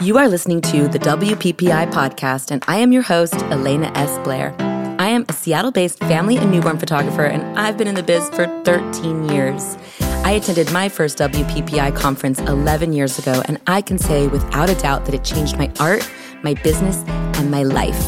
You 0.00 0.18
are 0.18 0.28
listening 0.28 0.60
to 0.62 0.88
the 0.88 0.98
WPPI 0.98 1.92
podcast, 1.92 2.50
and 2.50 2.64
I 2.66 2.78
am 2.78 2.90
your 2.90 3.02
host, 3.02 3.34
Elena 3.34 3.92
S. 3.94 4.18
Blair. 4.24 4.52
I 4.98 5.08
am 5.08 5.24
a 5.28 5.32
Seattle 5.32 5.70
based 5.70 6.00
family 6.00 6.36
and 6.36 6.50
newborn 6.50 6.78
photographer, 6.78 7.24
and 7.24 7.56
I've 7.56 7.78
been 7.78 7.86
in 7.86 7.94
the 7.94 8.02
biz 8.02 8.28
for 8.30 8.46
13 8.64 9.28
years. 9.28 9.78
I 10.00 10.32
attended 10.32 10.72
my 10.72 10.88
first 10.88 11.18
WPPI 11.18 11.94
conference 11.94 12.40
11 12.40 12.92
years 12.92 13.20
ago, 13.20 13.40
and 13.46 13.60
I 13.68 13.82
can 13.82 13.96
say 13.98 14.26
without 14.26 14.68
a 14.68 14.74
doubt 14.74 15.04
that 15.04 15.14
it 15.14 15.22
changed 15.22 15.58
my 15.58 15.72
art, 15.78 16.08
my 16.42 16.54
business, 16.54 17.04
and 17.38 17.48
my 17.48 17.62
life. 17.62 18.04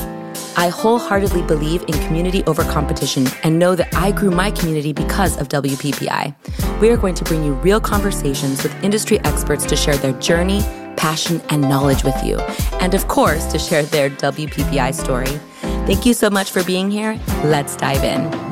I 0.58 0.68
wholeheartedly 0.68 1.42
believe 1.42 1.82
in 1.82 1.92
community 2.06 2.42
over 2.44 2.64
competition 2.64 3.28
and 3.44 3.60
know 3.60 3.76
that 3.76 3.94
I 3.94 4.10
grew 4.10 4.32
my 4.32 4.50
community 4.50 4.92
because 4.92 5.36
of 5.38 5.48
WPPI. 5.48 6.80
We 6.80 6.90
are 6.90 6.96
going 6.96 7.14
to 7.14 7.24
bring 7.24 7.44
you 7.44 7.52
real 7.54 7.80
conversations 7.80 8.64
with 8.64 8.74
industry 8.82 9.20
experts 9.20 9.64
to 9.66 9.76
share 9.76 9.96
their 9.98 10.14
journey, 10.14 10.64
passion, 10.96 11.40
and 11.50 11.62
knowledge 11.62 12.04
with 12.04 12.22
you. 12.24 12.38
And 12.80 12.94
of 12.94 13.08
course, 13.08 13.46
to 13.52 13.58
share 13.58 13.82
their 13.84 14.10
WPPI 14.10 14.94
story. 14.94 15.40
Thank 15.86 16.06
you 16.06 16.14
so 16.14 16.30
much 16.30 16.50
for 16.50 16.64
being 16.64 16.90
here. 16.90 17.20
Let's 17.44 17.76
dive 17.76 18.02
in. 18.02 18.45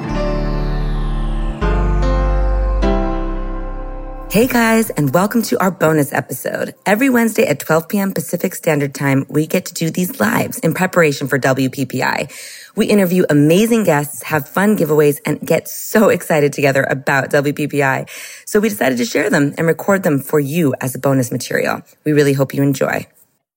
Hey 4.35 4.49
guys, 4.49 4.91
and 4.91 5.15
welcome 5.15 5.43
to 5.43 5.61
our 5.61 5.71
bonus 5.71 6.13
episode. 6.13 6.75
Every 6.87 7.09
Wednesday 7.09 7.47
at 7.47 7.61
12 7.61 7.89
p.m. 7.89 8.13
Pacific 8.13 8.57
Standard 8.57 8.93
Time, 8.93 9.25
we 9.29 9.47
get 9.47 9.65
to 9.67 9.75
do 9.75 9.91
these 9.91 10.19
lives 10.19 10.59
in 10.59 10.75
preparation 10.75 11.29
for 11.29 11.39
WPPI. 11.39 12.33
We 12.75 12.87
interview 12.87 13.27
amazing 13.31 13.85
guests, 13.85 14.25
have 14.25 14.49
fun 14.49 14.77
giveaways, 14.77 15.21
and 15.25 15.39
get 15.39 15.69
so 15.69 16.09
excited 16.09 16.53
together 16.53 16.83
about 16.91 17.31
WPPI. 17.31 18.09
So 18.45 18.59
we 18.59 18.71
decided 18.71 18.99
to 18.99 19.05
share 19.05 19.31
them 19.31 19.55
and 19.57 19.69
record 19.69 20.03
them 20.03 20.19
for 20.19 20.41
you 20.41 20.75
as 20.81 20.97
a 20.97 20.99
bonus 20.99 21.31
material. 21.31 21.83
We 22.03 22.13
really 22.13 22.33
hope 22.33 22.53
you 22.53 22.63
enjoy. 22.65 23.07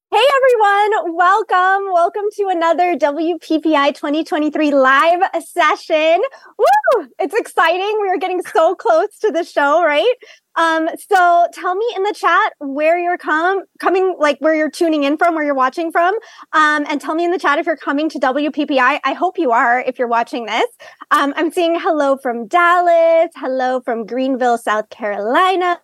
Hey 0.09 0.23
everyone, 0.37 1.15
welcome. 1.17 1.91
Welcome 1.91 2.23
to 2.37 2.47
another 2.49 2.95
WPPI 2.95 3.93
2023 3.93 4.71
live 4.71 5.19
session. 5.43 6.21
Woo! 6.57 7.07
It's 7.19 7.33
exciting. 7.33 7.99
We 8.01 8.07
are 8.07 8.17
getting 8.17 8.41
so 8.41 8.73
close 8.73 9.17
to 9.19 9.31
the 9.31 9.43
show, 9.43 9.83
right? 9.83 10.13
Um, 10.57 10.89
so 11.09 11.47
tell 11.53 11.75
me 11.75 11.85
in 11.95 12.03
the 12.03 12.13
chat 12.13 12.53
where 12.59 12.99
you're 12.99 13.17
com- 13.17 13.63
coming, 13.79 14.15
like 14.19 14.39
where 14.39 14.55
you're 14.55 14.71
tuning 14.71 15.03
in 15.03 15.15
from, 15.17 15.35
where 15.35 15.43
you're 15.43 15.55
watching 15.55 15.91
from. 15.91 16.15
Um, 16.53 16.85
and 16.89 16.99
tell 16.99 17.15
me 17.15 17.23
in 17.23 17.31
the 17.31 17.39
chat 17.39 17.59
if 17.59 17.65
you're 17.65 17.77
coming 17.77 18.09
to 18.09 18.19
WPPI. 18.19 18.99
I 19.03 19.13
hope 19.13 19.37
you 19.37 19.51
are 19.51 19.79
if 19.79 19.99
you're 19.99 20.07
watching 20.07 20.47
this. 20.47 20.67
Um, 21.11 21.33
I'm 21.37 21.51
seeing 21.51 21.79
hello 21.79 22.17
from 22.17 22.47
Dallas, 22.47 23.31
hello 23.35 23.81
from 23.81 24.05
Greenville, 24.05 24.57
South 24.57 24.89
Carolina, 24.89 25.79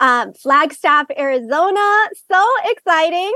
um, 0.00 0.32
Flagstaff, 0.34 1.06
Arizona. 1.16 2.08
So 2.30 2.44
exciting. 2.64 3.32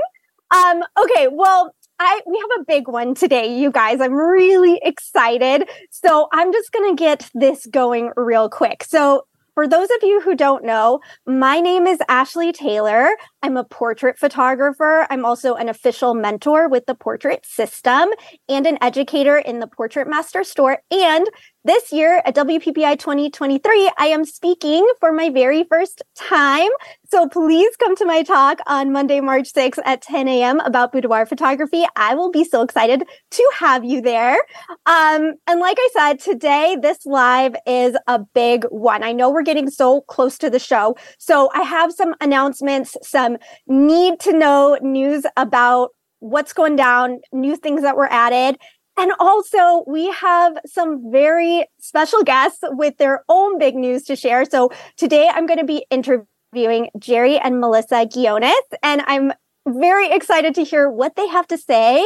Um, 0.51 0.83
okay, 1.01 1.27
well, 1.31 1.73
I 1.99 2.21
we 2.25 2.37
have 2.37 2.61
a 2.61 2.65
big 2.65 2.87
one 2.87 3.13
today, 3.13 3.57
you 3.57 3.71
guys. 3.71 3.99
I'm 4.01 4.13
really 4.13 4.79
excited. 4.83 5.69
So 5.91 6.27
I'm 6.31 6.51
just 6.53 6.71
gonna 6.71 6.95
get 6.95 7.29
this 7.33 7.65
going 7.67 8.11
real 8.15 8.49
quick. 8.49 8.83
So 8.83 9.25
for 9.59 9.67
those 9.67 9.89
of 9.89 10.03
you 10.03 10.21
who 10.21 10.35
don't 10.35 10.63
know, 10.63 11.01
my 11.25 11.59
name 11.59 11.85
is 11.85 11.99
Ashley 12.07 12.53
Taylor. 12.53 13.09
I'm 13.41 13.55
a 13.55 13.63
portrait 13.63 14.17
photographer. 14.17 15.07
I'm 15.09 15.23
also 15.23 15.55
an 15.55 15.69
official 15.69 16.13
mentor 16.13 16.67
with 16.67 16.85
the 16.85 16.95
portrait 16.95 17.45
system 17.45 18.09
and 18.49 18.67
an 18.67 18.77
educator 18.81 19.37
in 19.37 19.59
the 19.59 19.67
Portrait 19.67 20.07
Master 20.07 20.43
store. 20.43 20.79
And 20.91 21.27
this 21.65 21.91
year 21.91 22.21
at 22.25 22.35
WPPI 22.35 22.97
2023, 22.97 23.91
I 23.97 24.07
am 24.07 24.23
speaking 24.23 24.87
for 24.99 25.11
my 25.11 25.29
very 25.29 25.65
first 25.65 26.01
time. 26.15 26.69
So 27.11 27.27
please 27.27 27.75
come 27.77 27.95
to 27.97 28.05
my 28.05 28.23
talk 28.23 28.59
on 28.65 28.93
Monday, 28.93 29.19
March 29.19 29.51
6th 29.53 29.79
at 29.83 30.01
10 30.01 30.27
a.m. 30.29 30.61
about 30.61 30.93
boudoir 30.93 31.25
photography. 31.25 31.85
I 31.97 32.15
will 32.15 32.31
be 32.31 32.45
so 32.45 32.61
excited 32.61 33.03
to 33.31 33.51
have 33.57 33.83
you 33.83 34.01
there. 34.01 34.37
Um, 34.85 35.33
and 35.47 35.59
like 35.59 35.77
I 35.79 35.89
said, 35.93 36.19
today, 36.19 36.77
this 36.81 37.05
live 37.05 37.55
is 37.67 37.97
a 38.07 38.19
big 38.19 38.63
one. 38.69 39.03
I 39.03 39.11
know 39.11 39.29
we're 39.29 39.43
getting 39.43 39.69
so 39.69 40.01
close 40.01 40.37
to 40.39 40.49
the 40.49 40.59
show. 40.59 40.95
So 41.17 41.49
I 41.53 41.63
have 41.63 41.91
some 41.91 42.15
announcements, 42.21 42.95
some 43.03 43.28
Um, 43.29 43.37
need 43.67 44.19
to 44.21 44.33
know 44.33 44.77
news 44.81 45.25
about 45.37 45.89
what's 46.19 46.53
going 46.53 46.75
down, 46.75 47.19
new 47.31 47.55
things 47.55 47.81
that 47.81 47.95
were 47.95 48.11
added. 48.11 48.59
And 48.97 49.13
also, 49.19 49.85
we 49.87 50.11
have 50.11 50.57
some 50.65 51.09
very 51.11 51.65
special 51.79 52.23
guests 52.23 52.59
with 52.63 52.97
their 52.97 53.23
own 53.29 53.57
big 53.57 53.75
news 53.75 54.03
to 54.03 54.15
share. 54.15 54.43
So 54.43 54.71
today 54.97 55.29
I'm 55.33 55.45
going 55.45 55.59
to 55.59 55.65
be 55.65 55.85
interviewing 55.89 56.89
Jerry 56.97 57.37
and 57.37 57.61
Melissa 57.61 58.05
Ghionis, 58.05 58.53
and 58.83 59.01
I'm 59.07 59.31
very 59.67 60.11
excited 60.11 60.55
to 60.55 60.63
hear 60.63 60.89
what 60.89 61.15
they 61.15 61.27
have 61.27 61.47
to 61.47 61.57
say 61.57 62.05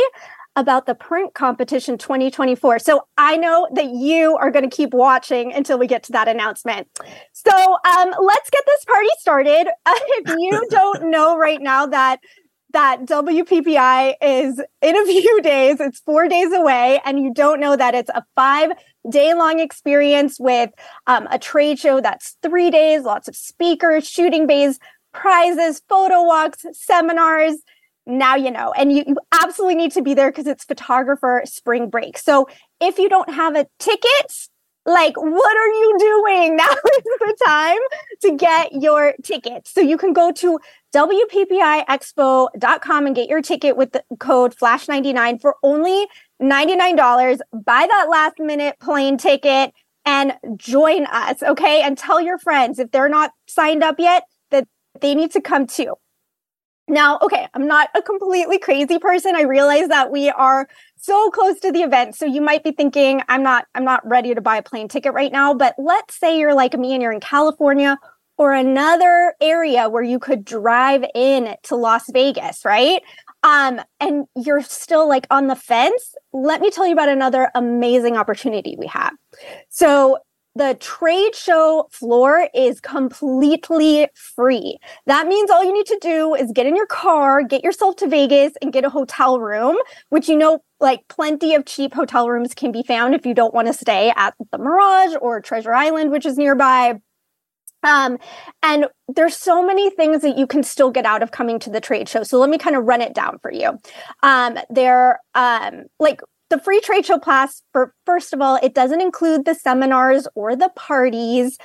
about 0.55 0.85
the 0.85 0.95
print 0.95 1.33
competition 1.33 1.97
2024. 1.97 2.79
So 2.79 3.07
I 3.17 3.37
know 3.37 3.67
that 3.73 3.89
you 3.89 4.35
are 4.37 4.51
going 4.51 4.69
to 4.69 4.75
keep 4.75 4.93
watching 4.93 5.51
until 5.51 5.79
we 5.79 5.87
get 5.87 6.03
to 6.03 6.11
that 6.11 6.27
announcement. 6.27 6.87
So 7.31 7.51
um, 7.51 8.13
let's 8.21 8.49
get 8.49 8.63
this 8.65 8.85
party 8.85 9.09
started. 9.19 9.67
Uh, 9.85 9.93
if 9.95 10.35
you 10.37 10.67
don't 10.69 11.09
know 11.09 11.37
right 11.37 11.61
now 11.61 11.85
that 11.87 12.19
that 12.73 13.05
WPPI 13.05 14.15
is 14.19 14.59
in 14.81 14.97
a 14.97 15.05
few 15.05 15.41
days. 15.41 15.79
It's 15.79 15.99
four 15.99 16.27
days 16.27 16.51
away, 16.51 16.99
and 17.05 17.19
you 17.19 17.31
don't 17.31 17.59
know 17.59 17.75
that 17.75 17.95
it's 17.95 18.09
a 18.09 18.23
five 18.35 18.71
day 19.09 19.33
long 19.33 19.59
experience 19.59 20.39
with 20.39 20.71
um, 21.07 21.27
a 21.31 21.37
trade 21.37 21.79
show 21.79 22.01
that's 22.01 22.35
three 22.41 22.71
days, 22.71 23.03
lots 23.03 23.27
of 23.27 23.35
speakers, 23.35 24.07
shooting 24.07 24.47
bays, 24.47 24.79
prizes, 25.13 25.81
photo 25.87 26.23
walks, 26.23 26.65
seminars. 26.73 27.57
Now 28.05 28.35
you 28.35 28.51
know, 28.51 28.73
and 28.73 28.91
you, 28.91 29.05
you 29.07 29.15
absolutely 29.31 29.75
need 29.75 29.93
to 29.93 30.01
be 30.01 30.13
there 30.13 30.29
because 30.29 30.47
it's 30.47 30.65
photographer 30.65 31.43
spring 31.45 31.89
break. 31.89 32.17
So 32.17 32.49
if 32.81 32.97
you 32.97 33.07
don't 33.07 33.29
have 33.29 33.55
a 33.55 33.65
ticket, 33.79 34.49
like, 34.85 35.15
what 35.15 35.57
are 35.57 35.67
you 35.67 35.97
doing? 35.99 36.57
Now 36.63 36.69
is 36.69 37.03
the 37.19 37.37
time 37.45 37.79
to 38.21 38.35
get 38.35 38.73
your 38.73 39.13
ticket. 39.23 39.67
So 39.67 39.81
you 39.81 39.97
can 39.97 40.13
go 40.13 40.31
to 40.33 40.59
WPPIExpo.com 40.93 43.07
and 43.07 43.15
get 43.15 43.29
your 43.29 43.41
ticket 43.41 43.75
with 43.77 43.93
the 43.93 44.03
code 44.19 44.55
FLASH99 44.55 45.41
for 45.41 45.55
only 45.63 46.07
$99. 46.41 47.39
Buy 47.53 47.87
that 47.89 48.09
last 48.09 48.39
minute 48.39 48.77
plane 48.79 49.17
ticket 49.17 49.71
and 50.05 50.33
join 50.57 51.05
us, 51.07 51.41
okay? 51.41 51.81
And 51.81 51.97
tell 51.97 52.19
your 52.19 52.37
friends 52.37 52.79
if 52.79 52.91
they're 52.91 53.07
not 53.09 53.31
signed 53.47 53.83
up 53.83 53.95
yet 53.99 54.25
that 54.51 54.67
they 54.99 55.15
need 55.15 55.31
to 55.31 55.41
come 55.41 55.65
too. 55.65 55.95
Now, 56.87 57.17
okay, 57.21 57.47
I'm 57.53 57.65
not 57.65 57.89
a 57.95 58.01
completely 58.01 58.59
crazy 58.59 58.99
person. 58.99 59.35
I 59.35 59.43
realize 59.43 59.87
that 59.87 60.11
we 60.11 60.29
are 60.29 60.67
so 60.97 61.29
close 61.31 61.59
to 61.61 61.71
the 61.71 61.81
event. 61.81 62.15
So 62.15 62.25
you 62.25 62.41
might 62.41 62.63
be 62.63 62.71
thinking, 62.71 63.21
I'm 63.29 63.41
not, 63.41 63.67
I'm 63.73 63.85
not 63.85 64.05
ready 64.07 64.35
to 64.35 64.41
buy 64.41 64.57
a 64.57 64.63
plane 64.63 64.89
ticket 64.89 65.13
right 65.13 65.31
now. 65.31 65.53
But 65.53 65.75
let's 65.77 66.19
say 66.19 66.37
you're 66.37 66.53
like 66.53 66.77
me 66.77 66.93
and 66.93 67.01
you're 67.01 67.13
in 67.13 67.21
California 67.21 67.97
or 68.37 68.53
another 68.53 69.33
area 69.39 69.87
where 69.87 70.03
you 70.03 70.19
could 70.19 70.43
drive 70.43 71.05
in 71.15 71.55
to 71.63 71.75
Las 71.75 72.09
Vegas, 72.11 72.65
right? 72.65 73.01
Um, 73.43 73.79
and 73.99 74.25
you're 74.35 74.63
still 74.63 75.07
like 75.07 75.27
on 75.29 75.47
the 75.47 75.55
fence. 75.55 76.15
Let 76.33 76.59
me 76.59 76.69
tell 76.69 76.85
you 76.85 76.93
about 76.93 77.09
another 77.09 77.49
amazing 77.55 78.17
opportunity 78.17 78.75
we 78.77 78.87
have. 78.87 79.13
So 79.69 80.17
the 80.55 80.77
trade 80.79 81.35
show 81.35 81.87
floor 81.91 82.47
is 82.53 82.79
completely 82.79 84.07
free. 84.13 84.77
That 85.07 85.27
means 85.27 85.49
all 85.49 85.63
you 85.63 85.73
need 85.73 85.87
to 85.87 85.99
do 86.01 86.35
is 86.35 86.51
get 86.51 86.67
in 86.67 86.75
your 86.75 86.85
car, 86.85 87.43
get 87.43 87.63
yourself 87.63 87.95
to 87.97 88.07
Vegas 88.07 88.53
and 88.61 88.71
get 88.71 88.85
a 88.85 88.89
hotel 88.89 89.39
room, 89.39 89.77
which 90.09 90.29
you 90.29 90.37
know, 90.37 90.59
like 90.79 91.07
plenty 91.07 91.55
of 91.55 91.65
cheap 91.65 91.93
hotel 91.93 92.29
rooms 92.29 92.53
can 92.53 92.71
be 92.71 92.83
found 92.83 93.15
if 93.15 93.25
you 93.25 93.33
don't 93.33 93.53
want 93.53 93.67
to 93.67 93.73
stay 93.73 94.13
at 94.15 94.35
the 94.51 94.57
Mirage 94.57 95.15
or 95.21 95.41
Treasure 95.41 95.73
Island, 95.73 96.11
which 96.11 96.25
is 96.25 96.37
nearby. 96.37 96.99
Um, 97.83 98.17
and 98.61 98.85
there's 99.07 99.35
so 99.35 99.65
many 99.65 99.89
things 99.89 100.21
that 100.21 100.37
you 100.37 100.47
can 100.47 100.63
still 100.63 100.89
get 100.89 101.05
out 101.05 101.21
of 101.21 101.31
coming 101.31 101.59
to 101.59 101.69
the 101.69 101.81
trade 101.81 102.07
show. 102.07 102.23
So 102.23 102.39
let 102.39 102.49
me 102.49 102.57
kind 102.57 102.75
of 102.75 102.85
run 102.85 103.01
it 103.01 103.13
down 103.13 103.39
for 103.41 103.51
you. 103.51 103.77
Um, 104.21 104.57
there, 104.69 105.19
um, 105.35 105.83
like 105.99 106.21
the 106.53 106.59
free 106.59 106.79
trade 106.81 107.03
show 107.03 107.17
pass 107.17 107.63
for 107.71 107.95
first 108.05 108.31
of 108.31 108.39
all 108.39 108.59
it 108.61 108.75
doesn't 108.75 109.01
include 109.01 109.43
the 109.43 109.55
seminars 109.55 110.27
or 110.35 110.55
the 110.55 110.69
parties 110.75 111.57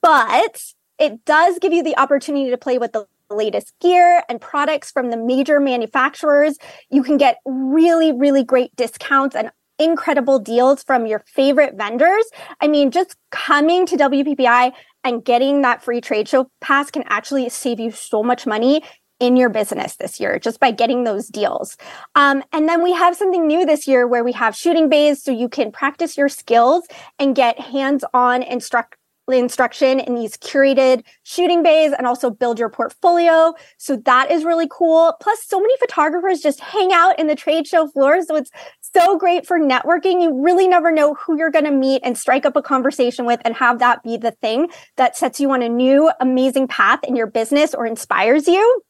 but 0.00 0.62
it 1.00 1.24
does 1.24 1.58
give 1.58 1.72
you 1.72 1.82
the 1.82 1.98
opportunity 1.98 2.48
to 2.48 2.56
play 2.56 2.78
with 2.78 2.92
the 2.92 3.04
latest 3.30 3.72
gear 3.80 4.22
and 4.28 4.40
products 4.40 4.90
from 4.90 5.10
the 5.10 5.16
major 5.16 5.60
manufacturers. 5.60 6.56
You 6.88 7.02
can 7.02 7.16
get 7.16 7.38
really 7.44 8.12
really 8.12 8.44
great 8.44 8.74
discounts 8.76 9.34
and 9.34 9.50
incredible 9.80 10.38
deals 10.38 10.84
from 10.84 11.06
your 11.06 11.24
favorite 11.26 11.74
vendors. 11.76 12.24
I 12.60 12.68
mean 12.68 12.92
just 12.92 13.16
coming 13.32 13.86
to 13.86 13.96
wppi 13.96 14.72
and 15.02 15.24
getting 15.24 15.62
that 15.62 15.82
free 15.82 16.00
trade 16.00 16.28
show 16.28 16.48
pass 16.60 16.92
can 16.92 17.02
actually 17.08 17.48
save 17.48 17.80
you 17.80 17.90
so 17.90 18.22
much 18.22 18.46
money 18.46 18.84
in 19.20 19.36
your 19.36 19.48
business 19.48 19.96
this 19.96 20.20
year 20.20 20.38
just 20.38 20.60
by 20.60 20.70
getting 20.70 21.04
those 21.04 21.28
deals. 21.28 21.76
Um, 22.14 22.42
and 22.52 22.68
then 22.68 22.82
we 22.82 22.92
have 22.92 23.16
something 23.16 23.46
new 23.46 23.66
this 23.66 23.86
year 23.86 24.06
where 24.06 24.24
we 24.24 24.32
have 24.32 24.54
shooting 24.54 24.88
bays 24.88 25.22
so 25.22 25.32
you 25.32 25.48
can 25.48 25.72
practice 25.72 26.16
your 26.16 26.28
skills 26.28 26.86
and 27.18 27.34
get 27.34 27.58
hands 27.58 28.04
on 28.14 28.42
instruct 28.42 28.96
instruction 29.36 30.00
in 30.00 30.14
these 30.14 30.36
curated 30.38 31.04
shooting 31.22 31.62
bays 31.62 31.92
and 31.92 32.06
also 32.06 32.30
build 32.30 32.58
your 32.58 32.68
portfolio. 32.68 33.52
So 33.76 33.96
that 34.06 34.30
is 34.30 34.44
really 34.44 34.68
cool. 34.70 35.14
Plus, 35.20 35.44
so 35.44 35.60
many 35.60 35.76
photographers 35.78 36.40
just 36.40 36.60
hang 36.60 36.92
out 36.92 37.18
in 37.18 37.26
the 37.26 37.34
trade 37.34 37.66
show 37.66 37.88
floor. 37.88 38.22
So 38.22 38.36
it's 38.36 38.50
so 38.80 39.18
great 39.18 39.46
for 39.46 39.58
networking. 39.58 40.22
You 40.22 40.42
really 40.42 40.66
never 40.66 40.90
know 40.90 41.14
who 41.14 41.36
you're 41.36 41.50
going 41.50 41.66
to 41.66 41.70
meet 41.70 42.00
and 42.04 42.16
strike 42.16 42.46
up 42.46 42.56
a 42.56 42.62
conversation 42.62 43.26
with 43.26 43.40
and 43.44 43.54
have 43.54 43.80
that 43.80 44.02
be 44.02 44.16
the 44.16 44.30
thing 44.30 44.70
that 44.96 45.16
sets 45.16 45.40
you 45.40 45.50
on 45.50 45.62
a 45.62 45.68
new 45.68 46.10
amazing 46.20 46.68
path 46.68 47.00
in 47.04 47.14
your 47.14 47.26
business 47.26 47.74
or 47.74 47.86
inspires 47.86 48.48
you. 48.48 48.82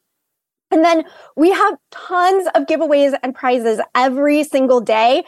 And 0.70 0.84
then 0.84 1.04
we 1.36 1.50
have 1.50 1.76
tons 1.90 2.48
of 2.54 2.66
giveaways 2.66 3.18
and 3.22 3.34
prizes 3.34 3.80
every 3.94 4.44
single 4.44 4.80
day 4.80 5.24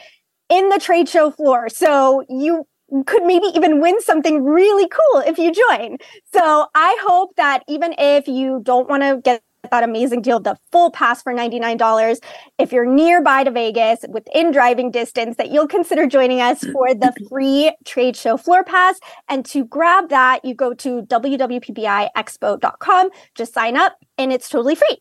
in 0.48 0.69
the 0.69 0.78
trade 0.78 1.08
show 1.08 1.31
floor. 1.31 1.69
So 1.69 2.25
you 2.28 2.66
could 3.06 3.22
maybe 3.22 3.46
even 3.54 3.81
win 3.81 4.00
something 4.02 4.44
really 4.44 4.88
cool 4.88 5.22
if 5.26 5.38
you 5.38 5.52
join. 5.52 5.98
So 6.32 6.66
I 6.75 6.96
hope 7.02 7.37
that 7.37 7.62
even 7.69 7.94
if 7.98 8.26
you 8.26 8.60
don't 8.64 8.88
want 8.88 9.02
to 9.02 9.20
get 9.22 9.42
that 9.70 9.84
amazing 9.84 10.22
deal, 10.22 10.40
the 10.40 10.56
full 10.72 10.90
pass 10.90 11.22
for 11.22 11.32
$99. 11.32 12.19
If 12.58 12.72
you're 12.72 12.86
nearby 12.86 13.44
to 13.44 13.50
Vegas 13.50 14.00
within 14.08 14.52
driving 14.52 14.90
distance, 14.90 15.36
that 15.36 15.50
you'll 15.50 15.69
consider 15.69 16.06
joining 16.06 16.40
us 16.40 16.64
for 16.64 16.94
the 16.94 17.12
free 17.28 17.76
trade 17.84 18.16
show 18.16 18.36
floor 18.36 18.64
pass. 18.64 18.98
And 19.28 19.44
to 19.46 19.64
grab 19.64 20.08
that, 20.08 20.44
you 20.44 20.54
go 20.54 20.75
to 20.75 21.02
www.ppiexpo.com, 21.02 23.10
just 23.34 23.54
sign 23.54 23.76
up, 23.76 23.96
and 24.19 24.32
it's 24.32 24.48
totally 24.48 24.75
free. 24.75 24.98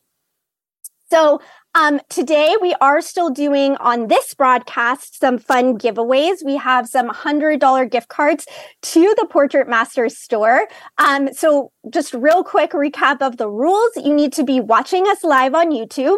So 1.12 1.42
um, 1.74 2.00
today 2.10 2.56
we 2.62 2.76
are 2.82 3.02
still 3.02 3.30
doing 3.32 3.76
on 3.78 4.08
this 4.08 4.34
broadcast 4.36 5.20
some 5.20 5.40
fun 5.40 5.78
giveaways. 5.78 6.46
We 6.46 6.56
have 6.58 6.88
some 6.88 7.10
hundred 7.10 7.60
dollar 7.60 7.86
gift 7.86 8.10
cards 8.10 8.46
to 8.84 9.16
the 9.18 9.26
Portrait 9.28 9.68
Masters 9.68 10.18
store. 10.18 10.68
Um, 11.00 11.34
so 11.34 11.72
just 11.90 12.14
real 12.14 12.44
quick 12.44 12.72
recap 12.72 13.22
of 13.22 13.38
the 13.38 13.50
rules. 13.50 13.92
You 13.96 14.14
need 14.14 14.34
to 14.34 14.44
be 14.44 14.60
watching 14.60 15.08
us 15.08 15.24
live 15.24 15.56
on 15.56 15.72
YouTube 15.72 16.18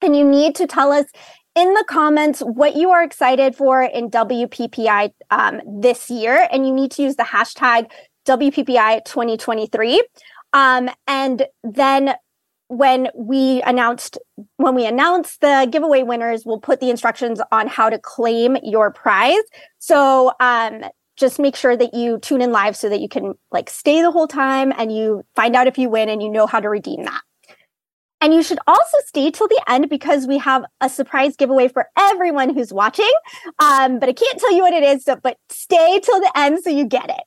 and 0.00 0.16
you 0.16 0.24
need 0.24 0.54
to 0.56 0.66
tell 0.66 0.92
us 0.92 1.06
in 1.54 1.74
the 1.74 1.84
comments 1.86 2.40
what 2.40 2.76
you 2.76 2.90
are 2.90 3.02
excited 3.02 3.54
for 3.54 3.82
in 3.82 4.10
WPPI 4.10 5.12
um, 5.30 5.60
this 5.66 6.08
year. 6.08 6.48
And 6.50 6.66
you 6.66 6.72
need 6.72 6.90
to 6.92 7.02
use 7.02 7.16
the 7.16 7.24
hashtag 7.24 7.90
WPPI 8.26 9.04
2023. 9.04 10.02
Um, 10.52 10.90
and 11.06 11.46
then 11.62 12.14
when 12.70 13.08
we 13.16 13.60
announced 13.62 14.16
when 14.56 14.76
we 14.76 14.86
announce 14.86 15.38
the 15.38 15.68
giveaway 15.72 16.04
winners 16.04 16.46
we'll 16.46 16.60
put 16.60 16.78
the 16.78 16.88
instructions 16.88 17.40
on 17.50 17.66
how 17.66 17.90
to 17.90 17.98
claim 17.98 18.56
your 18.62 18.92
prize. 18.92 19.42
So 19.78 20.32
um, 20.38 20.84
just 21.16 21.40
make 21.40 21.56
sure 21.56 21.76
that 21.76 21.92
you 21.94 22.18
tune 22.20 22.40
in 22.40 22.52
live 22.52 22.76
so 22.76 22.88
that 22.88 23.00
you 23.00 23.08
can 23.08 23.34
like 23.50 23.68
stay 23.68 24.00
the 24.02 24.12
whole 24.12 24.28
time 24.28 24.72
and 24.78 24.94
you 24.94 25.24
find 25.34 25.56
out 25.56 25.66
if 25.66 25.78
you 25.78 25.90
win 25.90 26.08
and 26.08 26.22
you 26.22 26.30
know 26.30 26.46
how 26.46 26.60
to 26.60 26.68
redeem 26.68 27.04
that. 27.04 27.20
And 28.20 28.32
you 28.32 28.42
should 28.42 28.60
also 28.68 28.98
stay 29.04 29.32
till 29.32 29.48
the 29.48 29.62
end 29.66 29.88
because 29.88 30.28
we 30.28 30.38
have 30.38 30.64
a 30.80 30.88
surprise 30.88 31.34
giveaway 31.34 31.66
for 31.66 31.88
everyone 31.98 32.54
who's 32.54 32.72
watching. 32.72 33.10
Um, 33.58 33.98
but 33.98 34.08
i 34.08 34.12
can't 34.12 34.38
tell 34.38 34.54
you 34.54 34.62
what 34.62 34.74
it 34.74 34.84
is 34.84 35.04
so, 35.04 35.16
but 35.16 35.38
stay 35.48 35.98
till 35.98 36.20
the 36.20 36.30
end 36.36 36.60
so 36.62 36.70
you 36.70 36.84
get 36.84 37.10
it 37.10 37.24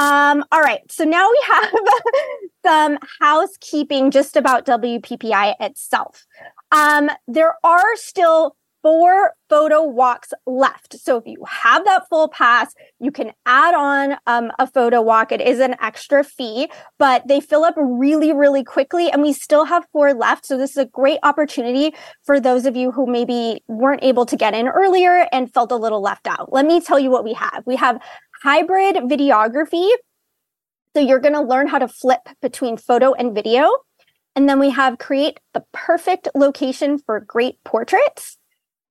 um, 0.00 0.42
all 0.50 0.62
right. 0.62 0.80
So 0.90 1.04
now 1.04 1.28
we 1.30 1.44
have 1.46 1.72
some 2.64 2.98
housekeeping 3.20 4.10
just 4.10 4.34
about 4.34 4.64
WPPI 4.64 5.56
itself. 5.60 6.26
Um, 6.72 7.10
there 7.28 7.54
are 7.62 7.96
still 7.96 8.56
four 8.82 9.32
photo 9.50 9.84
walks 9.84 10.32
left. 10.46 10.98
So 10.98 11.18
if 11.18 11.26
you 11.26 11.44
have 11.46 11.84
that 11.84 12.08
full 12.08 12.28
pass, 12.28 12.72
you 12.98 13.10
can 13.10 13.32
add 13.44 13.74
on 13.74 14.16
um, 14.26 14.50
a 14.58 14.66
photo 14.66 15.02
walk. 15.02 15.32
It 15.32 15.42
is 15.42 15.58
an 15.58 15.76
extra 15.82 16.24
fee, 16.24 16.70
but 16.98 17.28
they 17.28 17.40
fill 17.40 17.64
up 17.64 17.74
really, 17.76 18.32
really 18.32 18.64
quickly. 18.64 19.10
And 19.10 19.20
we 19.20 19.34
still 19.34 19.66
have 19.66 19.84
four 19.92 20.14
left. 20.14 20.46
So 20.46 20.56
this 20.56 20.70
is 20.70 20.76
a 20.78 20.86
great 20.86 21.18
opportunity 21.22 21.94
for 22.24 22.40
those 22.40 22.64
of 22.64 22.74
you 22.74 22.90
who 22.90 23.06
maybe 23.06 23.62
weren't 23.68 24.02
able 24.02 24.24
to 24.24 24.36
get 24.36 24.54
in 24.54 24.66
earlier 24.66 25.28
and 25.30 25.52
felt 25.52 25.72
a 25.72 25.76
little 25.76 26.00
left 26.00 26.26
out. 26.26 26.50
Let 26.50 26.64
me 26.64 26.80
tell 26.80 26.98
you 26.98 27.10
what 27.10 27.24
we 27.24 27.34
have. 27.34 27.62
We 27.66 27.76
have 27.76 28.00
hybrid 28.42 28.96
videography. 28.96 29.90
So 30.94 31.00
you're 31.00 31.20
going 31.20 31.34
to 31.34 31.40
learn 31.40 31.68
how 31.68 31.78
to 31.78 31.88
flip 31.88 32.28
between 32.42 32.76
photo 32.76 33.12
and 33.12 33.34
video. 33.34 33.70
And 34.34 34.48
then 34.48 34.58
we 34.58 34.70
have 34.70 34.98
create 34.98 35.40
the 35.54 35.64
perfect 35.72 36.28
location 36.34 36.98
for 36.98 37.20
great 37.20 37.62
portraits. 37.64 38.38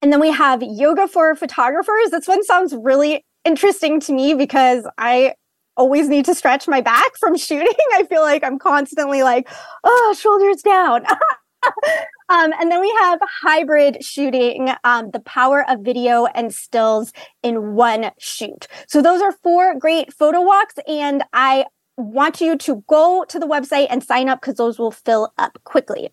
And 0.01 0.13
then 0.13 0.19
we 0.19 0.31
have 0.31 0.62
yoga 0.63 1.07
for 1.07 1.36
photographers. 1.36 2.12
This 2.12 2.28
one 2.28 2.44
sounds 2.44 2.74
really 2.74 3.25
interesting 3.44 4.00
to 4.01 4.13
me 4.13 4.34
because 4.34 4.88
I 4.98 5.34
always 5.75 6.10
need 6.10 6.25
to 6.25 6.36
stretch 6.36 6.68
my 6.68 6.81
back 6.81 7.18
from 7.19 7.38
shooting. 7.38 7.74
I 7.94 8.04
feel 8.04 8.22
like 8.22 8.44
I'm 8.44 8.60
constantly 8.60 9.24
like, 9.24 9.50
oh, 9.84 10.16
shoulders 10.18 10.62
down. 10.62 11.04
um, 12.30 12.54
and 12.60 12.72
then 12.72 12.80
we 12.80 12.96
have 13.02 13.20
hybrid 13.42 14.04
shooting, 14.04 14.72
um, 14.84 15.10
the 15.12 15.20
power 15.20 15.70
of 15.70 15.80
video 15.80 16.26
and 16.28 16.54
stills 16.54 17.12
in 17.42 17.74
one 17.74 18.12
shoot. 18.20 18.68
So 18.88 19.02
those 19.02 19.22
are 19.22 19.31
four 19.31 19.78
great 19.78 20.14
photo 20.14 20.42
walks. 20.42 20.76
And 20.88 21.24
I 21.34 21.66
want 21.98 22.40
you 22.40 22.56
to 22.58 22.84
go 22.88 23.26
to 23.28 23.40
the 23.40 23.48
website 23.48 23.88
and 23.90 24.04
sign 24.04 24.30
up 24.30 24.42
because 24.42 24.56
those 24.56 24.78
will 24.78 24.92
fill 24.92 25.34
up 25.38 25.58
quickly. 25.64 26.10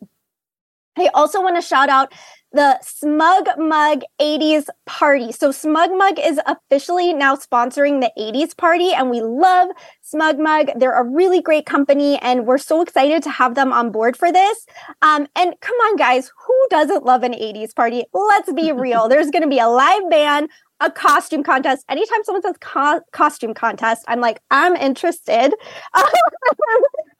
I 0.99 1.11
also 1.15 1.43
want 1.43 1.57
to 1.57 1.63
shout 1.63 1.91
out 1.91 2.13
the 2.53 2.79
Smug 2.81 3.49
Mug 3.59 4.03
80s 4.21 4.67
party. 4.87 5.33
So 5.33 5.51
Smug 5.51 5.91
Mug 5.93 6.19
is 6.19 6.41
officially 6.47 7.13
now 7.13 7.37
sponsoring 7.37 8.01
the 8.01 8.13
80s 8.19 8.57
party 8.57 8.93
and 8.93 9.11
we 9.11 9.21
love 9.21 9.69
Smug 10.03 10.39
Mug. 10.39 10.71
They're 10.77 10.99
a 10.99 11.05
really 11.05 11.43
great 11.43 11.67
company 11.67 12.19
and 12.23 12.47
we're 12.47 12.59
so 12.59 12.81
excited 12.83 13.23
to 13.25 13.31
have 13.31 13.55
them 13.55 13.73
on 13.73 13.91
board 13.91 14.17
for 14.17 14.33
this. 14.33 14.67
Um, 15.03 15.27
and 15.37 15.55
come 15.61 15.77
on 15.77 15.97
guys, 15.97 16.31
who 16.47 16.67
doesn't 16.71 17.05
love 17.05 17.23
an 17.23 17.33
80s 17.33 17.75
party? 17.75 18.05
Let's 18.15 18.53
be 18.53 18.73
real. 18.77 19.09
There's 19.09 19.31
going 19.31 19.43
to 19.43 19.49
be 19.49 19.59
a 19.59 19.69
live 19.69 20.09
band, 20.09 20.49
a 20.81 20.91
costume 20.91 21.43
contest. 21.43 21.85
Anytime 21.89 22.25
someone 22.25 22.43
says 22.43 22.57
co- 22.61 23.01
costume 23.13 23.55
contest, 23.55 24.05
I'm 24.09 24.21
like, 24.21 24.41
I'm 24.51 24.77
interested. 24.77 25.53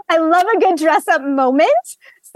I 0.09 0.19
love 0.19 0.47
a 0.55 0.61
good 0.61 0.77
dress 0.79 1.09
up 1.09 1.23
moment. 1.23 1.71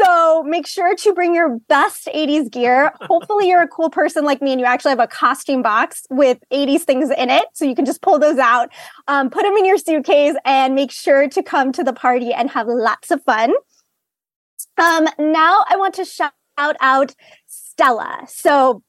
So 0.02 0.42
make 0.44 0.66
sure 0.66 0.94
to 0.94 1.12
bring 1.12 1.34
your 1.34 1.58
best 1.68 2.06
80s 2.06 2.50
gear. 2.50 2.92
Hopefully, 3.02 3.48
you're 3.48 3.62
a 3.62 3.68
cool 3.68 3.90
person 3.90 4.24
like 4.24 4.40
me 4.40 4.52
and 4.52 4.60
you 4.60 4.66
actually 4.66 4.90
have 4.90 5.00
a 5.00 5.06
costume 5.06 5.62
box 5.62 6.06
with 6.10 6.38
80s 6.52 6.82
things 6.82 7.10
in 7.10 7.28
it. 7.28 7.44
So 7.52 7.64
you 7.64 7.74
can 7.74 7.84
just 7.84 8.00
pull 8.00 8.18
those 8.18 8.38
out, 8.38 8.70
um, 9.08 9.28
put 9.30 9.42
them 9.42 9.56
in 9.56 9.64
your 9.64 9.78
suitcase, 9.78 10.36
and 10.44 10.74
make 10.74 10.90
sure 10.90 11.28
to 11.28 11.42
come 11.42 11.72
to 11.72 11.84
the 11.84 11.92
party 11.92 12.32
and 12.32 12.50
have 12.50 12.66
lots 12.66 13.10
of 13.10 13.22
fun. 13.24 13.52
Um, 14.78 15.06
now, 15.18 15.64
I 15.68 15.76
want 15.76 15.94
to 15.94 16.04
shout 16.04 16.32
out 16.58 17.14
Stella. 17.46 18.24
So 18.28 18.82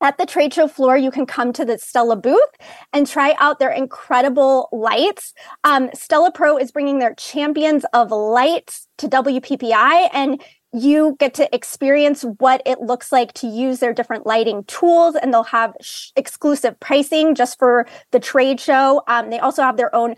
at 0.00 0.18
the 0.18 0.26
trade 0.26 0.54
show 0.54 0.66
floor, 0.68 0.96
you 0.96 1.10
can 1.10 1.26
come 1.26 1.52
to 1.52 1.64
the 1.64 1.78
Stella 1.78 2.16
booth 2.16 2.50
and 2.92 3.06
try 3.06 3.34
out 3.38 3.58
their 3.58 3.70
incredible 3.70 4.68
lights. 4.72 5.34
Um, 5.64 5.90
Stella 5.94 6.32
Pro 6.32 6.56
is 6.56 6.72
bringing 6.72 6.98
their 6.98 7.14
champions 7.14 7.84
of 7.92 8.10
lights 8.10 8.86
to 8.98 9.08
WPPI, 9.08 10.08
and 10.12 10.42
you 10.72 11.16
get 11.18 11.34
to 11.34 11.52
experience 11.54 12.24
what 12.38 12.62
it 12.64 12.80
looks 12.80 13.10
like 13.12 13.32
to 13.34 13.46
use 13.46 13.80
their 13.80 13.92
different 13.92 14.26
lighting 14.26 14.64
tools. 14.64 15.16
And 15.16 15.34
they'll 15.34 15.42
have 15.44 15.74
sh- 15.80 16.10
exclusive 16.16 16.78
pricing 16.80 17.34
just 17.34 17.58
for 17.58 17.86
the 18.12 18.20
trade 18.20 18.60
show. 18.60 19.02
Um, 19.08 19.30
they 19.30 19.38
also 19.38 19.62
have 19.62 19.76
their 19.76 19.94
own 19.94 20.14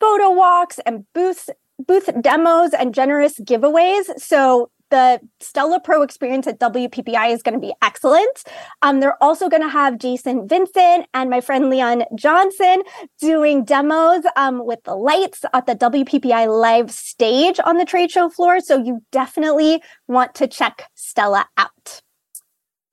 photo 0.00 0.30
walks 0.30 0.78
and 0.84 1.04
booths 1.14 1.48
booth 1.78 2.08
demos 2.20 2.72
and 2.72 2.94
generous 2.94 3.38
giveaways. 3.40 4.04
So 4.18 4.70
the 4.94 5.20
Stella 5.40 5.80
Pro 5.80 6.02
experience 6.02 6.46
at 6.46 6.60
WPPI 6.60 7.32
is 7.32 7.42
going 7.42 7.54
to 7.54 7.58
be 7.60 7.74
excellent. 7.82 8.44
Um, 8.80 9.00
they're 9.00 9.20
also 9.20 9.48
going 9.48 9.62
to 9.62 9.68
have 9.68 9.98
Jason 9.98 10.46
Vincent 10.46 11.06
and 11.12 11.28
my 11.28 11.40
friend 11.40 11.68
Leon 11.68 12.04
Johnson 12.14 12.84
doing 13.20 13.64
demos 13.64 14.22
um, 14.36 14.64
with 14.64 14.78
the 14.84 14.94
lights 14.94 15.44
at 15.52 15.66
the 15.66 15.74
WPPI 15.74 16.46
live 16.46 16.92
stage 16.92 17.58
on 17.64 17.76
the 17.76 17.84
trade 17.84 18.12
show 18.12 18.28
floor. 18.28 18.60
So 18.60 18.80
you 18.80 19.02
definitely 19.10 19.82
want 20.06 20.32
to 20.36 20.46
check 20.46 20.84
Stella 20.94 21.48
out. 21.56 22.00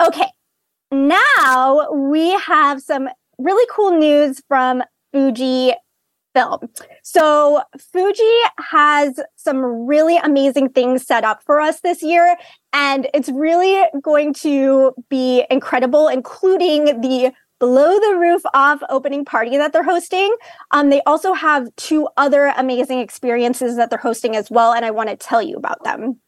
Okay, 0.04 0.32
now 0.90 1.88
we 1.92 2.32
have 2.32 2.82
some 2.82 3.10
really 3.38 3.68
cool 3.72 3.92
news 3.92 4.42
from 4.48 4.82
Fuji 5.14 5.74
film. 6.34 6.60
So 7.04 7.62
Fuji 7.92 8.24
has 8.58 9.20
some 9.36 9.64
really 9.64 10.18
amazing 10.18 10.70
things 10.70 11.06
set 11.06 11.24
up 11.24 11.44
for 11.44 11.60
us 11.60 11.82
this 11.82 12.02
year. 12.02 12.38
And 12.74 13.08
it's 13.14 13.30
really 13.30 13.84
going 14.02 14.34
to 14.36 14.94
be 15.10 15.46
incredible, 15.50 16.08
including 16.08 17.02
the 17.02 17.34
below 17.60 18.00
the 18.00 18.18
roof 18.18 18.42
off 18.56 18.82
opening 18.90 19.24
party 19.24 19.56
that 19.58 19.72
they're 19.72 19.84
hosting. 19.84 20.36
Um, 20.72 20.90
they 20.90 21.02
also 21.06 21.34
have 21.34 21.68
two 21.76 22.08
other 22.18 22.54
amazing 22.58 23.00
experiences 23.00 23.78
that 23.78 23.92
they're 23.92 24.00
hosting 24.00 24.36
as 24.36 24.50
well. 24.50 24.74
And 24.74 24.84
I 24.84 24.92
want 24.92 25.10
to 25.10 25.16
tell 25.16 25.42
you 25.42 25.58
about 25.58 25.84
them. 25.84 26.20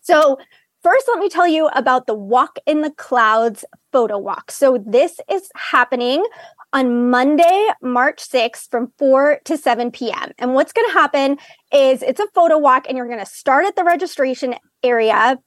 So 0.00 0.38
First, 0.86 1.08
let 1.08 1.18
me 1.18 1.28
tell 1.28 1.48
you 1.48 1.66
about 1.74 2.06
the 2.06 2.14
Walk 2.14 2.60
in 2.64 2.82
the 2.82 2.92
Clouds 2.92 3.64
photo 3.90 4.18
walk. 4.18 4.52
So, 4.52 4.78
this 4.86 5.18
is 5.28 5.48
happening 5.56 6.24
on 6.72 7.10
Monday, 7.10 7.70
March 7.82 8.28
6th 8.28 8.70
from 8.70 8.92
4 8.98 9.40
to 9.44 9.56
7 9.56 9.90
p.m. 9.90 10.32
And 10.38 10.54
what's 10.54 10.72
going 10.72 10.86
to 10.88 10.92
happen 10.92 11.38
is 11.72 12.02
it's 12.02 12.20
a 12.20 12.26
photo 12.34 12.58
walk 12.58 12.86
and 12.88 12.96
you're 12.96 13.06
going 13.06 13.18
to 13.18 13.26
start 13.26 13.64
at 13.64 13.76
the 13.76 13.84
registration 13.84 14.54
area 14.82 15.38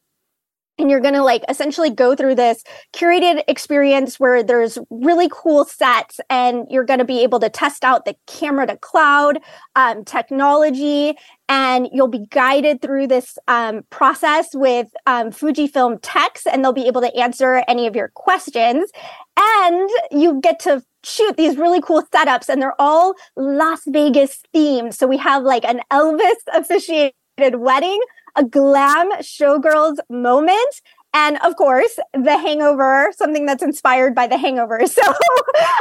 and 0.79 0.89
you're 0.89 1.01
going 1.01 1.13
to 1.13 1.23
like 1.23 1.43
essentially 1.49 1.89
go 1.89 2.15
through 2.15 2.35
this 2.35 2.63
curated 2.93 3.43
experience 3.47 4.19
where 4.19 4.41
there's 4.41 4.77
really 4.89 5.29
cool 5.31 5.65
sets 5.65 6.19
and 6.29 6.65
you're 6.69 6.85
going 6.85 6.99
to 6.99 7.05
be 7.05 7.21
able 7.21 7.39
to 7.39 7.49
test 7.49 7.83
out 7.83 8.05
the 8.05 8.15
camera 8.25 8.65
to 8.65 8.77
cloud 8.77 9.39
um, 9.75 10.03
technology 10.05 11.15
and 11.49 11.89
you'll 11.91 12.07
be 12.07 12.25
guided 12.29 12.81
through 12.81 13.07
this 13.07 13.37
um, 13.47 13.83
process 13.89 14.47
with 14.53 14.87
um, 15.05 15.31
fujifilm 15.31 15.99
techs 16.01 16.47
and 16.47 16.63
they'll 16.63 16.73
be 16.73 16.87
able 16.87 17.01
to 17.01 17.13
answer 17.15 17.63
any 17.67 17.85
of 17.85 17.95
your 17.95 18.09
questions. 18.09 18.89
And 19.37 19.89
you 20.11 20.39
get 20.41 20.59
to 20.61 20.83
shoot 21.03 21.37
these 21.37 21.57
really 21.57 21.81
cool 21.81 22.03
setups 22.13 22.49
and 22.49 22.61
they're 22.61 22.79
all 22.79 23.15
las 23.35 23.81
vegas 23.87 24.41
themed. 24.55 24.93
So 24.93 25.07
we 25.07 25.17
have 25.17 25.43
like 25.43 25.65
an 25.65 25.81
elvis 25.91 26.35
officiated 26.53 27.13
wedding 27.55 27.99
a 28.35 28.43
glam 28.43 29.11
showgirls 29.19 29.97
moment. 30.09 30.81
And 31.13 31.37
of 31.43 31.55
course, 31.55 31.97
the 32.13 32.37
hangover, 32.37 33.11
something 33.15 33.45
that's 33.45 33.63
inspired 33.63 34.13
by 34.13 34.27
the 34.27 34.37
hangover. 34.37 34.81
So, 34.87 35.01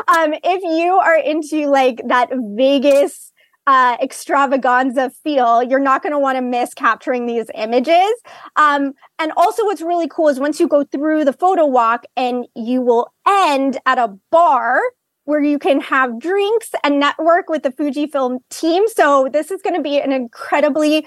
um, 0.08 0.34
if 0.42 0.62
you 0.62 0.96
are 0.96 1.16
into 1.16 1.66
like 1.66 2.00
that 2.06 2.30
Vegas, 2.56 3.32
uh, 3.68 3.98
extravaganza 4.00 5.10
feel, 5.22 5.62
you're 5.62 5.78
not 5.78 6.02
going 6.02 6.12
to 6.12 6.18
want 6.18 6.36
to 6.36 6.42
miss 6.42 6.72
capturing 6.72 7.26
these 7.26 7.46
images. 7.54 8.10
Um, 8.56 8.94
and 9.18 9.30
also, 9.36 9.64
what's 9.64 9.82
really 9.82 10.08
cool 10.08 10.28
is 10.28 10.40
once 10.40 10.58
you 10.58 10.66
go 10.66 10.84
through 10.84 11.26
the 11.26 11.34
photo 11.34 11.66
walk 11.66 12.04
and 12.16 12.46
you 12.56 12.80
will 12.80 13.12
end 13.26 13.78
at 13.84 13.98
a 13.98 14.16
bar 14.30 14.80
where 15.24 15.42
you 15.42 15.58
can 15.58 15.82
have 15.82 16.18
drinks 16.18 16.70
and 16.82 16.98
network 16.98 17.50
with 17.50 17.62
the 17.62 17.70
Fujifilm 17.70 18.38
team. 18.48 18.88
So, 18.88 19.28
this 19.30 19.50
is 19.50 19.60
going 19.60 19.76
to 19.76 19.82
be 19.82 20.00
an 20.00 20.12
incredibly 20.12 21.06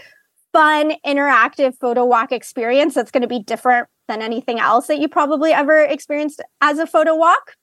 fun, 0.53 0.93
interactive 1.05 1.77
photo 1.79 2.05
walk 2.05 2.31
experience 2.31 2.93
that's 2.93 3.11
going 3.11 3.21
to 3.21 3.27
be 3.27 3.39
different 3.39 3.87
than 4.07 4.21
anything 4.21 4.59
else 4.59 4.87
that 4.87 4.99
you 4.99 5.07
probably 5.07 5.51
ever 5.51 5.79
experienced 5.83 6.41
as 6.59 6.79
a 6.79 6.87
photo 6.87 7.15
walk. 7.15 7.55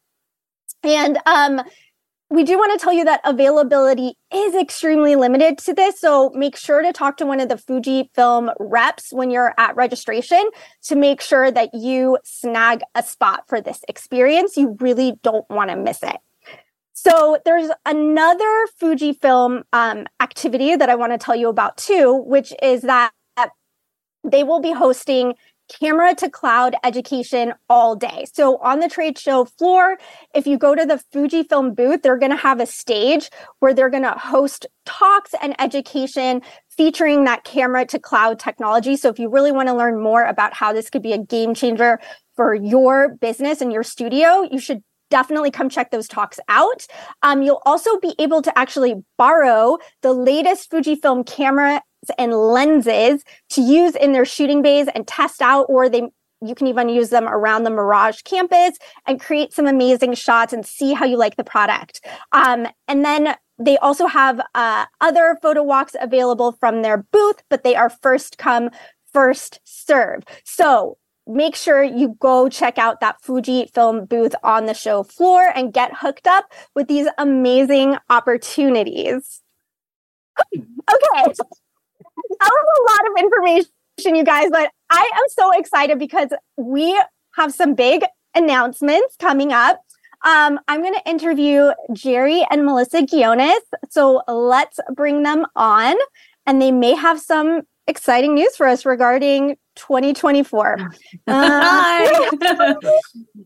And 0.83 1.19
um, 1.27 1.61
we 2.31 2.45
do 2.45 2.59
want 2.59 2.79
to 2.79 2.83
tell 2.83 2.93
you 2.93 3.05
that 3.05 3.21
availability 3.25 4.15
is 4.33 4.55
extremely 4.55 5.17
limited 5.17 5.59
to 5.59 5.75
this. 5.75 5.99
So 5.99 6.31
make 6.35 6.57
sure 6.57 6.83
to 6.83 6.93
talk 6.93 7.17
to 7.19 7.27
one 7.27 7.41
of 7.41 7.49
the 7.49 7.57
Fujifilm 7.57 8.53
reps 8.61 9.13
when 9.13 9.31
you're 9.31 9.55
at 9.59 9.77
registration 9.77 10.43
to 10.85 10.95
make 10.95 11.21
sure 11.21 11.51
that 11.51 11.71
you 11.73 12.19
snag 12.25 12.83
a 12.95 13.03
spot 13.03 13.45
for 13.49 13.61
this 13.61 13.81
experience. 13.89 14.57
You 14.57 14.77
really 14.79 15.15
don't 15.23 15.49
want 15.49 15.71
to 15.71 15.77
miss 15.77 16.03
it. 16.03 16.17
So 17.01 17.39
there's 17.45 17.71
another 17.87 18.67
Fujifilm 18.83 19.63
um, 19.73 20.07
activity 20.21 20.75
that 20.75 20.91
I 20.91 20.97
want 20.97 21.13
to 21.13 21.19
tell 21.19 21.37
you 21.37 21.49
about 21.49 21.77
too, 21.77 22.25
which 22.27 22.53
is 22.61 22.83
that 22.83 23.13
they 24.25 24.43
will 24.43 24.59
be 24.61 24.73
hosting 24.73 25.35
camera 25.69 26.13
to 26.17 26.29
cloud 26.29 26.75
education 26.83 27.55
all 27.69 27.95
day. 27.95 28.25
So 28.33 28.57
on 28.57 28.81
the 28.81 28.89
trade 28.89 29.17
show 29.17 29.45
floor, 29.45 29.97
if 30.35 30.45
you 30.45 30.59
go 30.59 30.75
to 30.75 30.85
the 30.85 31.01
Fujifilm 31.15 31.77
booth, 31.77 32.03
they're 32.03 32.19
going 32.19 32.33
to 32.33 32.37
have 32.37 32.59
a 32.59 32.67
stage 32.67 33.31
where 33.61 33.73
they're 33.73 33.91
going 33.91 34.03
to 34.03 34.19
host 34.19 34.67
talks 34.85 35.35
and 35.41 35.55
education 35.61 36.43
featuring 36.69 37.25
that 37.25 37.45
camera 37.45 37.87
to 37.87 38.01
cloud 38.01 38.41
technology. 38.41 38.97
So 38.97 39.09
if 39.09 39.21
you 39.21 39.29
really 39.29 39.53
want 39.53 39.69
to 39.69 39.75
learn 39.75 40.03
more 40.03 40.25
about 40.25 40.53
how 40.53 40.73
this 40.73 40.91
could 40.91 41.03
be 41.03 41.13
a 41.13 41.19
game 41.19 41.55
changer 41.55 42.01
for 42.35 42.55
your 42.55 43.15
business 43.17 43.61
and 43.61 43.73
your 43.73 43.85
studio, 43.85 44.49
you 44.51 44.59
should 44.59 44.83
definitely 45.11 45.51
come 45.51 45.69
check 45.69 45.91
those 45.91 46.09
talks 46.09 46.39
out. 46.49 46.87
Um, 47.23 47.43
you'll 47.43 47.63
also 47.65 47.99
be 47.99 48.15
able 48.19 48.43
to 48.43 48.59
actually 48.59 48.95
borrow 49.17 49.79
the 50.03 50.13
latest 50.13 50.71
Fujifilm 50.71 51.27
cameras 51.27 51.81
and 52.19 52.33
lenses 52.33 53.25
to 53.51 53.61
use 53.61 53.95
in 53.97 54.13
their 54.13 54.25
shooting 54.25 54.63
bays 54.63 54.87
and 54.95 55.07
test 55.07 55.43
out, 55.43 55.67
or 55.69 55.89
they 55.89 56.09
you 56.41 56.55
can 56.55 56.69
even 56.69 56.89
use 56.89 57.11
them 57.11 57.27
around 57.27 57.65
the 57.65 57.71
Mirage 57.71 58.23
campus 58.23 58.79
and 59.07 59.21
create 59.21 59.53
some 59.53 59.67
amazing 59.67 60.15
shots 60.15 60.53
and 60.53 60.65
see 60.65 60.93
how 60.93 61.05
you 61.05 61.17
like 61.17 61.35
the 61.37 61.43
product. 61.45 62.05
Um, 62.31 62.69
and 62.87 63.05
then 63.05 63.35
they 63.59 63.77
also 63.79 64.07
have 64.07 64.41
uh, 64.55 64.87
other 65.01 65.37
photo 65.43 65.65
walks 65.65 65.97
available 66.01 66.53
from 66.53 66.83
their 66.83 66.99
booth, 66.99 67.43
but 67.51 67.65
they 67.65 67.75
are 67.75 67.91
first 67.91 68.39
come, 68.39 68.71
first 69.13 69.59
serve. 69.65 70.23
So 70.45 70.97
make 71.29 71.55
sure 71.55 71.83
you 71.83 72.17
go 72.19 72.49
check 72.49 72.79
out 72.79 73.01
that 73.01 73.23
Fujifilm 73.23 74.09
booth 74.09 74.35
on 74.43 74.67
the 74.67 74.75
show 74.75 75.03
floor 75.03 75.53
and 75.55 75.73
get 75.73 75.93
hooked 75.95 76.27
up 76.27 76.51
with 76.75 76.89
these 76.89 77.07
amazing 77.19 77.97
opportunities. 78.11 79.43
Okay. 80.55 81.35
That 82.41 82.51
was 82.51 82.79
a 82.79 82.93
lot 82.93 83.11
of 83.11 83.25
information, 83.25 84.17
you 84.17 84.25
guys, 84.25 84.49
but 84.51 84.71
I 84.91 85.11
am 85.15 85.25
so 85.29 85.53
excited 85.59 85.99
because 85.99 86.29
we 86.57 87.01
have 87.37 87.55
some 87.55 87.75
big 87.75 88.03
announcements 88.35 89.17
coming 89.19 89.53
up. 89.53 89.81
Um, 90.25 90.59
I'm 90.69 90.83
going 90.83 90.95
to 90.95 91.09
interview 91.09 91.71
Jerry 91.93 92.45
and 92.51 92.65
Melissa 92.65 93.03
Ghionis. 93.03 93.61
So 93.89 94.23
let's 94.29 94.81
bring 94.95 95.23
them 95.23 95.47
on, 95.55 95.97
and 96.47 96.61
they 96.61 96.73
may 96.73 96.95
have 96.95 97.21
some 97.21 97.63
exciting 97.87 98.35
news 98.35 98.57
for 98.57 98.67
us 98.67 98.85
regarding 98.85 99.57
2024. 99.79 100.79
Uh, 100.79 100.91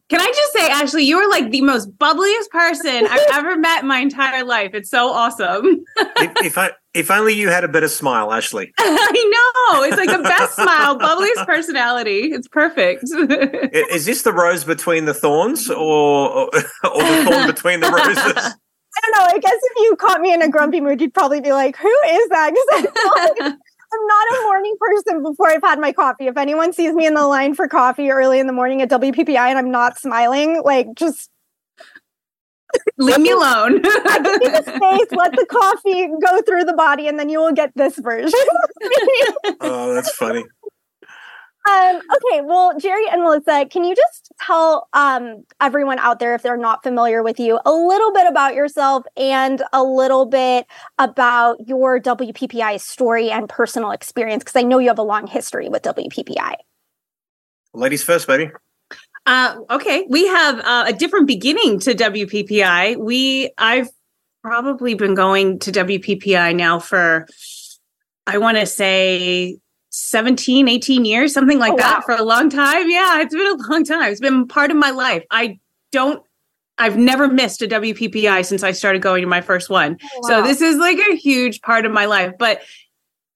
Can 0.08 0.20
I 0.20 0.26
just 0.26 0.52
say, 0.52 0.68
Ashley, 0.68 1.04
you 1.04 1.16
are 1.18 1.28
like 1.28 1.50
the 1.50 1.60
most 1.62 1.96
bubbliest 1.98 2.48
person 2.50 3.06
I've 3.06 3.26
ever 3.32 3.56
met 3.56 3.82
in 3.82 3.88
my 3.88 3.98
entire 3.98 4.44
life. 4.44 4.72
It's 4.74 4.90
so 4.90 5.10
awesome. 5.10 5.84
if, 5.96 6.46
if, 6.46 6.58
I 6.58 6.72
if 6.94 7.10
only 7.10 7.34
you 7.34 7.48
had 7.48 7.64
a 7.64 7.68
better 7.68 7.88
smile, 7.88 8.32
Ashley. 8.32 8.72
I 8.78 9.70
know. 9.70 9.82
It's 9.84 9.96
like 9.96 10.10
the 10.10 10.22
best 10.22 10.56
smile, 10.56 10.98
bubbliest 10.98 11.46
personality. 11.46 12.32
It's 12.32 12.48
perfect. 12.48 13.04
Is 13.04 14.04
this 14.06 14.22
the 14.22 14.32
rose 14.32 14.64
between 14.64 15.04
the 15.04 15.14
thorns 15.14 15.70
or, 15.70 15.76
or, 15.76 16.44
or 16.44 16.50
the 16.52 17.26
thorn 17.30 17.46
between 17.46 17.80
the 17.80 17.90
roses? 17.90 18.54
I 18.94 19.00
don't 19.00 19.12
know. 19.18 19.34
I 19.34 19.38
guess 19.38 19.54
if 19.54 19.76
you 19.78 19.96
caught 19.96 20.20
me 20.20 20.34
in 20.34 20.42
a 20.42 20.48
grumpy 20.48 20.80
mood, 20.80 21.00
you'd 21.00 21.14
probably 21.14 21.40
be 21.40 21.52
like, 21.52 21.76
"Who 21.76 21.88
is 21.88 22.28
that?" 22.28 23.56
Because 23.92 23.98
I'm 24.00 24.06
not 24.06 24.38
a 24.38 24.42
morning 24.44 24.76
person 24.80 25.22
before 25.22 25.50
I've 25.50 25.62
had 25.62 25.78
my 25.78 25.92
coffee. 25.92 26.26
If 26.26 26.36
anyone 26.36 26.72
sees 26.72 26.94
me 26.94 27.06
in 27.06 27.14
the 27.14 27.26
line 27.26 27.54
for 27.54 27.68
coffee 27.68 28.10
early 28.10 28.38
in 28.38 28.46
the 28.46 28.52
morning 28.52 28.82
at 28.82 28.90
WPPI 28.90 29.36
and 29.36 29.58
I'm 29.58 29.70
not 29.70 29.98
smiling, 29.98 30.62
like 30.64 30.88
just 30.94 31.30
leave 32.98 33.18
me 33.18 33.30
alone. 33.30 33.82
the 33.82 34.62
space, 34.62 35.18
let 35.18 35.32
the 35.32 35.46
coffee 35.48 36.08
go 36.24 36.42
through 36.42 36.64
the 36.64 36.74
body, 36.74 37.06
and 37.08 37.18
then 37.18 37.28
you 37.28 37.38
will 37.40 37.52
get 37.52 37.72
this 37.74 37.98
version. 37.98 38.32
oh, 39.60 39.94
that's 39.94 40.12
funny. 40.12 40.44
Um, 41.68 41.96
okay, 41.96 42.40
well, 42.40 42.76
Jerry 42.78 43.08
and 43.08 43.22
Melissa, 43.22 43.66
can 43.70 43.84
you 43.84 43.94
just 43.94 44.32
tell 44.40 44.88
um, 44.94 45.44
everyone 45.60 46.00
out 46.00 46.18
there, 46.18 46.34
if 46.34 46.42
they're 46.42 46.56
not 46.56 46.82
familiar 46.82 47.22
with 47.22 47.38
you, 47.38 47.60
a 47.64 47.70
little 47.70 48.12
bit 48.12 48.26
about 48.26 48.54
yourself 48.54 49.04
and 49.16 49.62
a 49.72 49.84
little 49.84 50.26
bit 50.26 50.66
about 50.98 51.56
your 51.68 52.00
WPPI 52.00 52.80
story 52.80 53.30
and 53.30 53.48
personal 53.48 53.92
experience? 53.92 54.42
Because 54.42 54.56
I 54.56 54.62
know 54.62 54.80
you 54.80 54.88
have 54.88 54.98
a 54.98 55.04
long 55.04 55.28
history 55.28 55.68
with 55.68 55.82
WPPI. 55.82 56.54
Ladies 57.74 58.02
first, 58.02 58.26
baby. 58.26 58.50
Uh, 59.24 59.56
okay, 59.70 60.04
we 60.08 60.26
have 60.26 60.58
uh, 60.58 60.84
a 60.88 60.92
different 60.92 61.28
beginning 61.28 61.78
to 61.78 61.94
WPPI. 61.94 62.96
We, 62.96 63.52
I've 63.56 63.88
probably 64.42 64.94
been 64.94 65.14
going 65.14 65.60
to 65.60 65.70
WPPI 65.70 66.56
now 66.56 66.80
for, 66.80 67.28
I 68.26 68.38
want 68.38 68.58
to 68.58 68.66
say 68.66 69.58
17, 69.92 70.68
18 70.68 71.04
years, 71.04 71.32
something 71.32 71.58
like 71.58 71.74
oh, 71.74 71.76
that 71.76 71.98
wow. 71.98 72.02
for 72.04 72.14
a 72.14 72.24
long 72.24 72.50
time. 72.50 72.90
Yeah, 72.90 73.20
it's 73.20 73.34
been 73.34 73.46
a 73.46 73.70
long 73.70 73.84
time. 73.84 74.10
It's 74.10 74.20
been 74.20 74.48
part 74.48 74.70
of 74.70 74.76
my 74.76 74.90
life. 74.90 75.24
I 75.30 75.58
don't 75.92 76.22
I've 76.78 76.96
never 76.96 77.28
missed 77.28 77.62
a 77.62 77.68
WPPI 77.68 78.44
since 78.44 78.62
I 78.62 78.72
started 78.72 79.02
going 79.02 79.22
to 79.22 79.28
my 79.28 79.42
first 79.42 79.68
one. 79.68 79.98
Oh, 80.02 80.20
wow. 80.22 80.28
So 80.28 80.42
this 80.42 80.60
is 80.60 80.78
like 80.78 80.98
a 80.98 81.14
huge 81.14 81.60
part 81.60 81.84
of 81.84 81.92
my 81.92 82.06
life, 82.06 82.32
but 82.38 82.62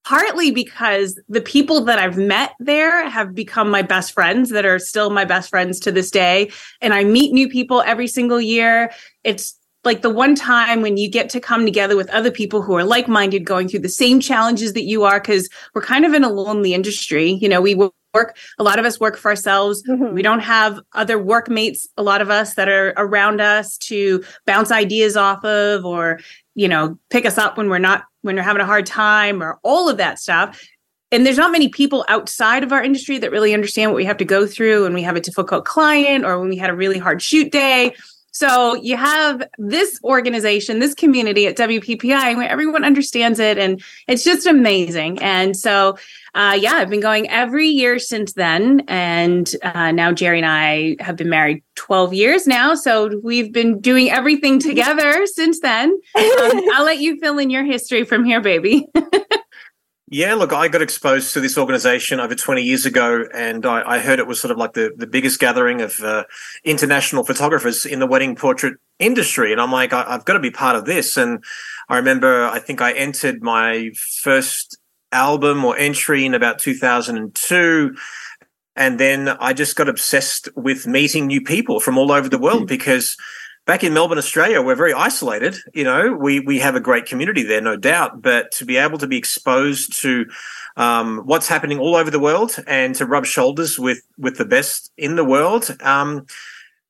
partly 0.04 0.50
because 0.50 1.20
the 1.28 1.40
people 1.40 1.84
that 1.84 1.98
I've 1.98 2.16
met 2.16 2.54
there 2.58 3.08
have 3.08 3.34
become 3.34 3.70
my 3.70 3.82
best 3.82 4.12
friends 4.12 4.50
that 4.50 4.64
are 4.64 4.78
still 4.78 5.10
my 5.10 5.24
best 5.24 5.50
friends 5.50 5.78
to 5.80 5.92
this 5.92 6.10
day 6.10 6.50
and 6.80 6.94
I 6.94 7.04
meet 7.04 7.32
new 7.32 7.48
people 7.48 7.82
every 7.82 8.06
single 8.06 8.40
year. 8.40 8.90
It's 9.22 9.58
like 9.86 10.02
the 10.02 10.10
one 10.10 10.34
time 10.34 10.82
when 10.82 10.98
you 10.98 11.08
get 11.08 11.30
to 11.30 11.40
come 11.40 11.64
together 11.64 11.96
with 11.96 12.10
other 12.10 12.30
people 12.30 12.60
who 12.60 12.74
are 12.74 12.84
like-minded 12.84 13.44
going 13.44 13.68
through 13.68 13.80
the 13.80 13.88
same 13.88 14.20
challenges 14.20 14.74
that 14.74 14.82
you 14.82 15.04
are 15.04 15.20
because 15.20 15.48
we're 15.74 15.80
kind 15.80 16.04
of 16.04 16.12
in 16.12 16.24
a 16.24 16.28
lonely 16.28 16.74
industry. 16.74 17.30
You 17.30 17.48
know 17.48 17.62
we 17.62 17.74
work 17.76 18.36
a 18.58 18.64
lot 18.64 18.78
of 18.78 18.84
us 18.84 19.00
work 19.00 19.16
for 19.16 19.30
ourselves. 19.30 19.82
Mm-hmm. 19.84 20.12
we 20.12 20.22
don't 20.22 20.40
have 20.40 20.80
other 20.92 21.18
workmates 21.18 21.86
a 21.96 22.02
lot 22.02 22.20
of 22.20 22.28
us 22.28 22.54
that 22.54 22.68
are 22.68 22.92
around 22.96 23.40
us 23.40 23.78
to 23.78 24.24
bounce 24.44 24.70
ideas 24.70 25.16
off 25.16 25.44
of 25.44 25.84
or 25.84 26.18
you 26.54 26.68
know 26.68 26.98
pick 27.10 27.24
us 27.24 27.38
up 27.38 27.56
when 27.56 27.70
we're 27.70 27.78
not 27.78 28.04
when 28.22 28.36
we're 28.36 28.42
having 28.42 28.62
a 28.62 28.66
hard 28.66 28.86
time 28.86 29.42
or 29.42 29.58
all 29.62 29.88
of 29.88 29.96
that 29.96 30.18
stuff. 30.18 30.68
And 31.12 31.24
there's 31.24 31.38
not 31.38 31.52
many 31.52 31.68
people 31.68 32.04
outside 32.08 32.64
of 32.64 32.72
our 32.72 32.82
industry 32.82 33.18
that 33.18 33.30
really 33.30 33.54
understand 33.54 33.92
what 33.92 33.96
we 33.96 34.04
have 34.04 34.16
to 34.16 34.24
go 34.24 34.44
through 34.44 34.82
when 34.82 34.92
we 34.92 35.02
have 35.02 35.14
a 35.14 35.20
difficult 35.20 35.64
client 35.64 36.24
or 36.24 36.40
when 36.40 36.48
we 36.48 36.56
had 36.56 36.68
a 36.68 36.74
really 36.74 36.98
hard 36.98 37.22
shoot 37.22 37.52
day 37.52 37.94
So 38.36 38.74
you 38.74 38.98
have 38.98 39.42
this 39.56 39.98
organization, 40.04 40.78
this 40.78 40.94
community 40.94 41.46
at 41.46 41.56
WPPI 41.56 42.36
where 42.36 42.46
everyone 42.46 42.84
understands 42.84 43.38
it 43.38 43.56
and 43.56 43.82
it's 44.08 44.24
just 44.24 44.46
amazing. 44.46 45.22
And 45.22 45.56
so, 45.56 45.96
uh, 46.34 46.54
yeah, 46.60 46.74
I've 46.74 46.90
been 46.90 47.00
going 47.00 47.30
every 47.30 47.66
year 47.66 47.98
since 47.98 48.34
then. 48.34 48.82
And 48.88 49.50
uh, 49.62 49.90
now 49.90 50.12
Jerry 50.12 50.36
and 50.36 50.46
I 50.46 50.96
have 51.00 51.16
been 51.16 51.30
married 51.30 51.62
12 51.76 52.12
years 52.12 52.46
now. 52.46 52.74
So 52.74 53.18
we've 53.24 53.54
been 53.54 53.80
doing 53.80 54.10
everything 54.10 54.58
together 54.58 55.26
since 55.26 55.60
then. 55.60 55.98
Um, 56.16 56.60
I'll 56.74 56.84
let 56.84 56.98
you 56.98 57.18
fill 57.18 57.38
in 57.38 57.50
your 57.50 57.64
history 57.64 58.04
from 58.04 58.24
here, 58.24 58.40
baby. 58.40 58.86
Yeah, 60.08 60.34
look, 60.34 60.52
I 60.52 60.68
got 60.68 60.82
exposed 60.82 61.34
to 61.34 61.40
this 61.40 61.58
organization 61.58 62.20
over 62.20 62.36
20 62.36 62.62
years 62.62 62.86
ago, 62.86 63.24
and 63.34 63.66
I, 63.66 63.96
I 63.96 63.98
heard 63.98 64.20
it 64.20 64.28
was 64.28 64.40
sort 64.40 64.52
of 64.52 64.56
like 64.56 64.74
the, 64.74 64.92
the 64.96 65.06
biggest 65.06 65.40
gathering 65.40 65.80
of 65.80 65.98
uh, 66.00 66.24
international 66.62 67.24
photographers 67.24 67.84
in 67.84 67.98
the 67.98 68.06
wedding 68.06 68.36
portrait 68.36 68.78
industry. 69.00 69.50
And 69.50 69.60
I'm 69.60 69.72
like, 69.72 69.92
I, 69.92 70.12
have 70.12 70.24
got 70.24 70.34
to 70.34 70.40
be 70.40 70.52
part 70.52 70.76
of 70.76 70.84
this. 70.84 71.16
And 71.16 71.42
I 71.88 71.96
remember, 71.96 72.44
I 72.44 72.60
think 72.60 72.80
I 72.80 72.92
entered 72.92 73.42
my 73.42 73.90
first 74.22 74.78
album 75.10 75.64
or 75.64 75.76
entry 75.76 76.24
in 76.24 76.34
about 76.34 76.60
2002. 76.60 77.96
And 78.76 79.00
then 79.00 79.28
I 79.28 79.52
just 79.54 79.74
got 79.74 79.88
obsessed 79.88 80.48
with 80.54 80.86
meeting 80.86 81.26
new 81.26 81.40
people 81.40 81.80
from 81.80 81.98
all 81.98 82.12
over 82.12 82.28
the 82.28 82.38
world 82.38 82.58
mm-hmm. 82.58 82.66
because 82.66 83.16
back 83.66 83.82
in 83.84 83.92
Melbourne, 83.92 84.16
Australia, 84.16 84.62
we're 84.62 84.76
very 84.76 84.94
isolated. 84.94 85.56
You 85.74 85.84
know, 85.84 86.12
we 86.12 86.40
we 86.40 86.60
have 86.60 86.76
a 86.76 86.80
great 86.80 87.04
community 87.04 87.42
there, 87.42 87.60
no 87.60 87.76
doubt. 87.76 88.22
But 88.22 88.52
to 88.52 88.64
be 88.64 88.76
able 88.76 88.98
to 88.98 89.06
be 89.06 89.18
exposed 89.18 90.00
to 90.02 90.26
um, 90.76 91.18
what's 91.26 91.48
happening 91.48 91.78
all 91.78 91.96
over 91.96 92.10
the 92.10 92.20
world 92.20 92.56
and 92.66 92.94
to 92.94 93.04
rub 93.04 93.26
shoulders 93.26 93.78
with 93.78 94.00
with 94.16 94.38
the 94.38 94.46
best 94.46 94.90
in 94.96 95.16
the 95.16 95.24
world. 95.24 95.76
Um, 95.82 96.26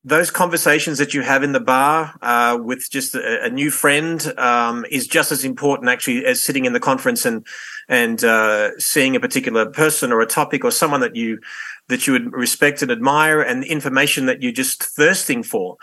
those 0.04 0.30
conversations 0.30 0.98
that 0.98 1.14
you 1.14 1.22
have 1.22 1.42
in 1.42 1.50
the 1.50 1.58
bar 1.58 2.14
uh, 2.22 2.56
with 2.62 2.88
just 2.88 3.16
a, 3.16 3.46
a 3.46 3.50
new 3.50 3.72
friend 3.72 4.32
um, 4.38 4.86
is 4.88 5.08
just 5.08 5.32
as 5.32 5.44
important, 5.44 5.90
actually, 5.90 6.24
as 6.24 6.40
sitting 6.40 6.64
in 6.64 6.74
the 6.74 6.80
conference 6.80 7.24
and 7.24 7.44
and 7.88 8.22
uh, 8.22 8.78
seeing 8.78 9.16
a 9.16 9.20
particular 9.20 9.66
person 9.66 10.12
or 10.12 10.20
a 10.20 10.26
topic 10.26 10.64
or 10.64 10.70
someone 10.70 11.00
that 11.00 11.16
you 11.16 11.40
that 11.88 12.06
you 12.06 12.12
would 12.12 12.32
respect 12.32 12.82
and 12.82 12.92
admire, 12.92 13.40
and 13.40 13.64
information 13.64 14.26
that 14.26 14.42
you're 14.42 14.52
just 14.52 14.82
thirsting 14.82 15.42
for 15.42 15.76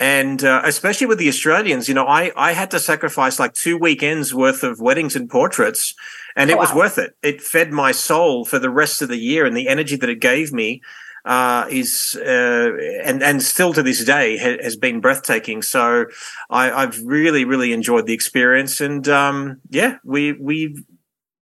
and 0.00 0.42
uh, 0.42 0.62
especially 0.64 1.06
with 1.06 1.18
the 1.18 1.28
Australians, 1.28 1.86
you 1.86 1.94
know, 1.94 2.06
I 2.06 2.32
I 2.34 2.52
had 2.52 2.70
to 2.70 2.80
sacrifice 2.80 3.38
like 3.38 3.52
two 3.52 3.76
weekends 3.76 4.34
worth 4.34 4.62
of 4.62 4.80
weddings 4.80 5.14
and 5.14 5.28
portraits, 5.28 5.94
and 6.34 6.50
it 6.50 6.56
wow. 6.56 6.62
was 6.62 6.74
worth 6.74 6.96
it. 6.96 7.14
It 7.22 7.42
fed 7.42 7.70
my 7.70 7.92
soul 7.92 8.46
for 8.46 8.58
the 8.58 8.70
rest 8.70 9.02
of 9.02 9.10
the 9.10 9.18
year, 9.18 9.44
and 9.44 9.54
the 9.54 9.68
energy 9.68 9.96
that 9.96 10.08
it 10.08 10.20
gave 10.20 10.54
me 10.54 10.80
uh, 11.26 11.66
is 11.70 12.18
uh, 12.18 12.70
and 13.04 13.22
and 13.22 13.42
still 13.42 13.74
to 13.74 13.82
this 13.82 14.02
day 14.02 14.38
ha- 14.38 14.62
has 14.62 14.74
been 14.74 15.02
breathtaking. 15.02 15.60
So 15.60 16.06
I, 16.48 16.68
have 16.68 16.98
really 17.04 17.44
really 17.44 17.74
enjoyed 17.74 18.06
the 18.06 18.14
experience, 18.14 18.80
and 18.80 19.06
um, 19.06 19.60
yeah, 19.68 19.98
we 20.02 20.32
we 20.32 20.82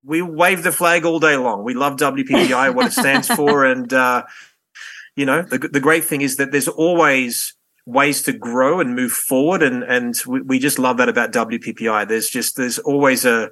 we 0.06 0.22
wave 0.22 0.64
the 0.64 0.72
flag 0.72 1.04
all 1.04 1.20
day 1.20 1.36
long. 1.36 1.66
We 1.66 1.74
love 1.74 1.98
WPPI, 1.98 2.74
what 2.74 2.88
it 2.88 2.94
stands 2.94 3.28
for, 3.36 3.66
and 3.66 3.92
uh, 3.92 4.24
you 5.18 5.26
know 5.26 5.42
the 5.42 5.58
the 5.58 5.82
great 5.82 6.06
thing 6.06 6.22
is 6.22 6.38
that 6.38 6.54
there's 6.54 6.70
always 6.70 7.55
ways 7.86 8.24
to 8.24 8.34
grow 8.34 8.80
and 8.80 8.96
move 8.96 9.12
forward. 9.12 9.62
And, 9.62 9.84
and 9.84 10.16
we, 10.26 10.42
we 10.42 10.60
just 10.60 10.80
love 10.80 10.98
that 10.98 11.10
about 11.10 11.32
WPPI. 11.32 12.08
There's 12.08 12.30
just, 12.30 12.58
there's 12.58 12.80
always 12.80 13.26
a, 13.26 13.52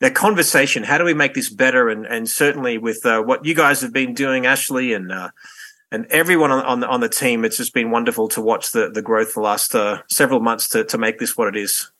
a 0.00 0.10
conversation. 0.10 0.82
How 0.82 0.98
do 0.98 1.04
we 1.04 1.14
make 1.14 1.34
this 1.34 1.48
better? 1.48 1.88
And, 1.88 2.06
and 2.06 2.28
certainly 2.28 2.78
with 2.78 3.04
uh, 3.06 3.22
what 3.22 3.44
you 3.44 3.54
guys 3.54 3.80
have 3.80 3.92
been 3.92 4.14
doing, 4.14 4.46
Ashley 4.46 4.92
and, 4.92 5.12
uh, 5.12 5.30
and 5.90 6.06
everyone 6.06 6.50
on, 6.50 6.64
on, 6.64 6.84
on 6.84 7.00
the 7.00 7.08
team, 7.08 7.44
it's 7.44 7.56
just 7.56 7.72
been 7.72 7.90
wonderful 7.90 8.28
to 8.28 8.42
watch 8.42 8.72
the, 8.72 8.90
the 8.90 9.02
growth 9.02 9.34
the 9.34 9.40
last 9.40 9.74
uh, 9.74 10.02
several 10.08 10.40
months 10.40 10.68
to, 10.70 10.84
to 10.84 10.98
make 10.98 11.18
this 11.18 11.36
what 11.36 11.48
it 11.48 11.56
is. 11.56 11.90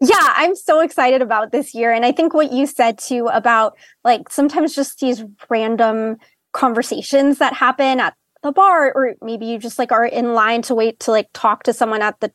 Yeah, 0.00 0.16
I'm 0.18 0.56
so 0.56 0.80
excited 0.80 1.22
about 1.22 1.52
this 1.52 1.74
year. 1.74 1.92
And 1.92 2.04
I 2.04 2.10
think 2.10 2.34
what 2.34 2.52
you 2.52 2.66
said 2.66 2.98
too 2.98 3.28
about 3.28 3.76
like 4.02 4.30
sometimes 4.30 4.74
just 4.74 4.98
these 4.98 5.24
random 5.48 6.16
conversations 6.52 7.38
that 7.38 7.54
happen 7.54 8.00
at 8.00 8.14
the 8.42 8.52
bar 8.52 8.92
or 8.94 9.14
maybe 9.22 9.46
you 9.46 9.58
just 9.58 9.78
like 9.78 9.92
are 9.92 10.04
in 10.04 10.34
line 10.34 10.62
to 10.62 10.74
wait 10.74 11.00
to 11.00 11.10
like 11.10 11.28
talk 11.32 11.62
to 11.62 11.72
someone 11.72 12.02
at 12.02 12.18
the 12.20 12.32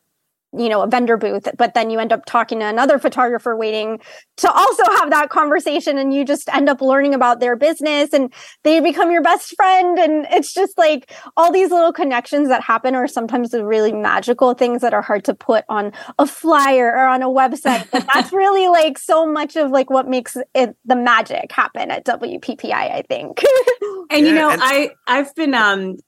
you 0.56 0.68
know 0.68 0.82
a 0.82 0.86
vendor 0.86 1.16
booth 1.16 1.46
but 1.58 1.74
then 1.74 1.90
you 1.90 1.98
end 1.98 2.12
up 2.12 2.24
talking 2.24 2.60
to 2.60 2.64
another 2.64 2.98
photographer 2.98 3.54
waiting 3.54 4.00
to 4.36 4.50
also 4.50 4.82
have 4.96 5.10
that 5.10 5.28
conversation 5.28 5.98
and 5.98 6.14
you 6.14 6.24
just 6.24 6.48
end 6.54 6.68
up 6.68 6.80
learning 6.80 7.12
about 7.12 7.38
their 7.40 7.54
business 7.54 8.12
and 8.14 8.32
they 8.64 8.80
become 8.80 9.10
your 9.10 9.22
best 9.22 9.54
friend 9.56 9.98
and 9.98 10.26
it's 10.30 10.54
just 10.54 10.78
like 10.78 11.12
all 11.36 11.52
these 11.52 11.70
little 11.70 11.92
connections 11.92 12.48
that 12.48 12.62
happen 12.62 12.94
are 12.94 13.06
sometimes 13.06 13.50
the 13.50 13.64
really 13.64 13.92
magical 13.92 14.54
things 14.54 14.80
that 14.80 14.94
are 14.94 15.02
hard 15.02 15.22
to 15.22 15.34
put 15.34 15.64
on 15.68 15.92
a 16.18 16.26
flyer 16.26 16.86
or 16.86 17.06
on 17.06 17.22
a 17.22 17.28
website 17.28 17.86
but 17.90 18.06
that's 18.14 18.32
really 18.32 18.68
like 18.68 18.96
so 18.96 19.26
much 19.26 19.54
of 19.56 19.70
like 19.70 19.90
what 19.90 20.08
makes 20.08 20.36
it 20.54 20.76
the 20.86 20.96
magic 20.96 21.52
happen 21.52 21.90
at 21.90 22.06
WPPI 22.06 22.72
I 22.72 23.02
think. 23.08 23.42
And 24.10 24.24
yeah, 24.24 24.32
you 24.32 24.38
know 24.38 24.50
and- 24.50 24.60
I 24.64 24.90
I've 25.06 25.34
been 25.34 25.52
um 25.52 25.98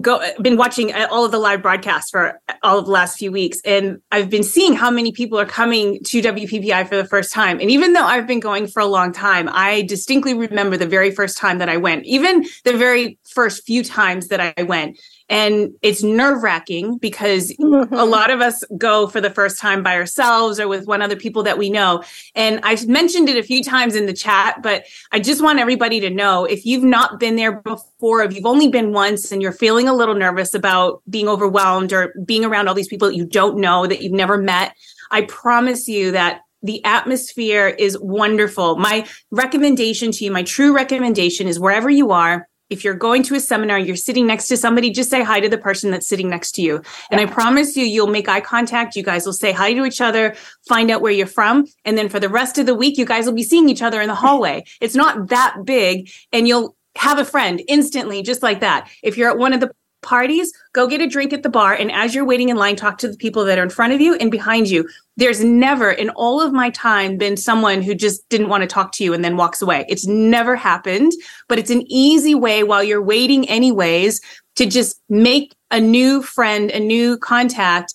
go 0.00 0.22
been 0.40 0.56
watching 0.56 0.92
uh, 0.92 1.06
all 1.10 1.24
of 1.24 1.32
the 1.32 1.38
live 1.38 1.62
broadcasts 1.62 2.10
for 2.10 2.40
all 2.62 2.78
of 2.78 2.86
the 2.86 2.90
last 2.90 3.18
few 3.18 3.30
weeks 3.30 3.60
and 3.64 4.00
I've 4.12 4.30
been 4.30 4.42
seeing 4.42 4.74
how 4.74 4.90
many 4.90 5.12
people 5.12 5.38
are 5.38 5.46
coming 5.46 6.02
to 6.04 6.22
WPPI 6.22 6.88
for 6.88 6.96
the 6.96 7.04
first 7.04 7.32
time. 7.32 7.60
And 7.60 7.70
even 7.70 7.92
though 7.92 8.04
I've 8.04 8.26
been 8.26 8.40
going 8.40 8.66
for 8.66 8.80
a 8.80 8.86
long 8.86 9.12
time 9.12 9.48
I 9.52 9.82
distinctly 9.82 10.34
remember 10.34 10.76
the 10.76 10.86
very 10.86 11.10
first 11.10 11.36
time 11.36 11.58
that 11.58 11.68
I 11.68 11.76
went 11.76 12.04
even 12.04 12.44
the 12.64 12.76
very 12.76 13.18
first 13.24 13.64
few 13.64 13.84
times 13.84 14.28
that 14.28 14.40
I 14.40 14.62
went 14.62 14.98
and 15.28 15.72
it's 15.80 16.02
nerve 16.02 16.42
wracking 16.42 16.98
because 16.98 17.52
mm-hmm. 17.52 17.94
a 17.94 18.04
lot 18.04 18.30
of 18.30 18.40
us 18.40 18.62
go 18.76 19.06
for 19.06 19.20
the 19.20 19.30
first 19.30 19.58
time 19.58 19.82
by 19.82 19.94
ourselves 19.94 20.60
or 20.60 20.68
with 20.68 20.86
one 20.86 21.00
other 21.00 21.16
people 21.16 21.42
that 21.42 21.56
we 21.56 21.70
know. 21.70 22.02
And 22.34 22.60
I've 22.62 22.86
mentioned 22.86 23.28
it 23.28 23.38
a 23.38 23.42
few 23.42 23.62
times 23.62 23.96
in 23.96 24.06
the 24.06 24.12
chat, 24.12 24.62
but 24.62 24.84
I 25.12 25.20
just 25.20 25.42
want 25.42 25.58
everybody 25.58 26.00
to 26.00 26.10
know 26.10 26.44
if 26.44 26.66
you've 26.66 26.84
not 26.84 27.18
been 27.18 27.36
there 27.36 27.60
before, 27.62 28.22
if 28.22 28.34
you've 28.34 28.46
only 28.46 28.68
been 28.68 28.92
once 28.92 29.32
and 29.32 29.40
you're 29.40 29.52
feeling 29.52 29.88
a 29.88 29.94
little 29.94 30.14
nervous 30.14 30.52
about 30.52 31.02
being 31.08 31.28
overwhelmed 31.28 31.92
or 31.92 32.14
being 32.24 32.44
around 32.44 32.68
all 32.68 32.74
these 32.74 32.88
people 32.88 33.08
that 33.08 33.16
you 33.16 33.24
don't 33.24 33.58
know, 33.58 33.86
that 33.86 34.02
you've 34.02 34.12
never 34.12 34.36
met, 34.36 34.76
I 35.10 35.22
promise 35.22 35.88
you 35.88 36.10
that 36.12 36.42
the 36.62 36.82
atmosphere 36.84 37.68
is 37.68 37.98
wonderful. 37.98 38.76
My 38.76 39.06
recommendation 39.30 40.12
to 40.12 40.24
you, 40.24 40.30
my 40.30 40.42
true 40.42 40.74
recommendation 40.74 41.46
is 41.46 41.60
wherever 41.60 41.90
you 41.90 42.10
are, 42.10 42.48
if 42.70 42.84
you're 42.84 42.94
going 42.94 43.22
to 43.24 43.34
a 43.34 43.40
seminar, 43.40 43.78
you're 43.78 43.96
sitting 43.96 44.26
next 44.26 44.48
to 44.48 44.56
somebody, 44.56 44.90
just 44.90 45.10
say 45.10 45.22
hi 45.22 45.40
to 45.40 45.48
the 45.48 45.58
person 45.58 45.90
that's 45.90 46.08
sitting 46.08 46.28
next 46.28 46.52
to 46.52 46.62
you. 46.62 46.82
And 47.10 47.20
I 47.20 47.26
promise 47.26 47.76
you, 47.76 47.84
you'll 47.84 48.06
make 48.06 48.28
eye 48.28 48.40
contact. 48.40 48.96
You 48.96 49.02
guys 49.02 49.26
will 49.26 49.32
say 49.32 49.52
hi 49.52 49.74
to 49.74 49.84
each 49.84 50.00
other, 50.00 50.34
find 50.68 50.90
out 50.90 51.02
where 51.02 51.12
you're 51.12 51.26
from. 51.26 51.66
And 51.84 51.98
then 51.98 52.08
for 52.08 52.18
the 52.18 52.28
rest 52.28 52.58
of 52.58 52.66
the 52.66 52.74
week, 52.74 52.96
you 52.96 53.04
guys 53.04 53.26
will 53.26 53.34
be 53.34 53.42
seeing 53.42 53.68
each 53.68 53.82
other 53.82 54.00
in 54.00 54.08
the 54.08 54.14
hallway. 54.14 54.64
It's 54.80 54.94
not 54.94 55.28
that 55.28 55.64
big 55.64 56.10
and 56.32 56.48
you'll 56.48 56.76
have 56.96 57.18
a 57.18 57.24
friend 57.24 57.60
instantly, 57.68 58.22
just 58.22 58.42
like 58.42 58.60
that. 58.60 58.88
If 59.02 59.18
you're 59.18 59.30
at 59.30 59.38
one 59.38 59.52
of 59.52 59.60
the 59.60 59.70
parties, 60.04 60.52
go 60.72 60.86
get 60.86 61.00
a 61.00 61.08
drink 61.08 61.32
at 61.32 61.42
the 61.42 61.48
bar. 61.48 61.74
And 61.74 61.90
as 61.90 62.14
you're 62.14 62.24
waiting 62.24 62.50
in 62.50 62.56
line, 62.56 62.76
talk 62.76 62.98
to 62.98 63.08
the 63.08 63.16
people 63.16 63.44
that 63.44 63.58
are 63.58 63.62
in 63.62 63.70
front 63.70 63.92
of 63.92 64.00
you 64.00 64.14
and 64.16 64.30
behind 64.30 64.68
you. 64.68 64.88
There's 65.16 65.42
never 65.42 65.90
in 65.90 66.10
all 66.10 66.40
of 66.40 66.52
my 66.52 66.70
time 66.70 67.16
been 67.16 67.36
someone 67.36 67.82
who 67.82 67.94
just 67.94 68.28
didn't 68.28 68.48
want 68.48 68.62
to 68.62 68.66
talk 68.68 68.92
to 68.92 69.04
you 69.04 69.12
and 69.12 69.24
then 69.24 69.36
walks 69.36 69.62
away. 69.62 69.84
It's 69.88 70.06
never 70.06 70.54
happened, 70.54 71.12
but 71.48 71.58
it's 71.58 71.70
an 71.70 71.84
easy 71.88 72.34
way 72.34 72.62
while 72.62 72.84
you're 72.84 73.02
waiting, 73.02 73.48
anyways, 73.48 74.20
to 74.56 74.66
just 74.66 75.00
make 75.08 75.54
a 75.70 75.80
new 75.80 76.22
friend, 76.22 76.70
a 76.70 76.78
new 76.78 77.18
contact 77.18 77.94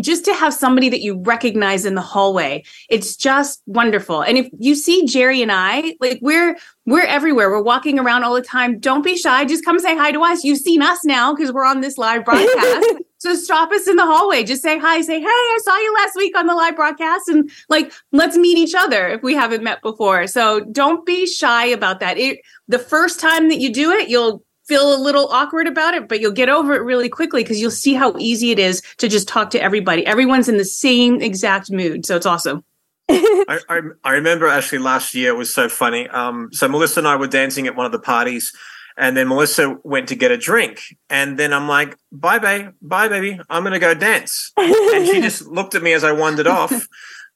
just 0.00 0.24
to 0.24 0.34
have 0.34 0.52
somebody 0.52 0.88
that 0.88 1.00
you 1.00 1.20
recognize 1.22 1.84
in 1.84 1.94
the 1.94 2.00
hallway. 2.00 2.64
It's 2.88 3.16
just 3.16 3.62
wonderful. 3.66 4.22
And 4.22 4.36
if 4.36 4.48
you 4.58 4.74
see 4.74 5.06
jerry 5.06 5.42
and 5.42 5.52
i 5.52 5.94
like 6.00 6.18
we're 6.20 6.56
we're 6.86 7.06
everywhere. 7.06 7.48
We're 7.50 7.62
walking 7.62 7.98
around 7.98 8.24
all 8.24 8.34
the 8.34 8.42
time. 8.42 8.78
Don't 8.78 9.02
be 9.02 9.16
shy. 9.16 9.44
Just 9.46 9.64
come 9.64 9.78
say 9.78 9.96
hi 9.96 10.12
to 10.12 10.22
us. 10.22 10.44
You've 10.44 10.58
seen 10.58 10.82
us 10.82 11.02
now 11.04 11.34
because 11.34 11.50
we're 11.50 11.64
on 11.64 11.80
this 11.80 11.98
live 11.98 12.24
broadcast. 12.24 12.86
So 13.18 13.34
stop 13.34 13.72
us 13.72 13.88
in 13.88 13.96
the 13.96 14.04
hallway. 14.04 14.44
Just 14.44 14.60
say 14.60 14.78
hi. 14.78 15.00
Say 15.00 15.18
hey 15.18 15.26
i 15.26 15.58
saw 15.62 15.74
you 15.78 15.94
last 15.94 16.14
week 16.14 16.36
on 16.36 16.46
the 16.46 16.54
live 16.54 16.76
broadcast 16.76 17.26
and 17.28 17.50
like 17.70 17.90
let's 18.12 18.36
meet 18.36 18.58
each 18.58 18.74
other 18.74 19.08
if 19.08 19.22
we 19.22 19.32
haven't 19.32 19.64
met 19.64 19.80
before. 19.80 20.26
So 20.26 20.60
don't 20.60 21.06
be 21.06 21.26
shy 21.26 21.64
about 21.64 22.00
that. 22.00 22.18
It 22.18 22.40
the 22.68 22.78
first 22.78 23.20
time 23.20 23.48
that 23.48 23.60
you 23.60 23.72
do 23.72 23.92
it 23.92 24.10
you'll 24.10 24.44
feel 24.66 24.94
a 24.94 24.98
little 24.98 25.28
awkward 25.28 25.66
about 25.66 25.94
it, 25.94 26.08
but 26.08 26.20
you'll 26.20 26.32
get 26.32 26.48
over 26.48 26.74
it 26.74 26.82
really 26.82 27.08
quickly 27.08 27.42
because 27.42 27.60
you'll 27.60 27.70
see 27.70 27.94
how 27.94 28.14
easy 28.18 28.50
it 28.50 28.58
is 28.58 28.82
to 28.98 29.08
just 29.08 29.28
talk 29.28 29.50
to 29.50 29.62
everybody. 29.62 30.06
Everyone's 30.06 30.48
in 30.48 30.56
the 30.56 30.64
same 30.64 31.20
exact 31.20 31.70
mood. 31.70 32.06
So 32.06 32.16
it's 32.16 32.26
awesome. 32.26 32.64
I, 33.08 33.60
I, 33.68 33.80
I, 34.02 34.12
remember 34.12 34.46
actually 34.46 34.78
last 34.78 35.14
year 35.14 35.28
it 35.30 35.36
was 35.36 35.52
so 35.52 35.68
funny. 35.68 36.08
Um, 36.08 36.48
so 36.52 36.66
Melissa 36.68 37.00
and 37.00 37.08
I 37.08 37.16
were 37.16 37.26
dancing 37.26 37.66
at 37.66 37.76
one 37.76 37.84
of 37.84 37.92
the 37.92 37.98
parties, 37.98 38.50
and 38.96 39.14
then 39.14 39.28
Melissa 39.28 39.76
went 39.84 40.08
to 40.08 40.14
get 40.14 40.30
a 40.30 40.38
drink, 40.38 40.80
and 41.10 41.38
then 41.38 41.52
I'm 41.52 41.68
like, 41.68 41.98
"Bye, 42.10 42.38
babe, 42.38 42.68
bye, 42.80 43.08
baby, 43.08 43.38
I'm 43.50 43.62
gonna 43.62 43.78
go 43.78 43.92
dance." 43.92 44.52
and 44.56 45.06
she 45.06 45.20
just 45.20 45.46
looked 45.46 45.74
at 45.74 45.82
me 45.82 45.92
as 45.92 46.02
I 46.02 46.12
wandered 46.12 46.46
off, 46.46 46.72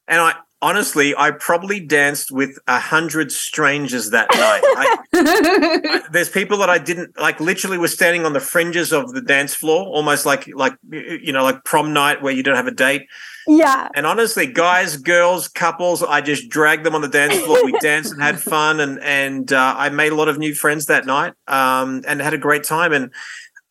and 0.06 0.22
I 0.22 0.36
honestly, 0.60 1.14
I 1.16 1.30
probably 1.30 1.80
danced 1.80 2.30
with 2.30 2.58
a 2.66 2.78
hundred 2.78 3.32
strangers 3.32 4.10
that 4.10 4.28
night. 4.32 4.62
I, 4.64 6.02
there's 6.12 6.28
people 6.28 6.58
that 6.58 6.70
I 6.70 6.78
didn't 6.78 7.18
like. 7.18 7.40
Literally, 7.40 7.78
were 7.78 7.88
standing 7.88 8.24
on 8.24 8.32
the 8.32 8.40
fringes 8.40 8.92
of 8.92 9.12
the 9.12 9.20
dance 9.20 9.54
floor, 9.54 9.86
almost 9.86 10.26
like 10.26 10.48
like 10.54 10.74
you 10.90 11.32
know, 11.32 11.42
like 11.42 11.64
prom 11.64 11.92
night 11.92 12.22
where 12.22 12.32
you 12.32 12.42
don't 12.42 12.56
have 12.56 12.66
a 12.66 12.72
date. 12.72 13.06
Yeah. 13.46 13.88
And 13.94 14.06
honestly, 14.06 14.46
guys, 14.46 14.98
girls, 14.98 15.48
couples, 15.48 16.02
I 16.02 16.20
just 16.20 16.50
dragged 16.50 16.84
them 16.84 16.94
on 16.94 17.00
the 17.00 17.08
dance 17.08 17.34
floor. 17.38 17.64
We 17.64 17.72
danced 17.80 18.12
and 18.12 18.22
had 18.22 18.40
fun, 18.40 18.80
and 18.80 19.00
and 19.00 19.52
uh, 19.52 19.74
I 19.76 19.88
made 19.88 20.12
a 20.12 20.16
lot 20.16 20.28
of 20.28 20.38
new 20.38 20.54
friends 20.54 20.86
that 20.86 21.06
night, 21.06 21.32
um, 21.46 22.02
and 22.06 22.20
had 22.20 22.34
a 22.34 22.38
great 22.38 22.64
time. 22.64 22.92
And 22.92 23.10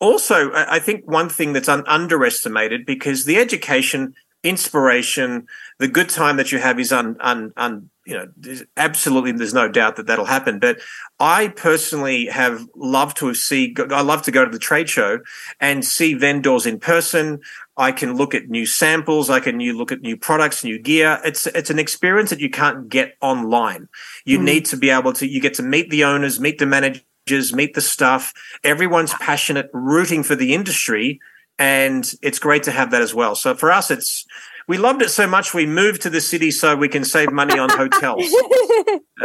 also, 0.00 0.52
I 0.54 0.78
think 0.78 1.10
one 1.10 1.28
thing 1.28 1.52
that's 1.52 1.68
un- 1.68 1.84
underestimated 1.86 2.86
because 2.86 3.24
the 3.24 3.36
education, 3.36 4.14
inspiration, 4.42 5.46
the 5.78 5.88
good 5.88 6.08
time 6.08 6.36
that 6.36 6.52
you 6.52 6.58
have 6.58 6.78
is 6.78 6.92
un, 6.92 7.16
un, 7.20 7.52
un 7.56 7.90
you 8.08 8.14
know, 8.14 8.26
there's 8.38 8.62
absolutely, 8.78 9.32
there's 9.32 9.52
no 9.52 9.68
doubt 9.68 9.96
that 9.96 10.06
that'll 10.06 10.24
happen. 10.24 10.58
But 10.58 10.80
I 11.20 11.48
personally 11.48 12.24
have 12.26 12.66
loved 12.74 13.18
to 13.18 13.34
see, 13.34 13.76
I 13.90 14.00
love 14.00 14.22
to 14.22 14.30
go 14.30 14.46
to 14.46 14.50
the 14.50 14.58
trade 14.58 14.88
show 14.88 15.18
and 15.60 15.84
see 15.84 16.14
vendors 16.14 16.64
in 16.64 16.80
person. 16.80 17.40
I 17.76 17.92
can 17.92 18.16
look 18.16 18.34
at 18.34 18.48
new 18.48 18.64
samples. 18.64 19.28
I 19.28 19.40
can 19.40 19.58
new 19.58 19.76
look 19.76 19.92
at 19.92 20.00
new 20.00 20.16
products, 20.16 20.64
new 20.64 20.78
gear. 20.78 21.20
It's, 21.22 21.46
it's 21.48 21.68
an 21.68 21.78
experience 21.78 22.30
that 22.30 22.40
you 22.40 22.48
can't 22.48 22.88
get 22.88 23.16
online. 23.20 23.88
You 24.24 24.38
mm. 24.38 24.44
need 24.44 24.64
to 24.66 24.78
be 24.78 24.88
able 24.88 25.12
to, 25.12 25.28
you 25.28 25.40
get 25.40 25.54
to 25.54 25.62
meet 25.62 25.90
the 25.90 26.04
owners, 26.04 26.40
meet 26.40 26.58
the 26.58 26.66
managers, 26.66 27.52
meet 27.52 27.74
the 27.74 27.82
staff. 27.82 28.32
Everyone's 28.64 29.12
passionate, 29.20 29.68
rooting 29.74 30.22
for 30.22 30.34
the 30.34 30.54
industry. 30.54 31.20
And 31.58 32.10
it's 32.22 32.38
great 32.38 32.62
to 32.64 32.70
have 32.70 32.90
that 32.92 33.02
as 33.02 33.14
well. 33.14 33.34
So 33.34 33.54
for 33.54 33.72
us, 33.72 33.90
it's, 33.90 34.24
we 34.68 34.76
loved 34.76 35.00
it 35.00 35.08
so 35.08 35.26
much 35.26 35.54
we 35.54 35.66
moved 35.66 36.02
to 36.02 36.10
the 36.10 36.20
city 36.20 36.50
so 36.50 36.76
we 36.76 36.88
can 36.88 37.02
save 37.04 37.32
money 37.32 37.58
on 37.58 37.70
hotels. 37.70 38.22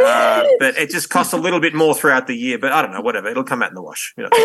uh, 0.02 0.44
but 0.58 0.76
it 0.76 0.90
just 0.90 1.10
costs 1.10 1.34
a 1.34 1.36
little 1.36 1.60
bit 1.60 1.74
more 1.74 1.94
throughout 1.94 2.26
the 2.26 2.34
year. 2.34 2.58
But 2.58 2.72
I 2.72 2.80
don't 2.80 2.92
know, 2.92 3.02
whatever. 3.02 3.28
It'll 3.28 3.44
come 3.44 3.62
out 3.62 3.68
in 3.68 3.74
the 3.74 3.82
wash. 3.82 4.14
You 4.16 4.24
know. 4.24 4.30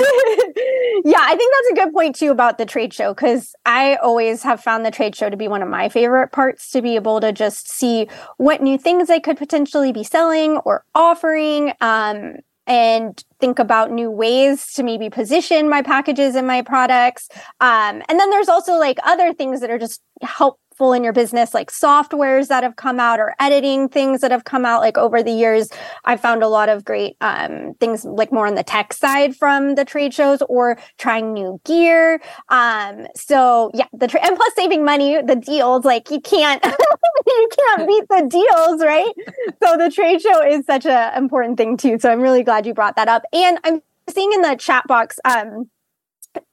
yeah, 1.05 1.21
I 1.21 1.35
think 1.37 1.53
that's 1.55 1.71
a 1.71 1.85
good 1.85 1.93
point 1.93 2.15
too 2.15 2.31
about 2.31 2.57
the 2.57 2.65
trade 2.65 2.93
show 2.93 3.13
because 3.13 3.55
I 3.65 3.95
always 3.95 4.43
have 4.43 4.61
found 4.61 4.85
the 4.85 4.91
trade 4.91 5.15
show 5.15 5.29
to 5.29 5.37
be 5.37 5.47
one 5.47 5.61
of 5.61 5.69
my 5.69 5.87
favorite 5.87 6.33
parts 6.33 6.69
to 6.71 6.81
be 6.81 6.95
able 6.95 7.21
to 7.21 7.31
just 7.31 7.71
see 7.71 8.09
what 8.35 8.61
new 8.61 8.77
things 8.77 9.09
I 9.09 9.19
could 9.19 9.37
potentially 9.37 9.93
be 9.93 10.03
selling 10.03 10.57
or 10.57 10.83
offering. 10.93 11.71
Um, 11.79 12.35
and 12.69 13.21
think 13.39 13.57
about 13.57 13.91
new 13.91 14.11
ways 14.11 14.73
to 14.73 14.83
maybe 14.83 15.09
position 15.09 15.67
my 15.67 15.81
packages 15.81 16.35
and 16.35 16.45
my 16.45 16.61
products. 16.61 17.27
Um, 17.59 18.03
and 18.07 18.19
then 18.19 18.29
there's 18.29 18.47
also 18.47 18.77
like 18.77 18.99
other 19.03 19.33
things 19.33 19.59
that 19.61 19.71
are 19.71 19.79
just 19.79 20.01
help 20.21 20.59
helpful 20.79 20.93
in 20.93 21.03
your 21.03 21.13
business, 21.13 21.53
like 21.53 21.71
softwares 21.71 22.47
that 22.47 22.63
have 22.63 22.77
come 22.77 22.99
out 22.99 23.19
or 23.19 23.35
editing 23.39 23.89
things 23.89 24.21
that 24.21 24.31
have 24.31 24.45
come 24.45 24.65
out. 24.65 24.79
Like 24.79 24.97
over 24.97 25.21
the 25.21 25.31
years, 25.31 25.69
I've 26.05 26.21
found 26.21 26.41
a 26.41 26.47
lot 26.47 26.69
of 26.69 26.85
great 26.85 27.17
um, 27.19 27.73
things 27.79 28.05
like 28.05 28.31
more 28.31 28.47
on 28.47 28.55
the 28.55 28.63
tech 28.63 28.93
side 28.93 29.35
from 29.35 29.75
the 29.75 29.83
trade 29.83 30.13
shows 30.13 30.41
or 30.47 30.77
trying 30.97 31.33
new 31.33 31.59
gear. 31.65 32.21
Um, 32.47 33.07
so 33.15 33.71
yeah, 33.73 33.87
the 33.93 34.07
tra- 34.07 34.25
and 34.25 34.37
plus 34.37 34.53
saving 34.55 34.85
money, 34.85 35.21
the 35.21 35.35
deals, 35.35 35.83
like 35.83 36.09
you 36.11 36.21
can't 36.21 36.63
you 37.27 37.49
can't 37.57 37.87
beat 37.87 38.05
the 38.09 38.27
deals, 38.29 38.81
right? 38.81 39.13
so 39.61 39.75
the 39.77 39.91
trade 39.93 40.21
show 40.21 40.41
is 40.45 40.65
such 40.65 40.85
an 40.85 41.17
important 41.17 41.57
thing 41.57 41.75
too. 41.75 41.99
So 41.99 42.09
I'm 42.09 42.21
really 42.21 42.43
glad 42.43 42.65
you 42.65 42.73
brought 42.73 42.95
that 42.95 43.09
up. 43.09 43.23
And 43.33 43.59
I'm 43.65 43.81
seeing 44.09 44.31
in 44.31 44.41
the 44.41 44.55
chat 44.55 44.87
box, 44.87 45.19
um, 45.25 45.69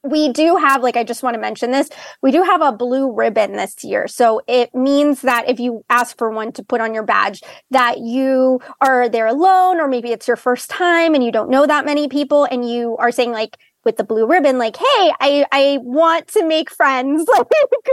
we 0.03 0.31
do 0.31 0.55
have, 0.55 0.83
like, 0.83 0.97
I 0.97 1.03
just 1.03 1.23
want 1.23 1.35
to 1.35 1.39
mention 1.39 1.71
this, 1.71 1.89
we 2.21 2.31
do 2.31 2.43
have 2.43 2.61
a 2.61 2.71
blue 2.71 3.13
ribbon 3.13 3.53
this 3.53 3.83
year. 3.83 4.07
So 4.07 4.41
it 4.47 4.73
means 4.73 5.21
that 5.21 5.49
if 5.49 5.59
you 5.59 5.83
ask 5.89 6.17
for 6.17 6.29
one 6.29 6.51
to 6.53 6.63
put 6.63 6.81
on 6.81 6.93
your 6.93 7.03
badge, 7.03 7.41
that 7.71 7.99
you 7.99 8.59
are 8.81 9.09
there 9.09 9.27
alone, 9.27 9.79
or 9.79 9.87
maybe 9.87 10.11
it's 10.11 10.27
your 10.27 10.37
first 10.37 10.69
time 10.69 11.13
and 11.13 11.23
you 11.23 11.31
don't 11.31 11.49
know 11.49 11.65
that 11.65 11.85
many 11.85 12.07
people, 12.07 12.45
and 12.45 12.69
you 12.69 12.95
are 12.97 13.11
saying, 13.11 13.31
like, 13.31 13.57
with 13.87 13.95
the 13.95 14.03
blue 14.03 14.27
ribbon, 14.27 14.57
like, 14.57 14.75
hey, 14.75 15.13
I, 15.21 15.45
I 15.51 15.79
want 15.81 16.27
to 16.29 16.45
make 16.45 16.69
friends. 16.69 17.25
Like 17.37 17.47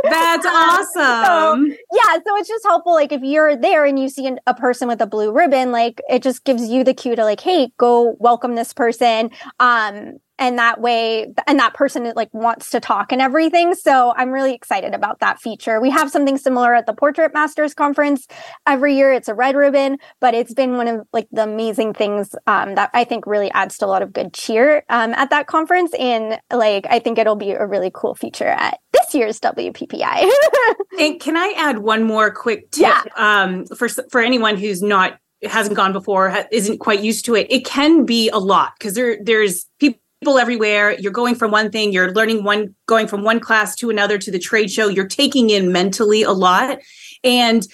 That's 0.05 0.47
awesome. 0.47 1.25
So, 1.25 1.77
yeah. 1.93 2.19
So 2.27 2.37
it's 2.37 2.49
just 2.49 2.65
helpful. 2.65 2.95
Like 2.95 3.13
if 3.13 3.23
you're 3.23 3.57
there 3.57 3.85
and 3.85 3.99
you 3.99 4.09
see 4.09 4.27
an, 4.27 4.39
a 4.47 4.55
person 4.55 4.89
with 4.89 5.01
a 5.01 5.07
blue 5.07 5.33
ribbon, 5.33 5.71
like 5.71 6.01
it 6.09 6.23
just 6.23 6.45
gives 6.45 6.69
you 6.69 6.83
the 6.83 6.95
cue 6.95 7.15
to 7.15 7.25
like, 7.25 7.41
hey, 7.41 7.71
go 7.79 8.17
welcome 8.19 8.55
this 8.55 8.73
person. 8.73 9.31
Um, 9.61 10.19
and 10.39 10.59
that 10.59 10.81
way 10.81 11.33
and 11.47 11.59
that 11.59 11.75
person 11.75 12.13
like 12.17 12.33
wants 12.33 12.71
to 12.71 12.81
talk 12.81 13.13
and 13.13 13.21
everything. 13.21 13.75
So 13.75 14.13
i'm 14.17 14.31
really 14.31 14.55
excited 14.55 14.95
about 14.95 15.21
that 15.21 15.41
feature. 15.41 15.81
We 15.81 15.91
have 15.91 16.11
something 16.11 16.39
similar 16.39 16.75
at 16.75 16.87
the 16.87 16.93
portrait 16.93 17.33
masters 17.35 17.75
conference 17.75 18.27
every 18.67 18.97
year. 18.97 19.13
It's 19.13 19.29
a 19.29 19.35
red 19.35 19.57
ribbon 19.57 19.99
but 20.21 20.35
it's 20.35 20.55
been 20.55 20.77
one 20.77 20.89
of 20.89 21.07
like 21.13 21.29
the 21.33 21.43
amazing 21.43 21.95
things 21.95 22.35
um, 22.47 22.75
that 22.75 22.91
i 22.95 23.05
think 23.05 23.27
really 23.27 23.51
adds 23.53 23.79
to 23.79 23.87
a 23.87 23.89
lot 23.89 24.03
of 24.03 24.13
good 24.13 24.33
cheer 24.33 24.85
um, 24.89 25.13
at 25.15 25.31
that 25.31 25.47
conference. 25.47 25.93
And 25.99 26.39
like 26.53 26.87
i 26.91 26.99
think 26.99 27.19
it'll 27.19 27.37
be 27.37 27.53
a 27.53 27.67
really 27.67 27.91
cool 27.93 28.15
feature 28.15 28.49
at 28.49 28.79
this 28.93 29.15
year's 29.15 29.41
wppi 29.41 30.31
and 31.01 31.21
can 31.21 31.37
i 31.37 31.55
add 31.57 31.79
one 31.79 32.05
more 32.05 32.31
quick 32.31 32.71
tip? 32.71 32.83
Yeah. 32.83 33.03
um, 33.17 33.67
for 33.67 33.89
for 33.89 34.21
anyone 34.21 34.57
who's 34.57 34.83
not 34.83 35.19
hasn't 35.43 35.77
gone 35.77 35.93
before 35.93 36.35
isn't 36.51 36.79
quite 36.79 37.01
used 37.01 37.25
to 37.27 37.35
it 37.35 37.47
it 37.51 37.65
can 37.65 38.05
be 38.05 38.31
a 38.31 38.39
lot 38.39 38.73
because 38.79 38.95
there 38.95 39.19
there's 39.23 39.67
people 39.79 40.01
people 40.25 40.39
everywhere. 40.39 40.93
You're 40.99 41.13
going 41.13 41.35
from 41.35 41.51
one 41.51 41.71
thing, 41.71 41.93
you're 41.93 42.11
learning 42.13 42.45
one, 42.45 42.75
going 42.87 43.07
from 43.07 43.25
one 43.25 43.41
class 43.41 43.77
to 43.77 43.91
another 43.91 44.17
to 44.17 44.31
the 44.31 44.39
trade 44.39 44.71
show. 44.71 44.89
You're 44.89 45.07
taking 45.07 45.51
in 45.51 45.71
mentally 45.71 46.23
a 46.23 46.33
lot. 46.33 46.79
And 47.23 47.67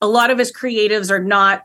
a 0.00 0.08
lot 0.08 0.30
of 0.30 0.40
us 0.40 0.50
creatives 0.50 1.08
are 1.08 1.22
not 1.22 1.62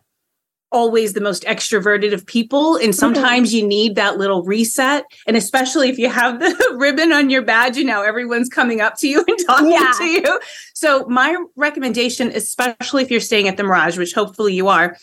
always 0.72 1.14
the 1.14 1.20
most 1.20 1.42
extroverted 1.46 2.14
of 2.14 2.28
people. 2.28 2.76
And 2.76 2.90
mm-hmm. 2.90 2.92
sometimes 2.92 3.56
you 3.56 3.66
need 3.66 3.96
that 3.96 4.20
little 4.20 4.44
reset. 4.44 5.04
And 5.26 5.36
especially 5.36 5.90
if 5.90 5.98
you 5.98 6.10
have 6.10 6.40
the 6.40 6.76
ribbon 6.78 7.12
on 7.12 7.32
your 7.32 7.42
badge, 7.42 7.76
you 7.76 7.84
know, 7.84 8.04
everyone's 8.04 8.50
coming 8.50 8.82
up 8.82 8.96
to 9.00 9.08
you 9.08 9.26
and 9.28 9.40
talking 9.48 9.72
yeah. 9.72 9.92
to 9.98 10.04
you. 10.06 10.40
So, 10.76 11.08
my 11.08 11.44
recommendation, 11.56 12.32
especially 12.36 13.02
if 13.02 13.10
you're 13.10 13.20
staying 13.20 13.48
at 13.48 13.58
the 13.58 13.64
Mirage, 13.64 13.98
which 13.98 14.14
hopefully 14.14 14.54
you 14.54 14.68
are, 14.68 14.96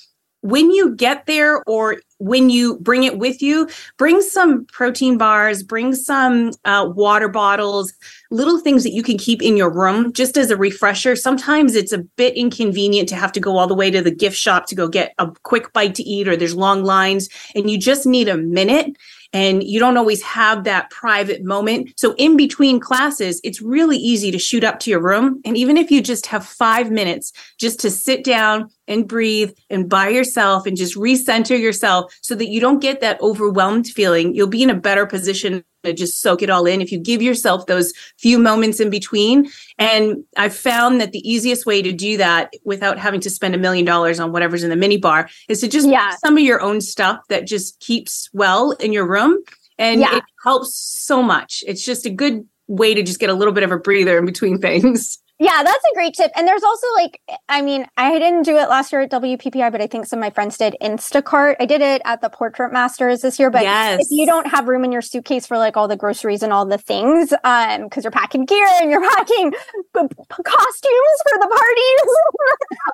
when 0.46 0.70
you 0.70 0.94
get 0.94 1.26
there 1.26 1.62
or 1.64 1.96
when 2.18 2.48
you 2.48 2.78
bring 2.78 3.04
it 3.04 3.18
with 3.18 3.42
you, 3.42 3.68
bring 3.98 4.22
some 4.22 4.64
protein 4.66 5.18
bars, 5.18 5.62
bring 5.62 5.94
some 5.94 6.52
uh, 6.64 6.90
water 6.94 7.28
bottles, 7.28 7.92
little 8.30 8.58
things 8.58 8.82
that 8.82 8.92
you 8.92 9.02
can 9.02 9.18
keep 9.18 9.42
in 9.42 9.56
your 9.56 9.70
room 9.70 10.12
just 10.12 10.38
as 10.38 10.50
a 10.50 10.56
refresher. 10.56 11.14
Sometimes 11.14 11.74
it's 11.74 11.92
a 11.92 11.98
bit 11.98 12.34
inconvenient 12.34 13.08
to 13.10 13.16
have 13.16 13.32
to 13.32 13.40
go 13.40 13.58
all 13.58 13.66
the 13.66 13.74
way 13.74 13.90
to 13.90 14.00
the 14.00 14.10
gift 14.10 14.36
shop 14.36 14.66
to 14.66 14.74
go 14.74 14.88
get 14.88 15.14
a 15.18 15.30
quick 15.42 15.72
bite 15.72 15.94
to 15.96 16.02
eat, 16.02 16.26
or 16.26 16.36
there's 16.36 16.54
long 16.54 16.84
lines, 16.84 17.28
and 17.54 17.70
you 17.70 17.78
just 17.78 18.06
need 18.06 18.28
a 18.28 18.36
minute 18.36 18.96
and 19.32 19.62
you 19.62 19.78
don't 19.78 19.96
always 19.96 20.22
have 20.22 20.64
that 20.64 20.90
private 20.90 21.44
moment. 21.44 21.92
So, 21.96 22.14
in 22.16 22.36
between 22.36 22.80
classes, 22.80 23.40
it's 23.44 23.62
really 23.62 23.96
easy 23.96 24.30
to 24.30 24.38
shoot 24.38 24.64
up 24.64 24.80
to 24.80 24.90
your 24.90 25.00
room. 25.00 25.40
And 25.44 25.56
even 25.56 25.76
if 25.76 25.90
you 25.90 26.02
just 26.02 26.26
have 26.26 26.46
five 26.46 26.90
minutes 26.90 27.32
just 27.58 27.80
to 27.80 27.90
sit 27.90 28.24
down 28.24 28.70
and 28.88 29.08
breathe 29.08 29.52
and 29.70 29.88
by 29.88 30.08
yourself 30.08 30.66
and 30.66 30.76
just 30.76 30.96
recenter 30.96 31.58
yourself 31.58 32.16
so 32.22 32.34
that 32.34 32.48
you 32.48 32.60
don't 32.60 32.80
get 32.80 33.00
that 33.00 33.20
overwhelmed 33.20 33.86
feeling, 33.88 34.34
you'll 34.34 34.46
be 34.46 34.62
in 34.62 34.70
a 34.70 34.74
better 34.74 35.06
position 35.06 35.64
to 35.86 35.92
just 35.92 36.20
soak 36.20 36.42
it 36.42 36.50
all 36.50 36.66
in 36.66 36.80
if 36.80 36.92
you 36.92 36.98
give 36.98 37.22
yourself 37.22 37.66
those 37.66 37.92
few 38.18 38.38
moments 38.38 38.80
in 38.80 38.90
between. 38.90 39.50
And 39.78 40.24
I've 40.36 40.54
found 40.54 41.00
that 41.00 41.12
the 41.12 41.28
easiest 41.28 41.66
way 41.66 41.82
to 41.82 41.92
do 41.92 42.16
that 42.18 42.52
without 42.64 42.98
having 42.98 43.20
to 43.20 43.30
spend 43.30 43.54
a 43.54 43.58
million 43.58 43.84
dollars 43.84 44.20
on 44.20 44.32
whatever's 44.32 44.62
in 44.62 44.70
the 44.70 44.76
mini 44.76 44.98
bar 44.98 45.28
is 45.48 45.60
to 45.60 45.68
just 45.68 45.88
yeah. 45.88 46.10
some 46.24 46.36
of 46.36 46.42
your 46.42 46.60
own 46.60 46.80
stuff 46.80 47.20
that 47.28 47.46
just 47.46 47.80
keeps 47.80 48.28
well 48.32 48.72
in 48.72 48.92
your 48.92 49.06
room. 49.06 49.42
And 49.78 50.00
yeah. 50.00 50.16
it 50.16 50.24
helps 50.42 50.74
so 50.74 51.22
much. 51.22 51.62
It's 51.66 51.84
just 51.84 52.06
a 52.06 52.10
good 52.10 52.46
way 52.66 52.94
to 52.94 53.02
just 53.02 53.20
get 53.20 53.30
a 53.30 53.34
little 53.34 53.52
bit 53.52 53.62
of 53.62 53.70
a 53.70 53.78
breather 53.78 54.18
in 54.18 54.26
between 54.26 54.58
things. 54.58 55.18
Yeah, 55.38 55.62
that's 55.62 55.84
a 55.92 55.94
great 55.94 56.14
tip. 56.14 56.30
And 56.34 56.48
there's 56.48 56.62
also 56.62 56.86
like, 56.96 57.20
I 57.50 57.60
mean, 57.60 57.86
I 57.98 58.18
didn't 58.18 58.44
do 58.44 58.56
it 58.56 58.70
last 58.70 58.90
year 58.90 59.02
at 59.02 59.10
WPPI, 59.10 59.70
but 59.70 59.82
I 59.82 59.86
think 59.86 60.06
some 60.06 60.18
of 60.18 60.22
my 60.22 60.30
friends 60.30 60.56
did 60.56 60.76
Instacart. 60.80 61.56
I 61.60 61.66
did 61.66 61.82
it 61.82 62.00
at 62.06 62.22
the 62.22 62.30
Portrait 62.30 62.72
Masters 62.72 63.20
this 63.20 63.38
year. 63.38 63.50
But 63.50 63.62
yes. 63.62 64.00
if 64.00 64.08
you 64.10 64.24
don't 64.24 64.46
have 64.46 64.66
room 64.66 64.82
in 64.82 64.92
your 64.92 65.02
suitcase 65.02 65.46
for 65.46 65.58
like 65.58 65.76
all 65.76 65.88
the 65.88 65.96
groceries 65.96 66.42
and 66.42 66.54
all 66.54 66.64
the 66.64 66.78
things, 66.78 67.34
um, 67.44 67.84
because 67.84 68.02
you're 68.02 68.10
packing 68.10 68.46
gear 68.46 68.66
and 68.80 68.90
you're 68.90 69.02
packing 69.16 69.52
costumes 69.92 71.18
for 71.28 71.38
the 71.38 71.48
parties, 71.48 72.16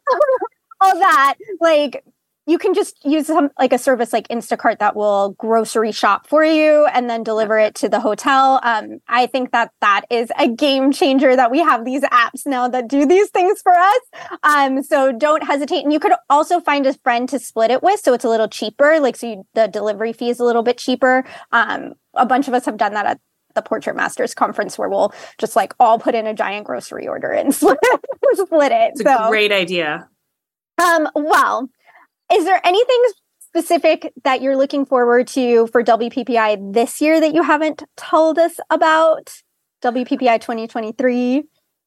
all 0.80 0.98
that, 0.98 1.34
like 1.60 2.04
you 2.46 2.58
can 2.58 2.74
just 2.74 3.04
use 3.04 3.28
some 3.28 3.50
like 3.58 3.72
a 3.72 3.78
service 3.78 4.12
like 4.12 4.26
Instacart 4.28 4.78
that 4.80 4.96
will 4.96 5.30
grocery 5.38 5.92
shop 5.92 6.26
for 6.26 6.44
you 6.44 6.86
and 6.86 7.08
then 7.08 7.22
deliver 7.22 7.58
it 7.58 7.74
to 7.76 7.88
the 7.88 8.00
hotel. 8.00 8.58
Um, 8.64 8.98
I 9.06 9.26
think 9.26 9.52
that 9.52 9.70
that 9.80 10.02
is 10.10 10.30
a 10.38 10.48
game 10.48 10.90
changer 10.90 11.36
that 11.36 11.52
we 11.52 11.60
have 11.60 11.84
these 11.84 12.02
apps 12.02 12.44
now 12.44 12.66
that 12.68 12.88
do 12.88 13.06
these 13.06 13.30
things 13.30 13.62
for 13.62 13.72
us. 13.72 14.00
Um, 14.42 14.82
so 14.82 15.12
don't 15.12 15.44
hesitate. 15.44 15.84
And 15.84 15.92
you 15.92 16.00
could 16.00 16.12
also 16.28 16.60
find 16.60 16.84
a 16.86 16.94
friend 16.94 17.28
to 17.28 17.38
split 17.38 17.70
it 17.70 17.82
with. 17.82 18.00
So 18.00 18.12
it's 18.12 18.24
a 18.24 18.28
little 18.28 18.48
cheaper. 18.48 18.98
Like, 18.98 19.16
so 19.16 19.28
you, 19.28 19.46
the 19.54 19.68
delivery 19.68 20.12
fee 20.12 20.30
is 20.30 20.40
a 20.40 20.44
little 20.44 20.64
bit 20.64 20.78
cheaper. 20.78 21.24
Um, 21.52 21.94
a 22.14 22.26
bunch 22.26 22.48
of 22.48 22.54
us 22.54 22.64
have 22.64 22.76
done 22.76 22.94
that 22.94 23.06
at 23.06 23.20
the 23.54 23.62
Portrait 23.62 23.94
Masters 23.94 24.34
conference 24.34 24.76
where 24.76 24.88
we'll 24.88 25.12
just 25.38 25.54
like 25.54 25.74
all 25.78 25.98
put 25.98 26.14
in 26.14 26.26
a 26.26 26.34
giant 26.34 26.66
grocery 26.66 27.06
order 27.06 27.30
and 27.30 27.54
split, 27.54 27.78
split 28.34 28.72
it. 28.72 28.92
It's 28.94 29.02
so. 29.02 29.26
a 29.26 29.28
great 29.28 29.52
idea. 29.52 30.08
Um, 30.82 31.08
well, 31.14 31.68
is 32.32 32.44
there 32.44 32.60
anything 32.64 33.02
specific 33.38 34.12
that 34.24 34.40
you're 34.40 34.56
looking 34.56 34.86
forward 34.86 35.26
to 35.28 35.66
for 35.68 35.82
WPPI 35.82 36.72
this 36.72 37.00
year 37.00 37.20
that 37.20 37.34
you 37.34 37.42
haven't 37.42 37.82
told 37.96 38.38
us 38.38 38.58
about? 38.70 39.42
WPPI 39.82 40.40
2023? 40.40 41.38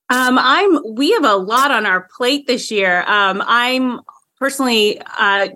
Um, 0.09 0.37
I'm 0.37 0.79
we 0.93 1.11
have 1.13 1.23
a 1.23 1.35
lot 1.35 1.71
on 1.71 1.85
our 1.85 2.07
plate 2.15 2.45
this 2.45 2.69
year. 2.69 3.03
Um, 3.07 3.41
I'm 3.47 4.01
personally 4.37 5.01
uh, 5.17 5.47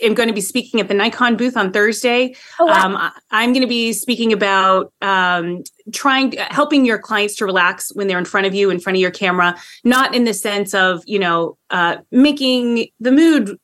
am 0.00 0.14
going 0.14 0.28
to 0.28 0.34
be 0.34 0.40
speaking 0.40 0.80
at 0.80 0.88
the 0.88 0.94
Nikon 0.94 1.36
booth 1.36 1.56
on 1.56 1.72
Thursday. 1.72 2.34
Oh, 2.58 2.66
wow. 2.66 2.86
um, 2.86 3.12
I'm 3.30 3.52
going 3.52 3.62
to 3.62 3.68
be 3.68 3.92
speaking 3.92 4.32
about 4.32 4.92
um, 5.02 5.62
trying 5.92 6.32
helping 6.50 6.86
your 6.86 6.98
clients 6.98 7.36
to 7.36 7.44
relax 7.44 7.94
when 7.94 8.06
they're 8.06 8.18
in 8.18 8.24
front 8.24 8.46
of 8.46 8.54
you, 8.54 8.70
in 8.70 8.80
front 8.80 8.96
of 8.96 9.00
your 9.00 9.10
camera, 9.10 9.58
not 9.84 10.14
in 10.14 10.24
the 10.24 10.34
sense 10.34 10.72
of 10.72 11.02
you 11.06 11.18
know 11.18 11.58
uh, 11.70 11.96
making 12.10 12.88
the 13.00 13.12
mood 13.12 13.58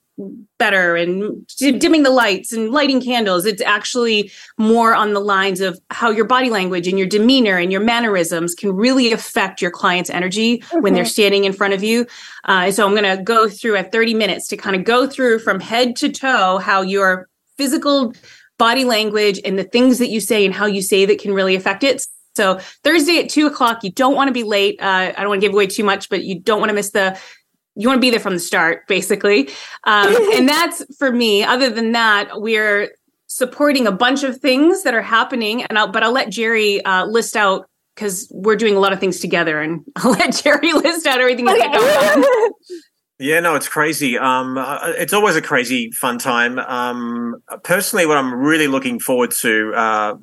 better 0.58 0.96
and 0.96 1.46
dimming 1.58 2.02
the 2.02 2.10
lights 2.10 2.52
and 2.52 2.70
lighting 2.70 3.00
candles. 3.00 3.46
It's 3.46 3.62
actually 3.62 4.30
more 4.56 4.94
on 4.94 5.12
the 5.12 5.20
lines 5.20 5.60
of 5.60 5.78
how 5.90 6.10
your 6.10 6.24
body 6.24 6.50
language 6.50 6.88
and 6.88 6.98
your 6.98 7.06
demeanor 7.06 7.56
and 7.56 7.70
your 7.70 7.80
mannerisms 7.80 8.54
can 8.54 8.72
really 8.72 9.12
affect 9.12 9.62
your 9.62 9.70
client's 9.70 10.10
energy 10.10 10.58
mm-hmm. 10.58 10.80
when 10.80 10.94
they're 10.94 11.04
mm-hmm. 11.04 11.10
standing 11.10 11.44
in 11.44 11.52
front 11.52 11.74
of 11.74 11.82
you. 11.82 12.06
Uh, 12.44 12.70
so 12.70 12.86
I'm 12.86 12.94
going 12.94 13.16
to 13.16 13.22
go 13.22 13.48
through 13.48 13.76
at 13.76 13.92
30 13.92 14.14
minutes 14.14 14.48
to 14.48 14.56
kind 14.56 14.76
of 14.76 14.84
go 14.84 15.06
through 15.06 15.38
from 15.40 15.60
head 15.60 15.96
to 15.96 16.10
toe 16.10 16.58
how 16.58 16.82
your 16.82 17.28
physical 17.56 18.12
body 18.58 18.84
language 18.84 19.40
and 19.44 19.58
the 19.58 19.64
things 19.64 19.98
that 19.98 20.08
you 20.08 20.20
say 20.20 20.44
and 20.44 20.54
how 20.54 20.66
you 20.66 20.82
say 20.82 21.04
that 21.06 21.20
can 21.20 21.32
really 21.32 21.54
affect 21.54 21.84
it. 21.84 22.04
So 22.36 22.60
Thursday 22.84 23.18
at 23.18 23.28
two 23.28 23.46
o'clock, 23.46 23.82
you 23.82 23.90
don't 23.90 24.14
want 24.14 24.28
to 24.28 24.32
be 24.32 24.44
late. 24.44 24.80
Uh, 24.80 25.12
I 25.16 25.20
don't 25.20 25.28
want 25.28 25.40
to 25.40 25.46
give 25.46 25.54
away 25.54 25.66
too 25.66 25.82
much, 25.82 26.08
but 26.08 26.22
you 26.22 26.38
don't 26.38 26.60
want 26.60 26.70
to 26.70 26.74
miss 26.74 26.90
the 26.90 27.18
you 27.78 27.88
want 27.88 27.98
to 27.98 28.00
be 28.00 28.10
there 28.10 28.20
from 28.20 28.34
the 28.34 28.40
start, 28.40 28.86
basically. 28.88 29.48
Um, 29.84 30.14
and 30.34 30.48
that's 30.48 30.84
for 30.96 31.12
me. 31.12 31.44
Other 31.44 31.70
than 31.70 31.92
that, 31.92 32.28
we're 32.40 32.90
supporting 33.28 33.86
a 33.86 33.92
bunch 33.92 34.24
of 34.24 34.38
things 34.38 34.82
that 34.82 34.94
are 34.94 35.02
happening. 35.02 35.62
And 35.62 35.78
I'll, 35.78 35.88
but 35.88 36.02
I'll 36.02 36.12
let 36.12 36.30
Jerry 36.30 36.84
uh, 36.84 37.06
list 37.06 37.36
out 37.36 37.70
because 37.94 38.28
we're 38.32 38.56
doing 38.56 38.76
a 38.76 38.80
lot 38.80 38.92
of 38.92 39.00
things 39.00 39.20
together, 39.20 39.60
and 39.60 39.84
I'll 39.96 40.12
let 40.12 40.34
Jerry 40.34 40.72
list 40.72 41.06
out 41.06 41.20
everything 41.20 41.48
okay. 41.48 41.58
that's 41.58 41.78
going 41.78 42.24
on. 42.24 42.54
Yeah, 43.20 43.40
no, 43.40 43.56
it's 43.56 43.68
crazy. 43.68 44.16
Um, 44.16 44.56
uh, 44.56 44.92
it's 44.96 45.12
always 45.12 45.34
a 45.34 45.42
crazy 45.42 45.90
fun 45.90 46.18
time. 46.18 46.60
Um, 46.60 47.42
personally, 47.64 48.06
what 48.06 48.16
I'm 48.16 48.32
really 48.32 48.68
looking 48.68 49.00
forward 49.00 49.32
to, 49.40 49.72
uh, 49.74 50.14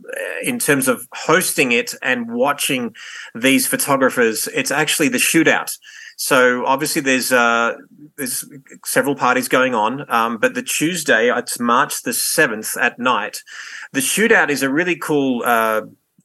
in 0.42 0.60
terms 0.60 0.88
of 0.88 1.06
hosting 1.14 1.74
it 1.74 1.94
and 2.02 2.32
watching 2.32 2.96
these 3.34 3.68
photographers, 3.68 4.48
it's 4.54 4.72
actually 4.72 5.10
the 5.10 5.18
shootout. 5.18 5.78
So 6.18 6.66
obviously 6.66 7.02
there's 7.02 7.32
uh, 7.32 7.76
there's 8.18 8.46
several 8.86 9.16
parties 9.16 9.48
going 9.48 9.76
on, 9.76 10.10
um, 10.10 10.38
but 10.38 10.54
the 10.54 10.64
Tuesday 10.64 11.30
it's 11.30 11.60
March 11.60 12.04
the 12.04 12.14
seventh 12.14 12.78
at 12.78 12.98
night. 13.00 13.42
The 13.92 14.00
shootout 14.00 14.50
is 14.50 14.64
a 14.64 14.70
really 14.70 14.96
cool. 14.96 15.44
Uh, 15.46 15.82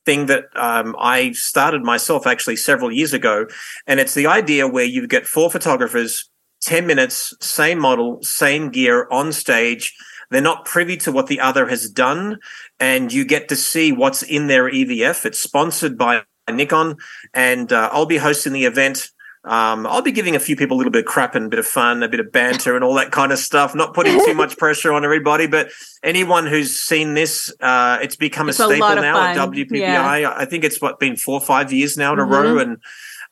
thing 0.07 0.27
that 0.27 0.45
um, 0.57 0.97
I 0.99 1.33
started 1.33 1.83
myself 1.83 2.27
actually 2.27 2.57
several 2.57 2.91
years 2.91 3.13
ago, 3.13 3.47
and 3.87 4.01
it's 4.01 4.15
the 4.15 4.27
idea 4.27 4.67
where 4.67 4.85
you 4.85 5.07
get 5.07 5.27
four 5.27 5.51
photographers, 5.51 6.31
ten 6.63 6.87
minutes, 6.87 7.35
same 7.41 7.79
model, 7.79 8.19
same 8.23 8.71
gear 8.71 9.07
on 9.11 9.31
stage. 9.31 9.95
They're 10.31 10.41
not 10.41 10.65
privy 10.65 10.97
to 10.99 11.13
what 11.13 11.27
the 11.27 11.39
other 11.41 11.69
has 11.69 11.91
done, 11.91 12.39
and 12.79 13.13
you 13.13 13.25
get 13.25 13.49
to 13.49 13.57
see 13.57 13.93
what's 13.93 14.23
in 14.23 14.47
their 14.47 14.71
EVF. 14.71 15.27
It's 15.27 15.39
sponsored 15.39 15.99
by 15.99 16.23
Nikon, 16.49 16.97
and 17.35 17.73
uh, 17.73 17.91
I'll 17.93 18.07
be 18.07 18.17
hosting 18.17 18.53
the 18.53 18.65
event. 18.65 19.11
Um, 19.43 19.87
I'll 19.87 20.03
be 20.03 20.13
giving 20.13 20.37
a 20.37 20.41
few 20.41 20.55
people 20.55 20.77
a 20.77 20.79
little 20.79 20.93
bit 20.93 21.01
of 21.01 21.07
crap 21.07 21.35
and 21.35 21.47
a 21.47 21.49
bit 21.49 21.59
of 21.59 21.67
fun, 21.67 22.03
a 22.03 22.09
bit 22.09 22.21
of 22.21 22.31
banter 22.31 22.75
and 22.75 22.85
all 22.85 22.95
that 22.95 23.11
kind 23.11 23.33
of 23.33 23.39
stuff, 23.39 23.75
not 23.75 23.95
putting 23.95 24.23
too 24.27 24.35
much 24.35 24.59
pressure 24.59 24.93
on 24.93 25.03
everybody. 25.03 25.47
But 25.47 25.71
anyone 26.03 26.47
who's 26.47 26.79
seen 26.79 27.15
this, 27.15 27.51
uh, 27.61 27.99
it's 28.03 28.17
become 28.17 28.51
it's 28.51 28.61
a 28.61 28.67
staple 28.67 28.87
a 28.87 28.95
now 28.97 29.19
at 29.19 29.37
WPPI. 29.37 29.79
Yeah. 29.79 30.35
I 30.37 30.45
think 30.45 30.65
it's 30.65 30.81
what 30.81 31.01
been 31.01 31.17
four 31.17 31.35
or 31.35 31.41
five 31.41 31.73
years 31.73 31.97
now 31.97 32.13
in 32.13 32.19
mm-hmm. 32.19 32.33
a 32.33 32.37
row. 32.37 32.59
And 32.59 32.77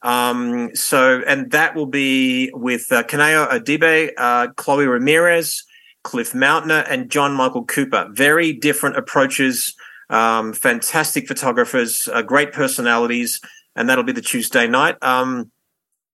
um, 0.01 0.75
so, 0.75 1.23
and 1.27 1.51
that 1.51 1.75
will 1.75 1.87
be 1.87 2.51
with 2.55 2.91
uh, 2.91 3.03
Kanayo 3.03 3.47
Adibe, 3.51 4.13
uh, 4.17 4.49
Chloe 4.57 4.87
Ramirez, 4.87 5.63
Cliff 6.05 6.33
Mautner, 6.33 6.87
and 6.89 7.11
John 7.11 7.35
Michael 7.35 7.67
Cooper. 7.67 8.09
Very 8.13 8.55
different 8.55 8.97
approaches, 8.97 9.75
um, 10.09 10.55
fantastic 10.55 11.29
photographers, 11.29 12.09
uh, 12.11 12.23
great 12.23 12.55
personalities. 12.55 13.43
And 13.77 13.91
that'll 13.91 14.05
be 14.05 14.13
the 14.13 14.23
Tuesday 14.23 14.67
night. 14.67 14.97
Um, 15.03 15.53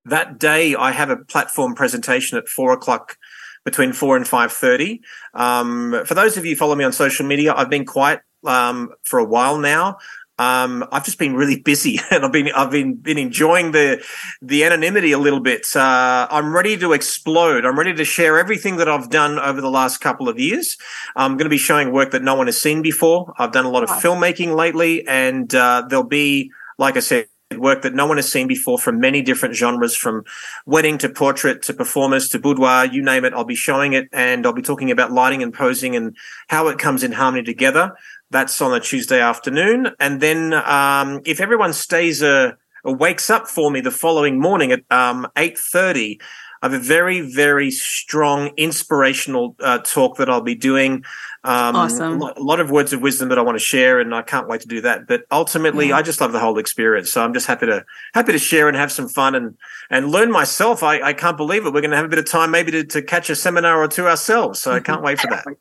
that 0.06 0.38
day 0.38 0.74
I 0.74 0.92
have 0.92 1.10
a 1.10 1.16
platform 1.16 1.74
presentation 1.74 2.38
at 2.38 2.48
four 2.48 2.72
o'clock 2.72 3.16
between 3.64 3.92
four 3.92 4.16
and 4.16 4.26
five 4.26 4.52
thirty. 4.52 5.02
Um, 5.32 6.02
for 6.04 6.14
those 6.14 6.36
of 6.36 6.44
you 6.44 6.52
who 6.52 6.56
follow 6.56 6.74
me 6.74 6.84
on 6.84 6.92
social 6.92 7.26
media, 7.26 7.54
I've 7.54 7.70
been 7.70 7.86
quiet 7.86 8.20
um, 8.44 8.90
for 9.02 9.18
a 9.18 9.24
while 9.24 9.58
now. 9.58 9.98
Um, 10.36 10.84
I've 10.90 11.04
just 11.04 11.18
been 11.18 11.34
really 11.34 11.60
busy, 11.60 12.00
and 12.10 12.24
I've 12.24 12.32
been 12.32 12.50
I've 12.54 12.70
been 12.70 12.94
been 12.96 13.18
enjoying 13.18 13.72
the 13.72 14.04
the 14.42 14.64
anonymity 14.64 15.12
a 15.12 15.18
little 15.18 15.40
bit. 15.40 15.66
Uh, 15.74 16.26
I'm 16.30 16.54
ready 16.54 16.76
to 16.78 16.92
explode. 16.92 17.64
I'm 17.64 17.78
ready 17.78 17.94
to 17.94 18.04
share 18.04 18.38
everything 18.38 18.76
that 18.78 18.88
I've 18.88 19.10
done 19.10 19.38
over 19.38 19.60
the 19.60 19.70
last 19.70 19.98
couple 19.98 20.28
of 20.28 20.38
years. 20.38 20.76
I'm 21.14 21.32
going 21.32 21.44
to 21.44 21.50
be 21.50 21.58
showing 21.58 21.92
work 21.92 22.10
that 22.10 22.22
no 22.22 22.34
one 22.34 22.46
has 22.46 22.60
seen 22.60 22.82
before. 22.82 23.32
I've 23.38 23.52
done 23.52 23.64
a 23.64 23.70
lot 23.70 23.84
of 23.84 23.90
filmmaking 23.90 24.56
lately, 24.56 25.06
and 25.06 25.54
uh, 25.54 25.84
there'll 25.88 26.04
be, 26.04 26.50
like 26.78 26.96
I 26.96 27.00
said, 27.00 27.26
work 27.58 27.82
that 27.82 27.94
no 27.94 28.06
one 28.06 28.16
has 28.16 28.30
seen 28.30 28.46
before 28.46 28.78
from 28.78 29.00
many 29.00 29.22
different 29.22 29.54
genres, 29.54 29.96
from 29.96 30.24
wedding 30.66 30.98
to 30.98 31.08
portrait 31.08 31.62
to 31.62 31.74
performance 31.74 32.28
to 32.30 32.38
boudoir, 32.38 32.86
you 32.86 33.02
name 33.02 33.24
it. 33.24 33.34
I'll 33.34 33.44
be 33.44 33.54
showing 33.54 33.92
it 33.92 34.08
and 34.12 34.46
I'll 34.46 34.52
be 34.52 34.62
talking 34.62 34.90
about 34.90 35.12
lighting 35.12 35.42
and 35.42 35.52
posing 35.52 35.96
and 35.96 36.16
how 36.48 36.68
it 36.68 36.78
comes 36.78 37.02
in 37.02 37.12
harmony 37.12 37.44
together. 37.44 37.92
That's 38.30 38.60
on 38.60 38.74
a 38.74 38.80
Tuesday 38.80 39.20
afternoon. 39.20 39.90
And 40.00 40.20
then 40.20 40.54
um, 40.54 41.20
if 41.24 41.40
everyone 41.40 41.72
stays 41.72 42.22
uh, 42.22 42.52
wakes 42.84 43.30
up 43.30 43.48
for 43.48 43.70
me 43.70 43.80
the 43.80 43.90
following 43.90 44.40
morning 44.40 44.72
at 44.72 44.80
um, 44.90 45.26
8.30, 45.36 46.20
I 46.64 46.66
have 46.66 46.72
a 46.72 46.78
very, 46.78 47.20
very 47.20 47.70
strong 47.70 48.50
inspirational 48.56 49.54
uh, 49.60 49.78
talk 49.78 50.16
that 50.16 50.30
I'll 50.30 50.40
be 50.40 50.54
doing. 50.54 51.04
Um, 51.44 51.76
awesome. 51.76 52.22
A 52.22 52.40
lot 52.40 52.58
of 52.58 52.70
words 52.70 52.94
of 52.94 53.02
wisdom 53.02 53.28
that 53.28 53.38
I 53.38 53.42
want 53.42 53.56
to 53.56 53.64
share, 53.64 54.00
and 54.00 54.14
I 54.14 54.22
can't 54.22 54.48
wait 54.48 54.62
to 54.62 54.66
do 54.66 54.80
that. 54.80 55.06
But 55.06 55.24
ultimately, 55.30 55.88
yeah. 55.88 55.98
I 55.98 56.02
just 56.02 56.18
love 56.18 56.32
the 56.32 56.40
whole 56.40 56.58
experience. 56.58 57.12
So 57.12 57.22
I'm 57.22 57.34
just 57.34 57.46
happy 57.46 57.66
to 57.66 57.84
happy 58.14 58.32
to 58.32 58.38
share 58.38 58.66
and 58.66 58.74
have 58.74 58.90
some 58.90 59.08
fun 59.08 59.34
and 59.34 59.54
and 59.90 60.10
learn 60.10 60.32
myself. 60.32 60.82
I, 60.82 61.02
I 61.02 61.12
can't 61.12 61.36
believe 61.36 61.66
it. 61.66 61.74
We're 61.74 61.82
going 61.82 61.90
to 61.90 61.96
have 61.96 62.06
a 62.06 62.08
bit 62.08 62.18
of 62.18 62.24
time, 62.24 62.50
maybe 62.50 62.70
to, 62.72 62.84
to 62.84 63.02
catch 63.02 63.28
a 63.28 63.36
seminar 63.36 63.82
or 63.82 63.88
two 63.88 64.06
ourselves. 64.06 64.60
So 64.62 64.72
I 64.72 64.80
can't 64.80 65.02
wait 65.02 65.20
for 65.20 65.28
that. 65.28 65.44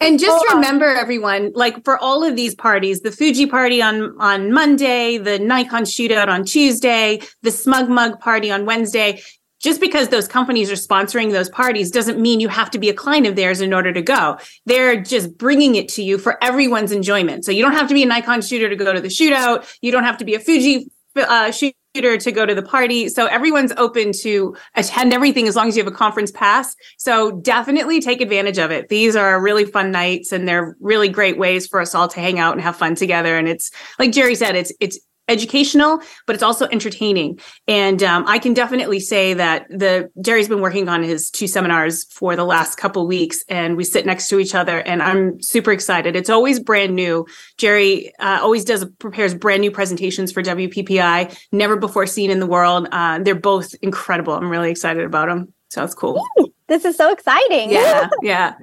And 0.00 0.20
just 0.20 0.44
oh, 0.48 0.54
remember, 0.54 0.86
everyone, 0.86 1.50
like 1.56 1.84
for 1.84 1.98
all 1.98 2.22
of 2.22 2.36
these 2.36 2.54
parties, 2.54 3.00
the 3.00 3.10
Fuji 3.10 3.46
party 3.46 3.82
on 3.82 4.14
on 4.20 4.52
Monday, 4.52 5.18
the 5.18 5.40
Nikon 5.40 5.82
shootout 5.82 6.28
on 6.28 6.44
Tuesday, 6.44 7.20
the 7.42 7.50
Smug 7.50 7.88
Mug 7.88 8.20
party 8.20 8.52
on 8.52 8.64
Wednesday 8.64 9.20
just 9.60 9.80
because 9.80 10.08
those 10.08 10.28
companies 10.28 10.70
are 10.70 10.74
sponsoring 10.74 11.32
those 11.32 11.48
parties 11.48 11.90
doesn't 11.90 12.20
mean 12.20 12.40
you 12.40 12.48
have 12.48 12.70
to 12.70 12.78
be 12.78 12.88
a 12.88 12.94
client 12.94 13.26
of 13.26 13.36
theirs 13.36 13.60
in 13.60 13.72
order 13.72 13.92
to 13.92 14.02
go. 14.02 14.38
They're 14.66 15.00
just 15.00 15.36
bringing 15.38 15.76
it 15.76 15.88
to 15.90 16.02
you 16.02 16.18
for 16.18 16.42
everyone's 16.42 16.92
enjoyment. 16.92 17.44
So 17.44 17.52
you 17.52 17.62
don't 17.62 17.72
have 17.72 17.88
to 17.88 17.94
be 17.94 18.02
a 18.02 18.06
Nikon 18.06 18.42
shooter 18.42 18.68
to 18.68 18.76
go 18.76 18.92
to 18.92 19.00
the 19.00 19.08
shootout. 19.08 19.66
You 19.80 19.92
don't 19.92 20.04
have 20.04 20.18
to 20.18 20.24
be 20.24 20.34
a 20.34 20.40
Fuji 20.40 20.90
uh, 21.16 21.50
shooter 21.50 22.18
to 22.18 22.32
go 22.32 22.44
to 22.44 22.54
the 22.54 22.62
party. 22.62 23.08
So 23.08 23.26
everyone's 23.26 23.72
open 23.76 24.12
to 24.20 24.54
attend 24.74 25.14
everything 25.14 25.48
as 25.48 25.56
long 25.56 25.68
as 25.68 25.76
you 25.76 25.82
have 25.82 25.92
a 25.92 25.96
conference 25.96 26.30
pass. 26.30 26.76
So 26.98 27.32
definitely 27.40 28.00
take 28.00 28.20
advantage 28.20 28.58
of 28.58 28.70
it. 28.70 28.88
These 28.88 29.16
are 29.16 29.40
really 29.40 29.64
fun 29.64 29.90
nights 29.90 30.32
and 30.32 30.46
they're 30.46 30.76
really 30.80 31.08
great 31.08 31.38
ways 31.38 31.66
for 31.66 31.80
us 31.80 31.94
all 31.94 32.08
to 32.08 32.20
hang 32.20 32.38
out 32.38 32.52
and 32.52 32.60
have 32.60 32.76
fun 32.76 32.94
together. 32.94 33.38
And 33.38 33.48
it's 33.48 33.70
like 33.98 34.12
Jerry 34.12 34.34
said, 34.34 34.56
it's 34.56 34.72
it's 34.80 34.98
educational, 35.28 36.00
but 36.26 36.34
it's 36.34 36.42
also 36.42 36.66
entertaining. 36.66 37.38
And 37.66 38.02
um, 38.02 38.24
I 38.26 38.38
can 38.38 38.54
definitely 38.54 39.00
say 39.00 39.34
that 39.34 39.66
the 39.68 40.10
Jerry's 40.20 40.48
been 40.48 40.60
working 40.60 40.88
on 40.88 41.02
his 41.02 41.30
two 41.30 41.46
seminars 41.46 42.04
for 42.04 42.36
the 42.36 42.44
last 42.44 42.76
couple 42.76 43.06
weeks, 43.06 43.44
and 43.48 43.76
we 43.76 43.84
sit 43.84 44.06
next 44.06 44.28
to 44.28 44.38
each 44.38 44.54
other, 44.54 44.80
and 44.80 45.02
I'm 45.02 45.40
super 45.42 45.72
excited. 45.72 46.16
It's 46.16 46.30
always 46.30 46.60
brand 46.60 46.94
new. 46.94 47.26
Jerry 47.58 48.14
uh, 48.18 48.38
always 48.40 48.64
does 48.64 48.84
prepares 48.98 49.34
brand 49.34 49.60
new 49.60 49.70
presentations 49.70 50.32
for 50.32 50.42
WPPI, 50.42 51.36
never 51.52 51.76
before 51.76 52.06
seen 52.06 52.30
in 52.30 52.40
the 52.40 52.46
world. 52.46 52.88
Uh, 52.92 53.18
they're 53.18 53.34
both 53.34 53.74
incredible. 53.82 54.34
I'm 54.34 54.48
really 54.48 54.70
excited 54.70 55.04
about 55.04 55.28
them. 55.28 55.52
So 55.68 55.82
it's 55.82 55.94
cool. 55.94 56.22
This 56.68 56.84
is 56.84 56.96
so 56.96 57.12
exciting. 57.12 57.70
Yeah, 57.70 58.08
yeah. 58.22 58.54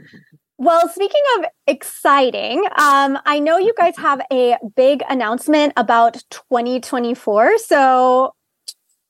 Well, 0.57 0.87
speaking 0.87 1.21
of 1.37 1.45
exciting, 1.65 2.63
um, 2.77 3.17
I 3.25 3.39
know 3.39 3.57
you 3.57 3.73
guys 3.75 3.97
have 3.97 4.21
a 4.31 4.57
big 4.75 5.03
announcement 5.09 5.73
about 5.77 6.23
2024. 6.29 7.57
So, 7.57 8.35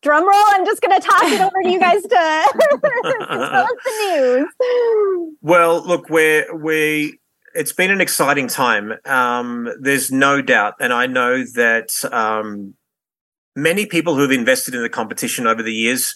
drum 0.01 0.23
roll, 0.23 0.43
I'm 0.47 0.65
just 0.65 0.81
going 0.81 0.99
to 0.99 1.05
toss 1.05 1.31
it 1.31 1.41
over 1.41 1.61
to 1.63 1.69
you 1.69 1.79
guys 1.79 2.01
to 2.01 2.09
tell 2.09 3.63
us 3.63 3.71
the 3.83 4.45
news. 4.55 5.35
Well, 5.41 5.85
look, 5.85 6.09
we're, 6.09 6.55
we, 6.55 7.19
it's 7.53 7.73
been 7.73 7.91
an 7.91 7.99
exciting 7.99 8.47
time. 8.47 8.93
Um, 9.05 9.69
there's 9.81 10.11
no 10.11 10.41
doubt. 10.41 10.75
And 10.79 10.93
I 10.93 11.07
know 11.07 11.43
that 11.55 11.89
um, 12.11 12.73
many 13.53 13.85
people 13.85 14.15
who've 14.15 14.31
invested 14.31 14.75
in 14.75 14.81
the 14.81 14.89
competition 14.89 15.45
over 15.45 15.61
the 15.61 15.73
years 15.73 16.15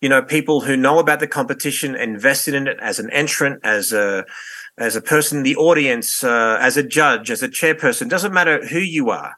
you 0.00 0.10
know, 0.10 0.20
people 0.20 0.60
who 0.60 0.76
know 0.76 0.98
about 0.98 1.20
the 1.20 1.26
competition, 1.26 1.94
invested 1.94 2.52
in 2.52 2.66
it 2.66 2.78
as 2.80 2.98
an 2.98 3.08
entrant, 3.08 3.60
as 3.64 3.90
a 3.90 4.26
as 4.78 4.96
a 4.96 5.00
person 5.00 5.38
in 5.38 5.44
the 5.44 5.56
audience, 5.56 6.24
uh, 6.24 6.58
as 6.60 6.76
a 6.76 6.82
judge, 6.82 7.30
as 7.30 7.42
a 7.42 7.48
chairperson, 7.48 8.08
doesn't 8.08 8.32
matter 8.32 8.66
who 8.66 8.78
you 8.78 9.10
are. 9.10 9.36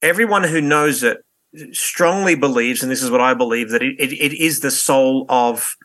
Everyone 0.00 0.44
who 0.44 0.60
knows 0.60 1.02
it 1.02 1.24
strongly 1.72 2.34
believes, 2.34 2.82
and 2.82 2.90
this 2.90 3.02
is 3.02 3.10
what 3.10 3.20
I 3.20 3.34
believe, 3.34 3.70
that 3.70 3.82
it, 3.82 3.96
it, 3.98 4.12
it 4.12 4.32
is 4.32 4.60
the 4.60 4.70
soul 4.70 5.26
of 5.28 5.76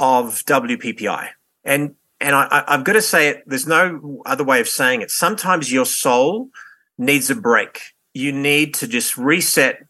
of 0.00 0.44
WPPI. 0.44 1.28
And 1.64 1.94
and 2.20 2.34
I, 2.34 2.64
I've 2.66 2.84
got 2.84 2.94
to 2.94 3.02
say 3.02 3.28
it. 3.28 3.42
There's 3.46 3.66
no 3.66 4.22
other 4.26 4.44
way 4.44 4.60
of 4.60 4.68
saying 4.68 5.02
it. 5.02 5.10
Sometimes 5.10 5.72
your 5.72 5.86
soul 5.86 6.48
needs 6.96 7.30
a 7.30 7.34
break. 7.34 7.80
You 8.14 8.32
need 8.32 8.74
to 8.74 8.88
just 8.88 9.16
reset, 9.16 9.84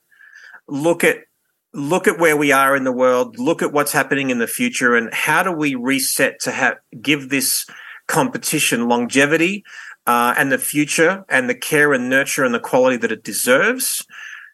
look 0.66 1.04
at 1.04 1.18
look 1.74 2.08
at 2.08 2.18
where 2.18 2.36
we 2.36 2.50
are 2.50 2.74
in 2.74 2.84
the 2.84 2.92
world, 2.92 3.38
look 3.38 3.62
at 3.62 3.72
what's 3.72 3.92
happening 3.92 4.30
in 4.30 4.38
the 4.38 4.46
future, 4.46 4.96
and 4.96 5.12
how 5.12 5.42
do 5.42 5.52
we 5.52 5.74
reset 5.74 6.40
to 6.40 6.50
have 6.50 6.78
give 7.00 7.28
this 7.28 7.66
competition 8.08 8.88
longevity 8.88 9.64
uh, 10.06 10.34
and 10.36 10.50
the 10.50 10.58
future 10.58 11.24
and 11.28 11.48
the 11.48 11.54
care 11.54 11.92
and 11.92 12.08
nurture 12.08 12.44
and 12.44 12.54
the 12.54 12.60
quality 12.60 12.96
that 12.96 13.12
it 13.12 13.22
deserves. 13.22 14.04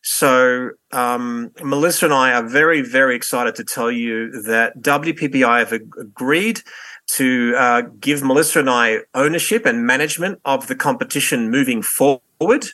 So, 0.02 0.72
um, 0.92 1.50
Melissa 1.62 2.04
and 2.04 2.12
I 2.12 2.34
are 2.34 2.46
very, 2.46 2.82
very 2.82 3.16
excited 3.16 3.54
to 3.54 3.64
tell 3.64 3.90
you 3.90 4.42
that 4.42 4.78
WPPI 4.80 5.60
have 5.60 5.72
agreed 5.72 6.60
to 7.06 7.54
uh, 7.56 7.82
give 8.00 8.22
Melissa 8.22 8.60
and 8.60 8.68
I 8.68 8.98
ownership 9.14 9.64
and 9.64 9.86
management 9.86 10.40
of 10.44 10.66
the 10.66 10.74
competition 10.74 11.50
moving 11.50 11.80
forward. 11.80 12.66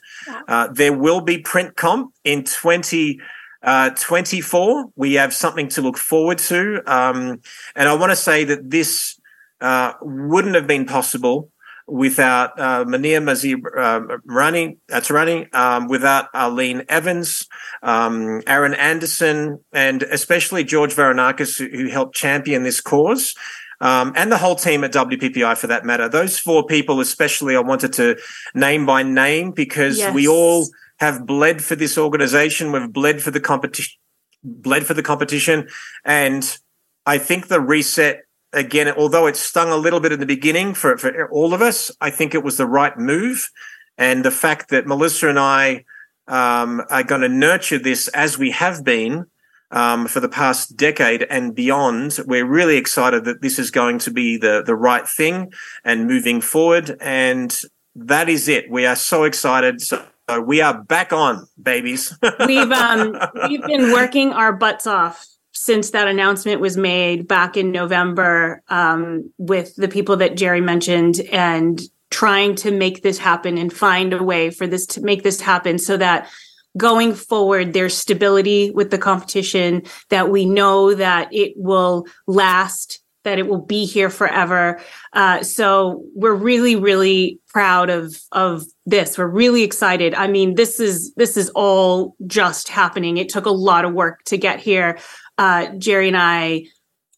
Uh, 0.48 0.68
there 0.72 0.92
will 0.92 1.20
be 1.20 1.38
print 1.38 1.76
comp 1.76 2.12
in 2.24 2.42
20- 2.42 3.20
uh, 3.62 3.90
24, 3.90 4.86
we 4.96 5.14
have 5.14 5.34
something 5.34 5.68
to 5.68 5.82
look 5.82 5.98
forward 5.98 6.38
to. 6.38 6.82
Um, 6.86 7.40
and 7.76 7.88
I 7.88 7.94
want 7.94 8.10
to 8.10 8.16
say 8.16 8.44
that 8.44 8.70
this 8.70 9.19
uh, 9.60 9.92
wouldn't 10.02 10.54
have 10.54 10.66
been 10.66 10.86
possible 10.86 11.50
without 11.86 12.58
uh, 12.58 12.84
Manir 12.84 13.22
Mazir 13.22 13.58
uh, 13.76 14.18
Rani, 14.24 14.78
Tarani, 14.88 15.52
um, 15.54 15.88
without 15.88 16.28
Arlene 16.34 16.84
Evans, 16.88 17.46
um, 17.82 18.42
Aaron 18.46 18.74
Anderson, 18.74 19.62
and 19.72 20.02
especially 20.04 20.64
George 20.64 20.94
Varounakis, 20.94 21.58
who, 21.58 21.68
who 21.76 21.88
helped 21.88 22.14
champion 22.14 22.62
this 22.62 22.80
cause. 22.80 23.34
Um, 23.80 24.12
and 24.14 24.30
the 24.30 24.38
whole 24.38 24.56
team 24.56 24.84
at 24.84 24.92
WPPI 24.92 25.56
for 25.56 25.66
that 25.66 25.84
matter. 25.84 26.08
Those 26.08 26.38
four 26.38 26.66
people, 26.66 27.00
especially, 27.00 27.56
I 27.56 27.60
wanted 27.60 27.94
to 27.94 28.18
name 28.54 28.84
by 28.84 29.02
name 29.02 29.52
because 29.52 29.98
yes. 29.98 30.14
we 30.14 30.28
all 30.28 30.68
have 30.98 31.26
bled 31.26 31.64
for 31.64 31.76
this 31.76 31.96
organization. 31.96 32.72
We've 32.72 32.92
bled 32.92 33.22
for 33.22 33.30
the 33.30 33.40
competition, 33.40 33.98
bled 34.44 34.84
for 34.84 34.92
the 34.92 35.02
competition. 35.02 35.68
And 36.04 36.58
I 37.06 37.16
think 37.16 37.48
the 37.48 37.60
reset 37.60 38.24
again, 38.52 38.92
although 38.96 39.26
it 39.26 39.36
stung 39.36 39.70
a 39.70 39.76
little 39.76 40.00
bit 40.00 40.12
in 40.12 40.20
the 40.20 40.26
beginning 40.26 40.74
for, 40.74 40.96
for 40.96 41.28
all 41.30 41.54
of 41.54 41.62
us, 41.62 41.90
I 42.00 42.10
think 42.10 42.34
it 42.34 42.44
was 42.44 42.56
the 42.56 42.66
right 42.66 42.96
move. 42.98 43.50
And 43.96 44.24
the 44.24 44.30
fact 44.30 44.70
that 44.70 44.86
Melissa 44.86 45.28
and 45.28 45.38
I 45.38 45.84
um, 46.26 46.82
are 46.90 47.02
going 47.02 47.20
to 47.20 47.28
nurture 47.28 47.78
this 47.78 48.08
as 48.08 48.38
we 48.38 48.50
have 48.52 48.84
been 48.84 49.26
um, 49.70 50.06
for 50.06 50.20
the 50.20 50.28
past 50.28 50.76
decade 50.76 51.22
and 51.24 51.54
beyond, 51.54 52.18
we're 52.26 52.46
really 52.46 52.76
excited 52.76 53.24
that 53.24 53.42
this 53.42 53.58
is 53.58 53.70
going 53.70 53.98
to 54.00 54.10
be 54.10 54.36
the, 54.36 54.62
the 54.64 54.74
right 54.74 55.06
thing 55.06 55.52
and 55.84 56.06
moving 56.06 56.40
forward. 56.40 56.96
And 57.00 57.56
that 57.94 58.28
is 58.28 58.48
it. 58.48 58.70
We 58.70 58.86
are 58.86 58.96
so 58.96 59.24
excited. 59.24 59.80
So 59.80 60.04
we 60.44 60.60
are 60.60 60.82
back 60.82 61.12
on, 61.12 61.46
babies. 61.60 62.16
we've 62.46 62.70
um, 62.70 63.16
we've 63.48 63.64
been 63.64 63.92
working 63.92 64.32
our 64.32 64.52
butts 64.52 64.86
off 64.86 65.26
since 65.62 65.90
that 65.90 66.08
announcement 66.08 66.58
was 66.58 66.78
made 66.78 67.28
back 67.28 67.54
in 67.54 67.70
November 67.70 68.62
um, 68.68 69.30
with 69.36 69.76
the 69.76 69.88
people 69.88 70.16
that 70.16 70.34
Jerry 70.34 70.62
mentioned 70.62 71.20
and 71.30 71.78
trying 72.08 72.54
to 72.54 72.70
make 72.70 73.02
this 73.02 73.18
happen 73.18 73.58
and 73.58 73.70
find 73.70 74.14
a 74.14 74.22
way 74.22 74.48
for 74.48 74.66
this 74.66 74.86
to 74.86 75.02
make 75.02 75.22
this 75.22 75.38
happen 75.38 75.76
so 75.78 75.98
that 75.98 76.30
going 76.78 77.12
forward 77.12 77.74
there's 77.74 77.94
stability 77.94 78.70
with 78.70 78.90
the 78.90 78.96
competition 78.96 79.82
that 80.08 80.30
we 80.30 80.46
know 80.46 80.94
that 80.94 81.28
it 81.30 81.52
will 81.56 82.06
last 82.26 83.02
that 83.24 83.38
it 83.38 83.46
will 83.46 83.60
be 83.60 83.84
here 83.84 84.08
forever. 84.08 84.80
Uh, 85.12 85.42
so 85.42 86.02
we're 86.14 86.32
really 86.32 86.74
really 86.74 87.38
proud 87.48 87.90
of 87.90 88.18
of 88.32 88.64
this. 88.86 89.18
We're 89.18 89.26
really 89.26 89.62
excited. 89.62 90.14
I 90.14 90.26
mean 90.26 90.54
this 90.54 90.80
is 90.80 91.12
this 91.16 91.36
is 91.36 91.50
all 91.50 92.16
just 92.26 92.68
happening. 92.68 93.18
It 93.18 93.28
took 93.28 93.44
a 93.44 93.50
lot 93.50 93.84
of 93.84 93.92
work 93.92 94.24
to 94.24 94.38
get 94.38 94.58
here 94.58 94.98
uh, 95.40 95.66
jerry 95.78 96.06
and 96.06 96.16
i 96.16 96.62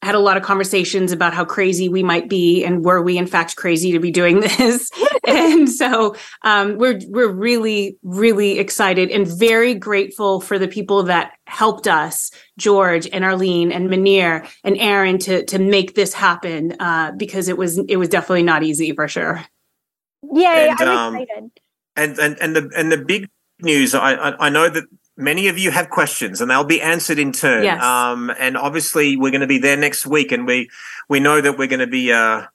had 0.02 0.14
a 0.16 0.18
lot 0.18 0.36
of 0.36 0.42
conversations 0.42 1.12
about 1.12 1.32
how 1.32 1.44
crazy 1.44 1.88
we 1.88 2.02
might 2.02 2.28
be 2.28 2.64
and 2.64 2.84
were 2.84 3.00
we 3.00 3.16
in 3.16 3.26
fact 3.26 3.56
crazy 3.56 3.92
to 3.92 4.00
be 4.00 4.10
doing 4.10 4.40
this 4.58 4.90
and 5.26 5.68
so 5.68 6.14
um, 6.42 6.76
we're 6.76 7.00
we're 7.08 7.30
really 7.30 7.96
really 8.02 8.58
excited 8.58 9.10
and 9.10 9.26
very 9.26 9.74
grateful 9.74 10.40
for 10.40 10.58
the 10.58 10.68
people 10.68 11.02
that 11.04 11.32
helped 11.46 11.86
us 11.86 12.30
george 12.58 13.08
and 13.12 13.24
arlene 13.24 13.70
and 13.70 13.88
manir 13.88 14.48
and 14.64 14.76
aaron 14.78 15.18
to 15.18 15.44
to 15.46 15.58
make 15.58 15.94
this 15.94 16.12
happen 16.12 16.74
uh, 16.80 17.12
because 17.16 17.48
it 17.48 17.56
was 17.56 17.78
it 17.88 17.96
was 17.96 18.08
definitely 18.08 18.42
not 18.42 18.62
easy 18.62 18.92
for 18.92 19.08
sure 19.08 19.44
yeah 20.32 20.76
and, 20.78 20.88
I'm 20.88 20.98
um, 20.98 21.16
excited. 21.16 21.50
And, 21.94 22.18
and 22.18 22.38
and 22.40 22.56
the 22.56 22.70
and 22.74 22.90
the 22.90 22.96
big 22.96 23.28
news, 23.62 23.94
I, 23.94 24.14
I, 24.14 24.46
I 24.46 24.48
know 24.50 24.68
that 24.68 24.84
many 25.16 25.48
of 25.48 25.58
you 25.58 25.70
have 25.70 25.90
questions 25.90 26.40
and 26.40 26.50
they'll 26.50 26.64
be 26.64 26.80
answered 26.80 27.18
in 27.18 27.32
turn. 27.32 27.64
Yes. 27.64 27.82
Um, 27.82 28.30
and 28.38 28.56
obviously 28.56 29.16
we're 29.16 29.30
going 29.30 29.42
to 29.42 29.46
be 29.46 29.58
there 29.58 29.76
next 29.76 30.06
week 30.06 30.32
and 30.32 30.46
we 30.46 30.70
we 31.08 31.20
know 31.20 31.40
that 31.40 31.58
we're 31.58 31.68
going 31.68 31.80
to 31.80 31.86
be 31.86 32.12
uh, 32.12 32.46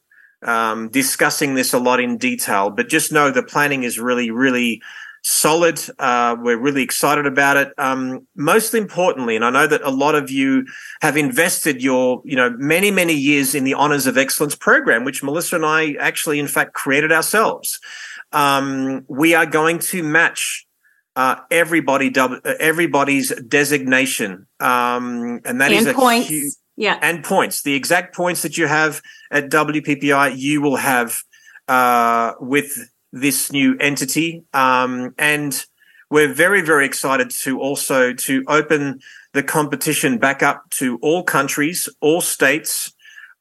um, 0.43 0.89
discussing 0.89 1.55
this 1.55 1.73
a 1.73 1.79
lot 1.79 1.99
in 1.99 2.17
detail. 2.17 2.69
But 2.69 2.89
just 2.89 3.11
know 3.11 3.31
the 3.31 3.43
planning 3.43 3.83
is 3.83 3.99
really 3.99 4.31
really 4.31 4.81
solid. 5.23 5.79
Uh, 5.99 6.35
we're 6.39 6.57
really 6.59 6.81
excited 6.81 7.25
about 7.25 7.57
it. 7.57 7.73
Um, 7.77 8.27
most 8.35 8.73
importantly, 8.73 9.35
and 9.35 9.43
I 9.43 9.49
know 9.49 9.67
that 9.67 9.81
a 9.81 9.89
lot 9.89 10.15
of 10.15 10.31
you 10.31 10.65
have 11.01 11.17
invested 11.17 11.83
your, 11.83 12.21
you 12.23 12.35
know, 12.35 12.49
many, 12.57 12.91
many 12.91 13.13
years 13.13 13.53
in 13.53 13.63
the 13.63 13.73
Honors 13.73 14.07
of 14.07 14.17
Excellence 14.17 14.55
program, 14.55 15.03
which 15.03 15.23
Melissa 15.23 15.57
and 15.57 15.65
I 15.65 15.93
actually, 15.99 16.39
in 16.39 16.47
fact, 16.47 16.73
created 16.73 17.11
ourselves. 17.11 17.79
Um, 18.31 19.05
we 19.07 19.33
are 19.33 19.45
going 19.45 19.79
to 19.79 20.03
match 20.03 20.66
uh, 21.17 21.35
everybody, 21.49 22.13
everybody's 22.59 23.33
designation, 23.41 24.45
um, 24.59 25.41
and 25.45 25.59
that 25.59 25.71
and 25.71 25.87
is 25.87 25.93
points. 25.95 26.29
Huge, 26.29 26.53
yeah, 26.75 26.99
and 27.01 27.23
points. 27.23 27.63
The 27.63 27.73
exact 27.73 28.15
points 28.15 28.43
that 28.43 28.55
you 28.55 28.67
have 28.67 29.01
at 29.31 29.49
WPPI, 29.49 30.37
you 30.37 30.61
will 30.61 30.75
have 30.75 31.17
uh, 31.67 32.33
with 32.39 32.91
this 33.11 33.51
new 33.51 33.75
entity. 33.79 34.43
Um, 34.53 35.15
and 35.17 35.65
we're 36.11 36.31
very, 36.31 36.61
very 36.61 36.85
excited 36.85 37.31
to 37.41 37.59
also 37.59 38.13
to 38.13 38.43
open 38.47 38.99
the 39.33 39.41
competition 39.41 40.19
back 40.19 40.43
up 40.43 40.69
to 40.71 40.99
all 41.01 41.23
countries, 41.23 41.89
all 41.99 42.21
states, 42.21 42.93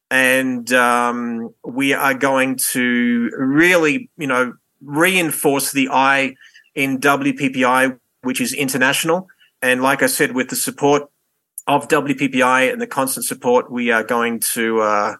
and 0.09 0.73
um, 0.73 1.53
we 1.63 1.93
are 1.93 2.15
going 2.15 2.55
to 2.71 3.29
really, 3.37 4.09
you 4.17 4.25
know, 4.25 4.55
reinforce 4.81 5.71
the 5.73 5.89
I 5.91 6.35
in 6.77 6.99
WPPI, 6.99 7.99
which 8.21 8.39
is 8.39 8.53
international. 8.53 9.27
And 9.61 9.81
like 9.81 10.03
I 10.03 10.05
said, 10.05 10.33
with 10.33 10.49
the 10.49 10.55
support 10.55 11.09
of 11.65 11.87
WPPI 11.87 12.71
and 12.71 12.79
the 12.79 12.87
constant 12.87 13.25
support, 13.25 13.71
we 13.71 13.91
are 13.91 14.03
going 14.03 14.39
to 14.53 14.81
uh, 14.81 15.15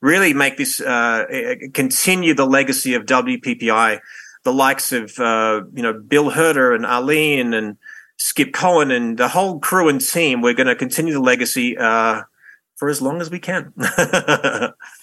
really 0.00 0.32
make 0.32 0.56
this 0.56 0.80
uh, 0.80 1.26
continue 1.74 2.32
the 2.32 2.46
legacy 2.46 2.94
of 2.94 3.04
WPPI. 3.06 3.98
The 4.44 4.52
likes 4.52 4.92
of 4.92 5.18
uh, 5.18 5.62
you 5.74 5.82
know 5.82 5.92
Bill 5.92 6.30
Hurter 6.30 6.74
and 6.74 6.86
Arlene 6.86 7.52
and 7.52 7.76
Skip 8.16 8.52
Cohen 8.54 8.90
and 8.90 9.18
the 9.18 9.28
whole 9.28 9.58
crew 9.58 9.88
and 9.88 10.00
team. 10.00 10.40
We're 10.40 10.54
going 10.54 10.68
to 10.68 10.76
continue 10.76 11.12
the 11.12 11.20
legacy 11.20 11.76
uh, 11.76 12.22
for 12.76 12.88
as 12.88 13.02
long 13.02 13.20
as 13.20 13.30
we 13.30 13.40
can. 13.40 13.74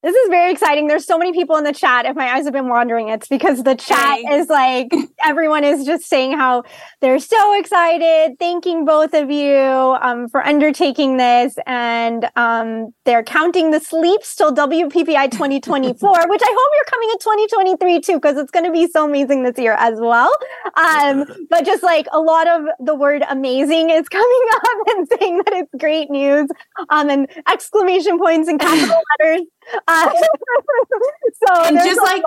This 0.00 0.14
is 0.14 0.28
very 0.28 0.52
exciting. 0.52 0.86
There's 0.86 1.04
so 1.04 1.18
many 1.18 1.32
people 1.32 1.56
in 1.56 1.64
the 1.64 1.72
chat. 1.72 2.06
If 2.06 2.14
my 2.14 2.32
eyes 2.32 2.44
have 2.44 2.52
been 2.52 2.68
wandering, 2.68 3.08
it's 3.08 3.26
because 3.26 3.64
the 3.64 3.74
chat 3.74 4.20
hey. 4.20 4.36
is 4.36 4.48
like 4.48 4.92
everyone 5.24 5.64
is 5.64 5.84
just 5.84 6.04
saying 6.04 6.34
how 6.34 6.62
they're 7.00 7.18
so 7.18 7.58
excited, 7.58 8.36
thanking 8.38 8.84
both 8.84 9.12
of 9.12 9.28
you 9.28 9.96
um, 10.00 10.28
for 10.28 10.46
undertaking 10.46 11.16
this, 11.16 11.56
and 11.66 12.30
um, 12.36 12.94
they're 13.06 13.24
counting 13.24 13.72
the 13.72 13.80
sleeps 13.80 14.36
till 14.36 14.54
WPPI 14.54 15.32
2024, 15.32 16.28
which 16.28 16.42
I 16.44 16.56
hope 16.56 16.70
you're 16.76 16.84
coming 16.84 17.08
in 17.10 17.18
2023 17.18 18.00
too, 18.00 18.20
because 18.20 18.36
it's 18.36 18.52
going 18.52 18.66
to 18.66 18.72
be 18.72 18.86
so 18.86 19.04
amazing 19.04 19.42
this 19.42 19.58
year 19.58 19.74
as 19.80 19.98
well. 19.98 20.30
Um, 20.76 21.24
but 21.50 21.66
just 21.66 21.82
like 21.82 22.06
a 22.12 22.20
lot 22.20 22.46
of 22.46 22.66
the 22.78 22.94
word 22.94 23.24
"amazing" 23.28 23.90
is 23.90 24.08
coming 24.08 24.46
up 24.52 24.78
and 24.86 25.08
saying 25.18 25.38
that 25.38 25.54
it's 25.54 25.74
great 25.76 26.08
news, 26.08 26.48
um, 26.90 27.10
and 27.10 27.28
exclamation 27.48 28.16
points 28.16 28.48
and 28.48 28.60
capital 28.60 29.02
letters. 29.20 29.42
Uh, 29.86 30.10
so 31.46 31.64
and 31.64 31.76
just 31.78 32.00
like 32.00 32.22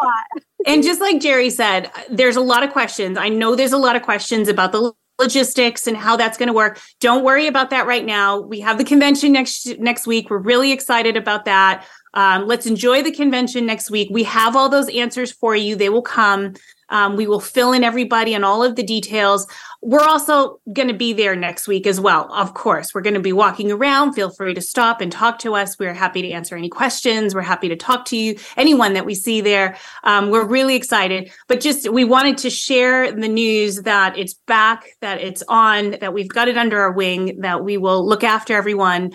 and 0.65 0.83
just 0.83 1.01
like 1.01 1.21
Jerry 1.21 1.49
said, 1.49 1.91
there's 2.09 2.35
a 2.35 2.41
lot 2.41 2.63
of 2.63 2.71
questions. 2.71 3.17
I 3.17 3.29
know 3.29 3.55
there's 3.55 3.73
a 3.73 3.77
lot 3.77 3.95
of 3.95 4.01
questions 4.01 4.47
about 4.47 4.71
the 4.71 4.93
logistics 5.19 5.87
and 5.87 5.95
how 5.95 6.17
that's 6.17 6.37
going 6.37 6.47
to 6.47 6.53
work. 6.53 6.79
Don't 6.99 7.23
worry 7.23 7.47
about 7.47 7.69
that 7.69 7.85
right 7.85 8.05
now. 8.05 8.39
We 8.39 8.59
have 8.61 8.77
the 8.77 8.83
convention 8.83 9.31
next 9.31 9.79
next 9.79 10.07
week. 10.07 10.29
We're 10.29 10.39
really 10.39 10.71
excited 10.71 11.15
about 11.15 11.45
that. 11.45 11.85
Um, 12.13 12.47
let's 12.47 12.65
enjoy 12.65 13.03
the 13.03 13.11
convention 13.11 13.65
next 13.65 13.89
week. 13.89 14.09
We 14.11 14.23
have 14.23 14.55
all 14.55 14.67
those 14.67 14.89
answers 14.89 15.31
for 15.31 15.55
you. 15.55 15.75
They 15.75 15.89
will 15.89 16.01
come. 16.01 16.55
Um, 16.89 17.15
we 17.15 17.25
will 17.25 17.39
fill 17.39 17.71
in 17.71 17.85
everybody 17.85 18.33
and 18.33 18.43
all 18.43 18.63
of 18.63 18.75
the 18.75 18.83
details. 18.83 19.47
We're 19.83 20.03
also 20.03 20.59
going 20.71 20.89
to 20.89 20.93
be 20.93 21.11
there 21.11 21.35
next 21.35 21.67
week 21.67 21.87
as 21.87 21.99
well. 21.99 22.31
Of 22.31 22.53
course, 22.53 22.93
we're 22.93 23.01
going 23.01 23.15
to 23.15 23.19
be 23.19 23.33
walking 23.33 23.71
around. 23.71 24.13
Feel 24.13 24.29
free 24.29 24.53
to 24.53 24.61
stop 24.61 25.01
and 25.01 25.11
talk 25.11 25.39
to 25.39 25.55
us. 25.55 25.79
We're 25.79 25.93
happy 25.93 26.21
to 26.21 26.29
answer 26.29 26.55
any 26.55 26.69
questions. 26.69 27.33
We're 27.33 27.41
happy 27.41 27.67
to 27.69 27.75
talk 27.75 28.05
to 28.05 28.17
you, 28.17 28.37
anyone 28.57 28.93
that 28.93 29.07
we 29.07 29.15
see 29.15 29.41
there. 29.41 29.75
Um, 30.03 30.29
we're 30.29 30.45
really 30.45 30.75
excited, 30.75 31.31
but 31.47 31.61
just 31.61 31.89
we 31.89 32.03
wanted 32.03 32.37
to 32.39 32.51
share 32.51 33.11
the 33.11 33.27
news 33.27 33.77
that 33.77 34.15
it's 34.19 34.35
back, 34.45 34.85
that 35.01 35.19
it's 35.19 35.41
on, 35.47 35.97
that 35.99 36.13
we've 36.13 36.29
got 36.29 36.47
it 36.47 36.57
under 36.57 36.79
our 36.79 36.91
wing, 36.91 37.39
that 37.41 37.63
we 37.63 37.77
will 37.77 38.07
look 38.07 38.23
after 38.23 38.55
everyone. 38.55 39.13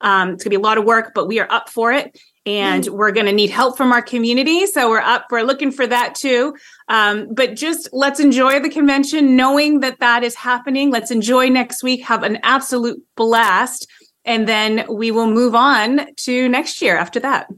Um, 0.00 0.30
it's 0.30 0.44
going 0.44 0.50
to 0.50 0.50
be 0.50 0.56
a 0.56 0.60
lot 0.60 0.78
of 0.78 0.84
work, 0.84 1.12
but 1.14 1.28
we 1.28 1.40
are 1.40 1.50
up 1.50 1.68
for 1.68 1.92
it 1.92 2.18
and 2.46 2.84
mm. 2.84 2.90
we're 2.90 3.12
going 3.12 3.26
to 3.26 3.32
need 3.32 3.50
help 3.50 3.76
from 3.76 3.92
our 3.92 4.02
community. 4.02 4.66
So 4.66 4.90
we're 4.90 5.00
up, 5.00 5.26
we're 5.30 5.42
looking 5.42 5.70
for 5.70 5.86
that 5.86 6.14
too. 6.14 6.54
Um, 6.88 7.28
but 7.32 7.56
just 7.56 7.88
let's 7.92 8.20
enjoy 8.20 8.60
the 8.60 8.70
convention, 8.70 9.36
knowing 9.36 9.80
that 9.80 10.00
that 10.00 10.22
is 10.22 10.34
happening. 10.34 10.90
Let's 10.90 11.10
enjoy 11.10 11.48
next 11.48 11.82
week, 11.82 12.02
have 12.04 12.22
an 12.22 12.38
absolute 12.42 13.00
blast, 13.16 13.86
and 14.24 14.48
then 14.48 14.84
we 14.90 15.10
will 15.10 15.30
move 15.30 15.54
on 15.54 16.14
to 16.16 16.48
next 16.48 16.82
year 16.82 16.96
after 16.96 17.20
that. 17.20 17.48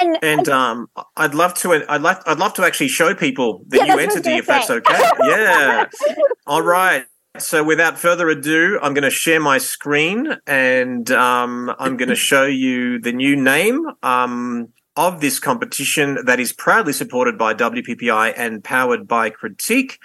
And, 0.00 0.18
and 0.22 0.48
um, 0.48 0.88
I'd 1.16 1.34
love 1.34 1.54
to. 1.54 1.72
I'd 1.88 2.02
like. 2.02 2.18
I'd 2.26 2.38
love 2.38 2.52
to 2.54 2.64
actually 2.64 2.88
show 2.88 3.14
people 3.14 3.62
the 3.66 3.78
yeah, 3.78 3.94
new 3.94 3.98
entity, 3.98 4.32
if 4.32 4.46
that's 4.46 4.68
okay. 4.68 5.10
yeah. 5.24 5.86
All 6.46 6.60
right. 6.60 7.06
So, 7.42 7.62
without 7.62 7.98
further 7.98 8.28
ado, 8.28 8.78
I'm 8.82 8.94
going 8.94 9.04
to 9.04 9.10
share 9.10 9.40
my 9.40 9.58
screen 9.58 10.36
and 10.46 11.10
um, 11.10 11.74
I'm 11.78 11.96
going 11.96 12.08
to 12.16 12.16
show 12.16 12.44
you 12.44 12.98
the 13.00 13.12
new 13.12 13.36
name 13.36 13.86
um, 14.02 14.68
of 14.96 15.20
this 15.20 15.38
competition 15.38 16.18
that 16.24 16.40
is 16.40 16.52
proudly 16.52 16.92
supported 16.92 17.36
by 17.38 17.54
WPPI 17.54 18.34
and 18.36 18.62
powered 18.62 19.06
by 19.06 19.30
Critique. 19.30 19.98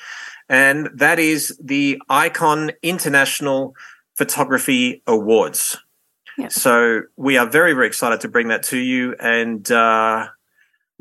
And 0.50 0.90
that 0.96 1.20
is 1.20 1.58
the 1.64 2.02
Icon 2.10 2.72
International 2.82 3.74
Photography 4.16 5.02
Awards. 5.08 5.78
Yeah. 6.38 6.50
So, 6.50 7.02
we 7.16 7.38
are 7.38 7.48
very, 7.48 7.74
very 7.74 7.88
excited 7.88 8.22
to 8.22 8.28
bring 8.28 8.50
that 8.50 8.64
to 8.64 8.78
you. 8.78 9.16
And 9.20 9.70
uh, 9.72 10.28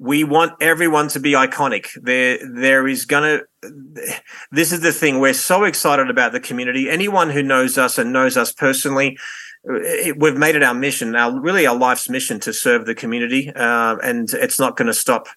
we 0.00 0.24
want 0.24 0.54
everyone 0.62 1.08
to 1.08 1.20
be 1.20 1.32
iconic. 1.32 1.88
There, 2.00 2.38
there 2.50 2.88
is 2.88 3.04
gonna. 3.04 3.40
This 3.62 4.72
is 4.72 4.80
the 4.80 4.92
thing. 4.92 5.20
We're 5.20 5.34
so 5.34 5.64
excited 5.64 6.08
about 6.08 6.32
the 6.32 6.40
community. 6.40 6.88
Anyone 6.88 7.30
who 7.30 7.42
knows 7.42 7.76
us 7.76 7.98
and 7.98 8.12
knows 8.12 8.36
us 8.36 8.52
personally, 8.52 9.18
we've 9.64 10.36
made 10.36 10.56
it 10.56 10.62
our 10.62 10.74
mission, 10.74 11.14
our 11.14 11.38
really 11.38 11.66
our 11.66 11.76
life's 11.76 12.08
mission 12.08 12.40
to 12.40 12.52
serve 12.52 12.86
the 12.86 12.94
community, 12.94 13.52
uh, 13.54 13.96
and 14.02 14.30
it's 14.32 14.58
not 14.58 14.76
going 14.76 14.86
to 14.86 14.94
stop. 14.94 15.28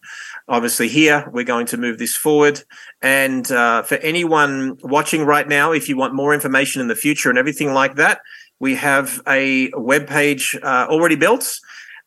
Obviously, 0.47 0.87
here 0.87 1.29
we're 1.33 1.43
going 1.43 1.65
to 1.67 1.77
move 1.77 1.97
this 1.97 2.15
forward. 2.15 2.61
And 3.01 3.49
uh, 3.51 3.83
for 3.83 3.95
anyone 3.95 4.77
watching 4.83 5.25
right 5.25 5.47
now, 5.47 5.71
if 5.71 5.89
you 5.89 5.97
want 5.97 6.13
more 6.13 6.33
information 6.33 6.81
in 6.81 6.87
the 6.87 6.95
future 6.95 7.29
and 7.29 7.37
everything 7.37 7.73
like 7.73 7.95
that, 7.95 8.21
we 8.59 8.75
have 8.75 9.21
a 9.27 9.71
web 9.75 10.07
page 10.07 10.57
uh, 10.63 10.87
already 10.89 11.15
built. 11.15 11.59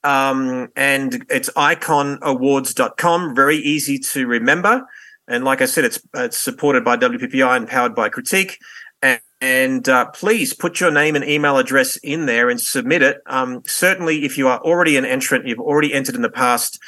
Um, 0.05 0.69
and 0.77 1.27
it's 1.29 1.51
iconawards.com. 1.51 3.35
Very 3.35 3.57
easy 3.57 3.99
to 3.99 4.27
remember. 4.27 4.87
And 5.29 5.45
like 5.45 5.61
I 5.61 5.67
said, 5.67 5.85
it's, 5.85 6.01
it's 6.15 6.39
supported 6.39 6.85
by 6.85 6.97
WPPI 6.97 7.57
and 7.57 7.69
powered 7.69 7.95
by 7.95 8.09
Critique. 8.09 8.59
And, 9.03 9.21
and 9.41 9.89
uh, 9.89 10.07
please 10.07 10.55
put 10.55 10.81
your 10.81 10.91
name 10.91 11.15
and 11.17 11.25
email 11.25 11.59
address 11.59 11.97
in 11.97 12.27
there 12.27 12.49
and 12.49 12.61
submit 12.61 13.03
it. 13.03 13.19
Um, 13.27 13.63
certainly, 13.67 14.25
if 14.25 14.39
you 14.39 14.49
are 14.49 14.61
already 14.61 14.97
an 14.97 15.05
entrant, 15.05 15.47
you've 15.47 15.59
already 15.59 15.93
entered 15.93 16.15
in 16.15 16.23
the 16.23 16.31
past, 16.31 16.79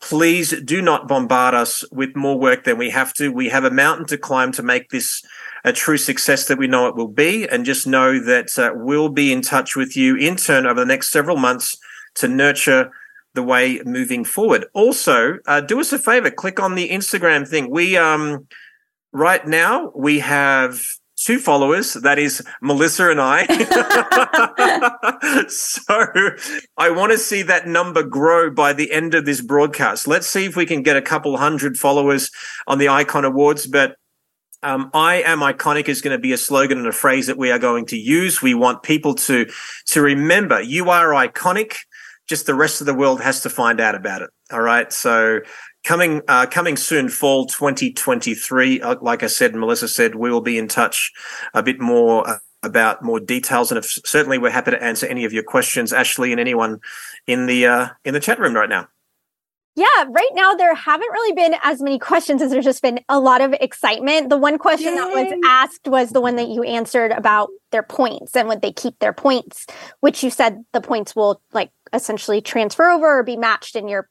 please 0.00 0.58
do 0.62 0.80
not 0.80 1.08
bombard 1.08 1.54
us 1.54 1.84
with 1.90 2.16
more 2.16 2.38
work 2.38 2.64
than 2.64 2.78
we 2.78 2.90
have 2.90 3.12
to. 3.14 3.32
We 3.32 3.48
have 3.48 3.64
a 3.64 3.70
mountain 3.70 4.06
to 4.06 4.18
climb 4.18 4.52
to 4.52 4.62
make 4.62 4.90
this 4.90 5.22
a 5.64 5.72
true 5.72 5.98
success 5.98 6.46
that 6.46 6.58
we 6.58 6.68
know 6.68 6.86
it 6.86 6.96
will 6.96 7.08
be. 7.08 7.48
And 7.48 7.64
just 7.64 7.86
know 7.86 8.20
that 8.20 8.58
uh, 8.58 8.72
we'll 8.74 9.08
be 9.08 9.32
in 9.32 9.42
touch 9.42 9.76
with 9.76 9.96
you 9.96 10.16
in 10.16 10.36
turn 10.36 10.66
over 10.66 10.80
the 10.80 10.86
next 10.86 11.10
several 11.10 11.36
months 11.36 11.76
to 12.14 12.28
nurture 12.28 12.90
the 13.38 13.42
way 13.44 13.80
moving 13.84 14.24
forward. 14.24 14.66
Also, 14.74 15.38
uh, 15.46 15.60
do 15.60 15.78
us 15.78 15.92
a 15.92 15.98
favor, 15.98 16.28
click 16.28 16.58
on 16.58 16.74
the 16.74 16.88
Instagram 16.88 17.46
thing. 17.46 17.70
We, 17.70 17.96
um, 17.96 18.48
right 19.12 19.46
now, 19.46 19.92
we 19.94 20.18
have 20.18 20.84
two 21.14 21.38
followers. 21.38 21.94
That 21.94 22.18
is 22.18 22.44
Melissa 22.60 23.10
and 23.10 23.20
I. 23.20 23.46
so 25.48 26.10
I 26.76 26.90
want 26.90 27.12
to 27.12 27.18
see 27.18 27.42
that 27.42 27.68
number 27.68 28.02
grow 28.02 28.50
by 28.50 28.72
the 28.72 28.90
end 28.90 29.14
of 29.14 29.24
this 29.24 29.40
broadcast. 29.40 30.08
Let's 30.08 30.26
see 30.26 30.44
if 30.46 30.56
we 30.56 30.66
can 30.66 30.82
get 30.82 30.96
a 30.96 31.02
couple 31.02 31.36
hundred 31.36 31.76
followers 31.76 32.32
on 32.66 32.78
the 32.78 32.88
Icon 32.88 33.24
Awards. 33.24 33.68
But 33.68 33.94
um, 34.64 34.90
I 34.92 35.22
am 35.22 35.38
iconic 35.38 35.88
is 35.88 36.00
going 36.00 36.16
to 36.16 36.20
be 36.20 36.32
a 36.32 36.38
slogan 36.38 36.78
and 36.78 36.86
a 36.88 36.92
phrase 36.92 37.28
that 37.28 37.38
we 37.38 37.52
are 37.52 37.60
going 37.60 37.86
to 37.86 37.96
use. 37.96 38.42
We 38.42 38.54
want 38.54 38.82
people 38.82 39.14
to 39.14 39.46
to 39.86 40.02
remember 40.02 40.60
you 40.60 40.90
are 40.90 41.10
iconic 41.10 41.76
just 42.28 42.46
the 42.46 42.54
rest 42.54 42.80
of 42.80 42.86
the 42.86 42.94
world 42.94 43.20
has 43.20 43.40
to 43.42 43.50
find 43.50 43.80
out 43.80 43.94
about 43.94 44.22
it. 44.22 44.30
All 44.52 44.60
right. 44.60 44.92
So 44.92 45.40
coming 45.84 46.22
uh, 46.28 46.46
coming 46.46 46.76
soon, 46.76 47.08
fall 47.08 47.46
2023. 47.46 48.80
Uh, 48.80 48.96
like 49.00 49.22
I 49.22 49.26
said, 49.26 49.54
Melissa 49.54 49.88
said, 49.88 50.14
we 50.14 50.30
will 50.30 50.40
be 50.40 50.58
in 50.58 50.68
touch 50.68 51.12
a 51.54 51.62
bit 51.62 51.80
more. 51.80 52.28
Uh, 52.28 52.38
about 52.64 53.04
more 53.04 53.20
details, 53.20 53.70
and 53.70 53.78
if, 53.78 53.84
certainly 54.04 54.36
we're 54.36 54.50
happy 54.50 54.72
to 54.72 54.82
answer 54.82 55.06
any 55.06 55.24
of 55.24 55.32
your 55.32 55.44
questions, 55.44 55.92
Ashley, 55.92 56.32
and 56.32 56.40
anyone 56.40 56.80
in 57.24 57.46
the 57.46 57.66
uh, 57.66 57.88
in 58.04 58.14
the 58.14 58.20
chat 58.20 58.40
room 58.40 58.52
right 58.52 58.68
now. 58.68 58.88
Yeah, 59.78 60.06
right 60.08 60.30
now 60.32 60.54
there 60.54 60.74
haven't 60.74 61.08
really 61.12 61.34
been 61.34 61.54
as 61.62 61.80
many 61.80 62.00
questions 62.00 62.42
as 62.42 62.50
there's 62.50 62.64
just 62.64 62.82
been 62.82 62.98
a 63.08 63.20
lot 63.20 63.40
of 63.40 63.52
excitement. 63.60 64.28
The 64.28 64.36
one 64.36 64.58
question 64.58 64.88
Yay. 64.88 64.96
that 64.96 65.10
was 65.10 65.40
asked 65.46 65.86
was 65.86 66.10
the 66.10 66.20
one 66.20 66.34
that 66.34 66.48
you 66.48 66.64
answered 66.64 67.12
about 67.12 67.50
their 67.70 67.84
points 67.84 68.34
and 68.34 68.48
would 68.48 68.60
they 68.60 68.72
keep 68.72 68.98
their 68.98 69.12
points, 69.12 69.66
which 70.00 70.24
you 70.24 70.30
said 70.30 70.64
the 70.72 70.80
points 70.80 71.14
will 71.14 71.40
like 71.52 71.70
essentially 71.92 72.40
transfer 72.40 72.88
over 72.88 73.18
or 73.18 73.22
be 73.22 73.36
matched 73.36 73.76
in 73.76 73.88
your 73.88 74.08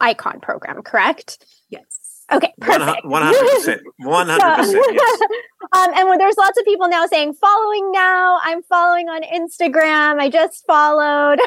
icon 0.00 0.40
program, 0.40 0.82
correct? 0.82 1.44
Yes. 1.70 1.85
Okay, 2.32 2.52
perfect. 2.60 3.04
One 3.04 3.22
hundred 3.22 3.50
percent. 3.50 3.82
One 3.98 4.28
hundred 4.28 4.56
percent. 4.56 4.98
Um, 5.72 5.90
and 5.94 6.20
there's 6.20 6.36
lots 6.36 6.58
of 6.58 6.64
people 6.64 6.88
now 6.88 7.06
saying 7.06 7.32
following 7.34 7.90
now. 7.90 8.38
I'm 8.44 8.62
following 8.62 9.08
on 9.08 9.22
Instagram. 9.22 10.20
I 10.20 10.28
just 10.28 10.64
followed. 10.66 11.40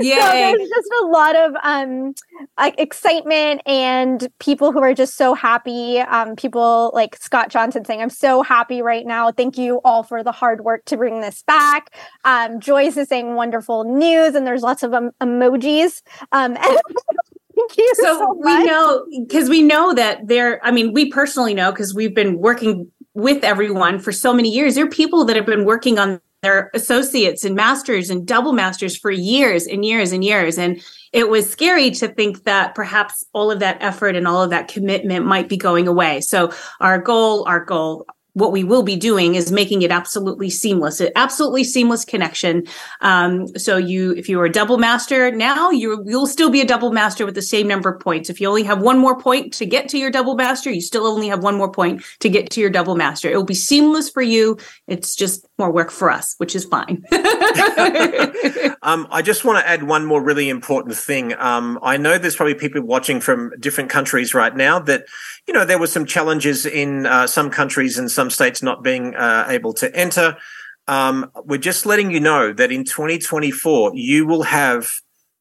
Yeah. 0.00 0.30
so 0.52 0.56
there's 0.56 0.68
just 0.68 0.88
a 1.02 1.06
lot 1.06 1.36
of 1.36 1.52
um, 1.62 2.14
like 2.58 2.78
excitement 2.78 3.62
and 3.66 4.28
people 4.38 4.72
who 4.72 4.80
are 4.80 4.94
just 4.94 5.16
so 5.16 5.34
happy. 5.34 5.98
Um, 5.98 6.36
people 6.36 6.90
like 6.94 7.16
Scott 7.16 7.50
Johnson 7.50 7.84
saying, 7.84 8.00
"I'm 8.00 8.10
so 8.10 8.42
happy 8.42 8.82
right 8.82 9.06
now. 9.06 9.32
Thank 9.32 9.58
you 9.58 9.80
all 9.84 10.02
for 10.02 10.22
the 10.22 10.32
hard 10.32 10.62
work 10.62 10.84
to 10.86 10.96
bring 10.96 11.20
this 11.20 11.42
back." 11.42 11.90
Um, 12.24 12.60
Joyce 12.60 12.96
is 12.96 13.08
saying 13.08 13.34
wonderful 13.34 13.84
news, 13.84 14.34
and 14.34 14.46
there's 14.46 14.62
lots 14.62 14.82
of 14.82 14.94
um, 14.94 15.10
emojis. 15.20 16.02
Um, 16.32 16.56
Thank 17.56 17.78
you. 17.78 17.92
So, 17.96 18.18
so 18.18 18.34
we 18.34 18.64
know 18.64 19.06
because 19.26 19.48
we 19.48 19.62
know 19.62 19.94
that 19.94 20.28
there, 20.28 20.64
I 20.64 20.70
mean, 20.70 20.92
we 20.92 21.10
personally 21.10 21.54
know 21.54 21.72
because 21.72 21.94
we've 21.94 22.14
been 22.14 22.38
working 22.38 22.90
with 23.14 23.42
everyone 23.44 23.98
for 23.98 24.12
so 24.12 24.34
many 24.34 24.50
years. 24.50 24.74
There 24.74 24.84
are 24.84 24.90
people 24.90 25.24
that 25.24 25.36
have 25.36 25.46
been 25.46 25.64
working 25.64 25.98
on 25.98 26.20
their 26.42 26.70
associates 26.74 27.44
and 27.44 27.56
masters 27.56 28.10
and 28.10 28.26
double 28.26 28.52
masters 28.52 28.96
for 28.96 29.10
years 29.10 29.66
and 29.66 29.84
years 29.84 30.12
and 30.12 30.22
years. 30.22 30.58
And 30.58 30.82
it 31.12 31.30
was 31.30 31.50
scary 31.50 31.90
to 31.92 32.08
think 32.08 32.44
that 32.44 32.74
perhaps 32.74 33.24
all 33.32 33.50
of 33.50 33.58
that 33.60 33.78
effort 33.80 34.14
and 34.16 34.28
all 34.28 34.42
of 34.42 34.50
that 34.50 34.68
commitment 34.68 35.24
might 35.24 35.48
be 35.48 35.56
going 35.56 35.88
away. 35.88 36.20
So 36.20 36.52
our 36.80 36.98
goal, 36.98 37.48
our 37.48 37.64
goal, 37.64 38.06
what 38.36 38.52
we 38.52 38.62
will 38.62 38.82
be 38.82 38.96
doing 38.96 39.34
is 39.34 39.50
making 39.50 39.80
it 39.80 39.90
absolutely 39.90 40.50
seamless, 40.50 41.00
an 41.00 41.08
absolutely 41.16 41.64
seamless 41.64 42.04
connection. 42.04 42.64
Um, 43.00 43.48
so 43.56 43.78
you, 43.78 44.12
if 44.12 44.28
you 44.28 44.38
are 44.38 44.44
a 44.44 44.52
double 44.52 44.76
master 44.76 45.30
now, 45.30 45.70
you 45.70 46.02
you'll 46.04 46.26
still 46.26 46.50
be 46.50 46.60
a 46.60 46.66
double 46.66 46.92
master 46.92 47.24
with 47.24 47.34
the 47.34 47.40
same 47.40 47.66
number 47.66 47.88
of 47.88 47.98
points. 47.98 48.28
If 48.28 48.38
you 48.38 48.46
only 48.46 48.62
have 48.64 48.82
one 48.82 48.98
more 48.98 49.18
point 49.18 49.54
to 49.54 49.64
get 49.64 49.88
to 49.88 49.98
your 49.98 50.10
double 50.10 50.34
master, 50.34 50.70
you 50.70 50.82
still 50.82 51.06
only 51.06 51.28
have 51.28 51.42
one 51.42 51.56
more 51.56 51.72
point 51.72 52.04
to 52.20 52.28
get 52.28 52.50
to 52.50 52.60
your 52.60 52.68
double 52.68 52.94
master. 52.94 53.30
It 53.30 53.36
will 53.36 53.44
be 53.44 53.54
seamless 53.54 54.10
for 54.10 54.20
you. 54.20 54.58
It's 54.86 55.16
just 55.16 55.45
more 55.58 55.70
work 55.70 55.90
for 55.90 56.10
us, 56.10 56.34
which 56.38 56.54
is 56.54 56.64
fine. 56.64 57.02
um, 58.82 59.06
I 59.10 59.22
just 59.24 59.44
want 59.44 59.58
to 59.58 59.68
add 59.68 59.84
one 59.84 60.04
more 60.04 60.22
really 60.22 60.48
important 60.48 60.96
thing. 60.96 61.34
Um, 61.38 61.78
I 61.82 61.96
know 61.96 62.18
there's 62.18 62.36
probably 62.36 62.54
people 62.54 62.82
watching 62.82 63.20
from 63.20 63.52
different 63.58 63.90
countries 63.90 64.34
right 64.34 64.54
now 64.54 64.78
that, 64.80 65.06
you 65.46 65.54
know, 65.54 65.64
there 65.64 65.78
were 65.78 65.86
some 65.86 66.04
challenges 66.04 66.66
in 66.66 67.06
uh, 67.06 67.26
some 67.26 67.50
countries 67.50 67.98
and 67.98 68.10
some 68.10 68.30
states 68.30 68.62
not 68.62 68.82
being 68.82 69.14
uh, 69.14 69.46
able 69.48 69.72
to 69.74 69.94
enter. 69.96 70.36
Um, 70.88 71.30
we're 71.44 71.58
just 71.58 71.86
letting 71.86 72.10
you 72.10 72.20
know 72.20 72.52
that 72.52 72.70
in 72.70 72.84
2024, 72.84 73.92
you 73.94 74.26
will 74.26 74.44
have, 74.44 74.90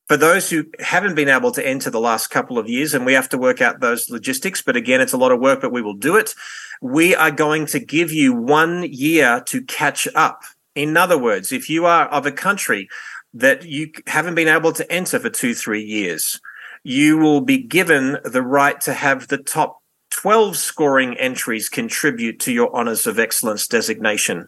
for 0.07 0.17
those 0.17 0.49
who 0.49 0.65
haven't 0.79 1.15
been 1.15 1.29
able 1.29 1.51
to 1.51 1.65
enter 1.65 1.89
the 1.89 1.99
last 1.99 2.27
couple 2.27 2.57
of 2.57 2.69
years, 2.69 2.93
and 2.93 3.05
we 3.05 3.13
have 3.13 3.29
to 3.29 3.37
work 3.37 3.61
out 3.61 3.79
those 3.79 4.09
logistics, 4.09 4.61
but 4.61 4.75
again, 4.75 5.01
it's 5.01 5.13
a 5.13 5.17
lot 5.17 5.31
of 5.31 5.39
work, 5.39 5.61
but 5.61 5.71
we 5.71 5.81
will 5.81 5.93
do 5.93 6.15
it. 6.15 6.33
We 6.81 7.15
are 7.15 7.31
going 7.31 7.65
to 7.67 7.79
give 7.79 8.11
you 8.11 8.33
one 8.33 8.83
year 8.83 9.41
to 9.47 9.63
catch 9.63 10.07
up. 10.15 10.41
In 10.75 10.97
other 10.97 11.17
words, 11.17 11.51
if 11.51 11.69
you 11.69 11.85
are 11.85 12.07
of 12.07 12.25
a 12.25 12.31
country 12.31 12.89
that 13.33 13.65
you 13.65 13.91
haven't 14.07 14.35
been 14.35 14.47
able 14.47 14.73
to 14.73 14.91
enter 14.91 15.19
for 15.19 15.29
two, 15.29 15.53
three 15.53 15.83
years, 15.83 16.39
you 16.83 17.17
will 17.17 17.41
be 17.41 17.57
given 17.57 18.17
the 18.23 18.41
right 18.41 18.79
to 18.81 18.93
have 18.93 19.27
the 19.27 19.37
top 19.37 19.81
12 20.11 20.55
scoring 20.55 21.17
entries 21.17 21.67
contribute 21.67 22.39
to 22.39 22.51
your 22.53 22.73
honors 22.75 23.05
of 23.05 23.19
excellence 23.19 23.67
designation. 23.67 24.47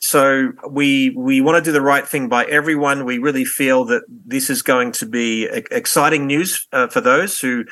So 0.00 0.52
we 0.68 1.10
we 1.10 1.40
want 1.40 1.56
to 1.56 1.68
do 1.68 1.72
the 1.72 1.80
right 1.80 2.06
thing 2.06 2.28
by 2.28 2.44
everyone. 2.44 3.04
We 3.04 3.18
really 3.18 3.44
feel 3.44 3.84
that 3.86 4.02
this 4.08 4.48
is 4.48 4.62
going 4.62 4.92
to 4.92 5.06
be 5.06 5.46
exciting 5.46 6.26
news 6.26 6.68
uh, 6.72 6.86
for 6.86 7.00
those 7.00 7.40
who 7.40 7.64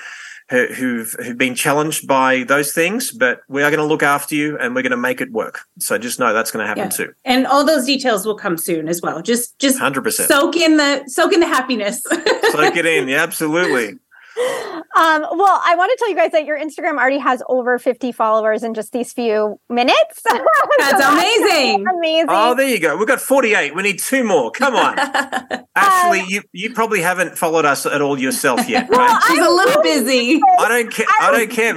who've 0.49 1.13
who've 1.13 1.39
been 1.39 1.55
challenged 1.55 2.07
by 2.07 2.45
those 2.45 2.73
things, 2.73 3.11
but 3.13 3.41
we 3.49 3.63
are 3.63 3.71
going 3.71 3.81
to 3.81 3.87
look 3.87 4.03
after 4.03 4.35
you 4.35 4.57
and 4.59 4.75
we're 4.75 4.83
going 4.83 4.91
to 4.91 4.97
make 4.97 5.21
it 5.21 5.33
work. 5.33 5.61
So 5.79 5.99
just 5.99 6.21
know 6.21 6.33
that's 6.33 6.51
going 6.51 6.63
to 6.63 6.67
happen 6.67 6.85
yeah. 6.85 6.89
too. 7.07 7.15
And 7.25 7.47
all 7.47 7.65
those 7.65 7.85
details 7.87 8.25
will 8.25 8.37
come 8.37 8.57
soon 8.57 8.89
as 8.89 9.03
well. 9.03 9.23
Just 9.23 9.59
just 9.59 9.81
100% 9.81 10.27
soak 10.27 10.57
in 10.57 10.77
the 10.77 11.05
soak 11.09 11.33
in 11.33 11.41
the 11.41 11.47
happiness. 11.47 12.03
soak 12.03 12.77
it 12.77 12.87
in. 12.87 13.09
Yeah, 13.09 13.23
absolutely. 13.23 13.99
Um, 14.37 15.23
well, 15.33 15.61
I 15.65 15.75
want 15.77 15.91
to 15.93 15.97
tell 15.99 16.11
you 16.11 16.17
guys 16.17 16.33
that 16.33 16.45
your 16.45 16.59
Instagram 16.59 16.99
already 16.99 17.19
has 17.19 17.43
over 17.49 17.79
50 17.79 18.13
followers 18.13 18.63
in 18.63 18.75
just 18.75 18.93
these 18.93 19.13
few 19.13 19.59
minutes. 19.69 20.23
That's 20.25 21.03
so 21.03 21.13
amazing. 21.13 21.85
That's 21.85 21.97
amazing. 21.97 22.27
Oh, 22.29 22.55
there 22.55 22.69
you 22.69 22.79
go. 22.79 22.97
We've 22.97 23.09
got 23.09 23.21
48. 23.21 23.75
We 23.75 23.83
need 23.83 23.99
two 23.99 24.25
more. 24.25 24.51
Come 24.51 24.75
on. 24.75 24.99
Actually, 25.77 26.21
um, 26.21 26.27
you 26.29 26.43
you 26.53 26.73
probably 26.75 27.01
haven't 27.01 27.39
followed 27.39 27.65
us 27.65 27.87
at 27.87 28.01
all 28.01 28.19
yourself 28.19 28.69
yet, 28.69 28.89
right? 28.91 28.99
Well, 28.99 29.21
She's 29.29 29.39
a 29.39 29.51
little 29.51 29.83
busy. 29.83 30.41
I 30.59 30.69
don't 30.69 30.91
care. 30.93 31.07
I, 31.21 31.29
I 31.29 31.31
don't 31.33 31.51
care. 31.51 31.75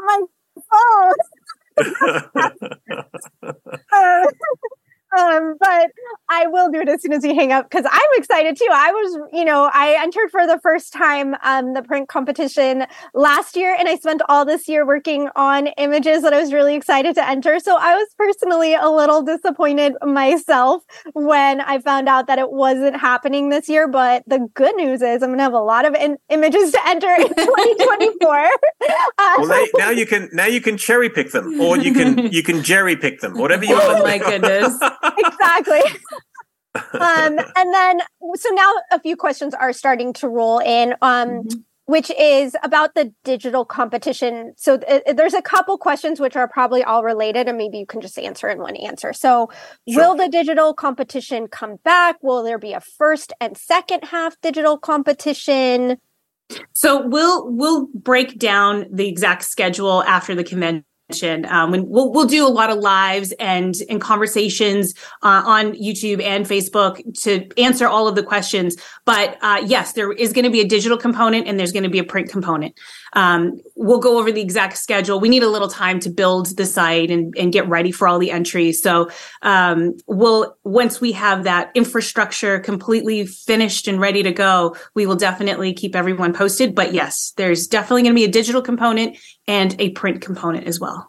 my 0.00 0.22
phone. 0.70 1.14
Um, 5.18 5.56
but 5.60 5.90
I 6.28 6.46
will 6.46 6.70
do 6.70 6.80
it 6.80 6.88
as 6.88 7.02
soon 7.02 7.12
as 7.12 7.22
we 7.22 7.34
hang 7.34 7.52
up 7.52 7.68
because 7.68 7.86
I'm 7.90 8.00
excited 8.14 8.56
too. 8.56 8.68
I 8.70 8.90
was, 8.90 9.18
you 9.32 9.44
know, 9.44 9.70
I 9.72 9.96
entered 10.02 10.30
for 10.30 10.46
the 10.46 10.58
first 10.62 10.92
time 10.92 11.34
um, 11.42 11.74
the 11.74 11.82
print 11.82 12.08
competition 12.08 12.86
last 13.14 13.56
year, 13.56 13.76
and 13.78 13.88
I 13.88 13.96
spent 13.96 14.22
all 14.28 14.44
this 14.44 14.68
year 14.68 14.86
working 14.86 15.28
on 15.36 15.66
images 15.78 16.22
that 16.22 16.32
I 16.32 16.40
was 16.40 16.52
really 16.52 16.74
excited 16.74 17.14
to 17.16 17.28
enter. 17.28 17.60
So 17.60 17.76
I 17.76 17.94
was 17.94 18.08
personally 18.16 18.74
a 18.74 18.88
little 18.88 19.22
disappointed 19.22 19.94
myself 20.02 20.82
when 21.12 21.60
I 21.60 21.78
found 21.78 22.08
out 22.08 22.26
that 22.28 22.38
it 22.38 22.50
wasn't 22.50 22.96
happening 22.96 23.50
this 23.50 23.68
year. 23.68 23.88
But 23.88 24.22
the 24.26 24.48
good 24.54 24.74
news 24.76 25.02
is 25.02 25.22
I'm 25.22 25.28
going 25.30 25.38
to 25.38 25.44
have 25.44 25.52
a 25.52 25.58
lot 25.58 25.84
of 25.84 25.94
in- 25.94 26.18
images 26.30 26.72
to 26.72 26.88
enter 26.88 27.08
in 27.08 27.28
2024. 27.34 28.28
uh, 28.28 28.48
well, 29.18 29.46
they, 29.46 29.68
now 29.76 29.90
you 29.90 30.06
can 30.06 30.30
now 30.32 30.46
you 30.46 30.60
can 30.60 30.78
cherry 30.78 31.10
pick 31.10 31.32
them, 31.32 31.60
or 31.60 31.76
you 31.76 31.92
can 31.92 32.18
you 32.32 32.42
can 32.42 32.62
jerry 32.62 32.96
pick 32.96 33.20
them, 33.20 33.36
whatever 33.36 33.64
you 33.64 33.74
want. 33.74 34.00
Oh 34.00 34.02
my 34.02 34.18
goodness 34.18 34.78
exactly. 35.02 35.80
um, 36.94 37.38
and 37.56 37.74
then, 37.74 38.00
so 38.34 38.48
now 38.50 38.72
a 38.90 39.00
few 39.00 39.16
questions 39.16 39.54
are 39.54 39.72
starting 39.72 40.12
to 40.14 40.28
roll 40.28 40.58
in. 40.58 40.94
Um, 41.02 41.28
mm-hmm. 41.28 41.58
Which 41.86 42.12
is 42.12 42.54
about 42.62 42.94
the 42.94 43.12
digital 43.24 43.64
competition. 43.64 44.54
So 44.56 44.78
th- 44.78 45.02
there's 45.14 45.34
a 45.34 45.42
couple 45.42 45.76
questions 45.76 46.20
which 46.20 46.36
are 46.36 46.46
probably 46.46 46.84
all 46.84 47.02
related, 47.02 47.48
and 47.48 47.58
maybe 47.58 47.76
you 47.76 47.86
can 47.86 48.00
just 48.00 48.16
answer 48.20 48.48
in 48.48 48.60
one 48.60 48.76
answer. 48.76 49.12
So, 49.12 49.50
sure. 49.90 50.00
will 50.00 50.14
the 50.14 50.28
digital 50.28 50.74
competition 50.74 51.48
come 51.48 51.78
back? 51.84 52.22
Will 52.22 52.44
there 52.44 52.56
be 52.56 52.72
a 52.72 52.80
first 52.80 53.32
and 53.40 53.58
second 53.58 54.04
half 54.04 54.40
digital 54.40 54.78
competition? 54.78 55.98
So 56.72 57.06
we'll 57.06 57.50
we'll 57.50 57.88
break 57.94 58.38
down 58.38 58.86
the 58.90 59.08
exact 59.08 59.44
schedule 59.44 60.04
after 60.04 60.36
the 60.36 60.44
convention 60.44 60.84
um, 61.46 61.70
when 61.70 61.88
we'll, 61.88 62.12
we'll 62.12 62.26
do 62.26 62.46
a 62.46 62.48
lot 62.48 62.70
of 62.70 62.78
lives 62.78 63.32
and 63.38 63.74
and 63.88 64.00
conversations 64.00 64.94
uh, 65.22 65.42
on 65.44 65.72
YouTube 65.74 66.22
and 66.22 66.46
Facebook 66.46 67.00
to 67.22 67.48
answer 67.60 67.86
all 67.86 68.08
of 68.08 68.14
the 68.14 68.22
questions. 68.22 68.76
But 69.04 69.38
uh, 69.42 69.62
yes, 69.64 69.92
there 69.92 70.12
is 70.12 70.32
going 70.32 70.44
to 70.44 70.50
be 70.50 70.60
a 70.60 70.66
digital 70.66 70.98
component 70.98 71.46
and 71.46 71.58
there's 71.58 71.72
going 71.72 71.82
to 71.82 71.90
be 71.90 71.98
a 71.98 72.04
print 72.04 72.30
component. 72.30 72.78
Um, 73.14 73.60
we'll 73.76 73.98
go 73.98 74.18
over 74.18 74.32
the 74.32 74.40
exact 74.40 74.78
schedule. 74.78 75.20
We 75.20 75.28
need 75.28 75.42
a 75.42 75.50
little 75.50 75.68
time 75.68 76.00
to 76.00 76.10
build 76.10 76.56
the 76.56 76.66
site 76.66 77.10
and, 77.10 77.34
and 77.36 77.52
get 77.52 77.68
ready 77.68 77.92
for 77.92 78.08
all 78.08 78.18
the 78.18 78.30
entries. 78.30 78.82
So 78.82 79.10
um, 79.42 79.94
we'll 80.06 80.56
once 80.64 81.00
we 81.00 81.12
have 81.12 81.44
that 81.44 81.70
infrastructure 81.74 82.58
completely 82.60 83.26
finished 83.26 83.88
and 83.88 84.00
ready 84.00 84.22
to 84.22 84.32
go, 84.32 84.76
we 84.94 85.06
will 85.06 85.16
definitely 85.16 85.72
keep 85.74 85.94
everyone 85.94 86.32
posted. 86.32 86.74
But 86.74 86.94
yes, 86.94 87.32
there's 87.36 87.66
definitely 87.66 88.02
going 88.02 88.14
to 88.14 88.20
be 88.20 88.24
a 88.24 88.30
digital 88.30 88.62
component 88.62 89.18
and 89.46 89.78
a 89.80 89.90
print 89.90 90.20
component 90.20 90.66
as 90.66 90.78
well. 90.80 91.01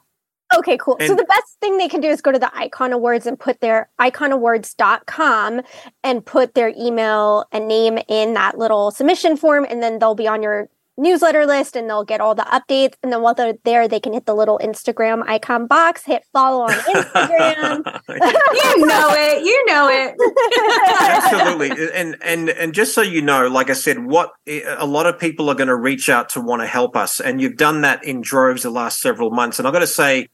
Okay, 0.58 0.78
cool. 0.78 0.97
And 0.99 1.08
so 1.08 1.16
the 1.16 1.26
best 1.26 1.60
thing 1.60 1.78
they 1.78 1.88
can 1.88 2.01
do 2.01 2.10
is 2.10 2.22
go 2.22 2.32
to 2.32 2.39
the 2.39 2.56
Icon 2.56 2.93
Awards 2.93 3.26
and 3.26 3.39
put 3.39 3.62
their 3.62 3.89
iconawards.com 3.99 5.62
and 6.04 6.26
put 6.26 6.54
their 6.54 6.74
email 6.78 7.45
and 7.51 7.68
name 7.68 7.99
in 8.08 8.34
that 8.34 8.58
little 8.58 8.91
submission 8.91 9.38
form 9.38 9.66
and 9.70 9.82
then 9.82 9.99
they'll 9.99 10.16
be 10.16 10.28
on 10.28 10.43
your 10.43 10.70
newsletter 10.97 11.45
list 11.45 11.76
and 11.76 11.89
they'll 11.89 12.04
get 12.04 12.22
all 12.22 12.36
the 12.36 12.43
updates. 12.43 12.93
And 13.01 13.12
then 13.12 13.22
while 13.22 13.34
they're 13.34 13.56
there, 13.64 13.88
they 13.88 13.99
can 13.99 14.14
hit 14.14 14.26
the 14.26 14.36
little 14.36 14.60
Instagram 14.60 15.24
icon 15.28 15.68
box, 15.68 16.06
hit 16.06 16.24
follow 16.32 16.64
on 16.64 16.72
Instagram. 16.72 18.01
you 18.10 18.86
know 18.86 19.10
it. 19.12 19.43
You 19.43 19.66
know 19.66 19.89
it. 19.89 20.16
Absolutely. 21.24 21.89
And 21.93 22.16
and 22.24 22.49
and 22.49 22.74
just 22.74 22.93
so 22.93 23.01
you 23.01 23.22
know, 23.22 23.47
like 23.47 23.70
I 23.70 23.74
said, 23.74 24.06
what 24.06 24.32
a 24.47 24.86
lot 24.86 25.06
of 25.06 25.20
people 25.20 25.49
are 25.49 25.56
going 25.56 25.68
to 25.68 25.76
reach 25.76 26.10
out 26.10 26.30
to 26.30 26.41
want 26.41 26.62
to 26.62 26.68
help 26.68 26.95
us, 26.95 27.20
and 27.20 27.41
you've 27.41 27.58
done 27.58 27.82
that 27.82 28.04
in 28.04 28.22
droves 28.22 28.64
the 28.64 28.70
last 28.70 29.01
several 29.01 29.32
months. 29.32 29.60
And 29.60 29.68
I've 29.68 29.74
got 29.74 29.80
to 29.80 29.88
say. 29.88 30.28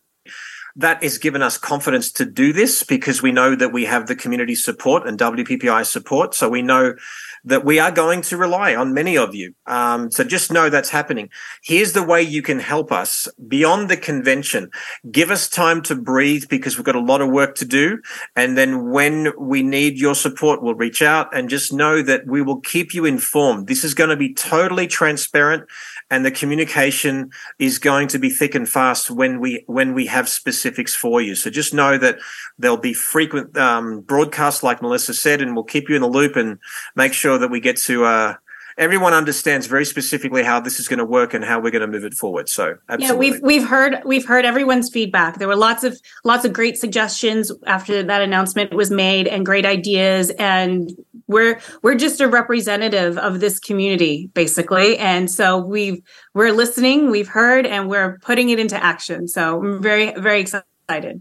That 0.79 1.03
has 1.03 1.17
given 1.17 1.41
us 1.41 1.57
confidence 1.57 2.09
to 2.13 2.25
do 2.25 2.53
this 2.53 2.83
because 2.83 3.21
we 3.21 3.33
know 3.33 3.53
that 3.53 3.73
we 3.73 3.83
have 3.83 4.07
the 4.07 4.15
community 4.15 4.55
support 4.55 5.05
and 5.05 5.19
WPPI 5.19 5.85
support. 5.85 6.33
So 6.33 6.47
we 6.47 6.61
know 6.61 6.95
that 7.43 7.65
we 7.65 7.79
are 7.79 7.91
going 7.91 8.21
to 8.21 8.37
rely 8.37 8.75
on 8.75 8.93
many 8.93 9.17
of 9.17 9.35
you. 9.35 9.53
Um, 9.65 10.09
so 10.09 10.23
just 10.23 10.53
know 10.53 10.69
that's 10.69 10.89
happening. 10.89 11.29
Here's 11.63 11.91
the 11.91 12.03
way 12.03 12.21
you 12.21 12.41
can 12.41 12.59
help 12.59 12.93
us 12.93 13.27
beyond 13.45 13.89
the 13.89 13.97
convention. 13.97 14.69
Give 15.11 15.31
us 15.31 15.49
time 15.49 15.81
to 15.83 15.95
breathe 15.95 16.45
because 16.49 16.77
we've 16.77 16.85
got 16.85 16.95
a 16.95 17.01
lot 17.01 17.21
of 17.21 17.29
work 17.29 17.55
to 17.55 17.65
do. 17.65 18.01
And 18.37 18.57
then 18.57 18.89
when 18.89 19.33
we 19.37 19.63
need 19.63 19.97
your 19.97 20.15
support, 20.15 20.61
we'll 20.61 20.75
reach 20.75 21.01
out 21.01 21.35
and 21.35 21.49
just 21.49 21.73
know 21.73 22.01
that 22.03 22.25
we 22.25 22.41
will 22.41 22.61
keep 22.61 22.93
you 22.93 23.03
informed. 23.03 23.67
This 23.67 23.83
is 23.83 23.93
going 23.93 24.11
to 24.11 24.17
be 24.17 24.33
totally 24.33 24.87
transparent 24.87 25.65
and 26.09 26.25
the 26.25 26.31
communication 26.31 27.31
is 27.59 27.77
going 27.79 28.07
to 28.09 28.19
be 28.19 28.29
thick 28.29 28.55
and 28.55 28.67
fast 28.67 29.11
when 29.11 29.39
we 29.39 29.63
when 29.67 29.93
we 29.93 30.07
have 30.07 30.27
specifics 30.27 30.95
for 30.95 31.21
you. 31.21 31.35
So 31.35 31.49
just 31.49 31.73
know 31.73 31.97
that 31.97 32.19
there'll 32.57 32.77
be 32.77 32.93
frequent 32.93 33.57
um, 33.57 34.01
broadcasts, 34.01 34.63
like 34.63 34.81
Melissa 34.81 35.13
said, 35.13 35.41
and 35.41 35.55
we'll 35.55 35.63
keep 35.63 35.89
you 35.89 35.95
in 35.95 36.01
the 36.01 36.07
loop 36.09 36.35
and 36.35 36.59
make 36.95 37.13
sure 37.13 37.37
that 37.37 37.49
we 37.49 37.59
get 37.59 37.77
to. 37.77 38.05
Uh, 38.05 38.33
everyone 38.79 39.13
understands 39.13 39.67
very 39.67 39.85
specifically 39.85 40.41
how 40.41 40.59
this 40.59 40.79
is 40.79 40.87
going 40.87 40.99
to 40.99 41.05
work 41.05 41.33
and 41.33 41.43
how 41.43 41.59
we're 41.59 41.69
going 41.69 41.81
to 41.81 41.87
move 41.87 42.05
it 42.05 42.13
forward. 42.13 42.47
So 42.49 42.77
absolutely. 42.87 43.27
yeah, 43.27 43.33
we've 43.33 43.41
we've 43.43 43.67
heard 43.67 44.01
we've 44.05 44.25
heard 44.25 44.45
everyone's 44.45 44.89
feedback. 44.89 45.37
There 45.37 45.47
were 45.47 45.55
lots 45.55 45.83
of 45.83 45.99
lots 46.23 46.45
of 46.45 46.53
great 46.53 46.77
suggestions 46.77 47.51
after 47.67 48.01
that 48.01 48.21
announcement 48.21 48.73
was 48.73 48.89
made 48.89 49.27
and 49.27 49.45
great 49.45 49.65
ideas 49.65 50.31
and 50.31 50.91
we're 51.29 51.61
we're 51.81 51.95
just 51.95 52.19
a 52.19 52.27
representative 52.27 53.17
of 53.17 53.39
this 53.39 53.57
community 53.59 54.29
basically. 54.33 54.97
And 54.97 55.31
so 55.31 55.57
we've 55.57 56.01
we're 56.33 56.51
listening 56.51 57.09
we've 57.09 57.29
heard 57.29 57.65
and 57.65 57.87
we're 57.87 58.19
putting 58.19 58.49
it 58.49 58.59
into 58.59 58.75
action. 58.83 59.29
So 59.29 59.63
i'm 59.63 59.81
very 59.81 60.11
very 60.19 60.41
excited 60.41 60.65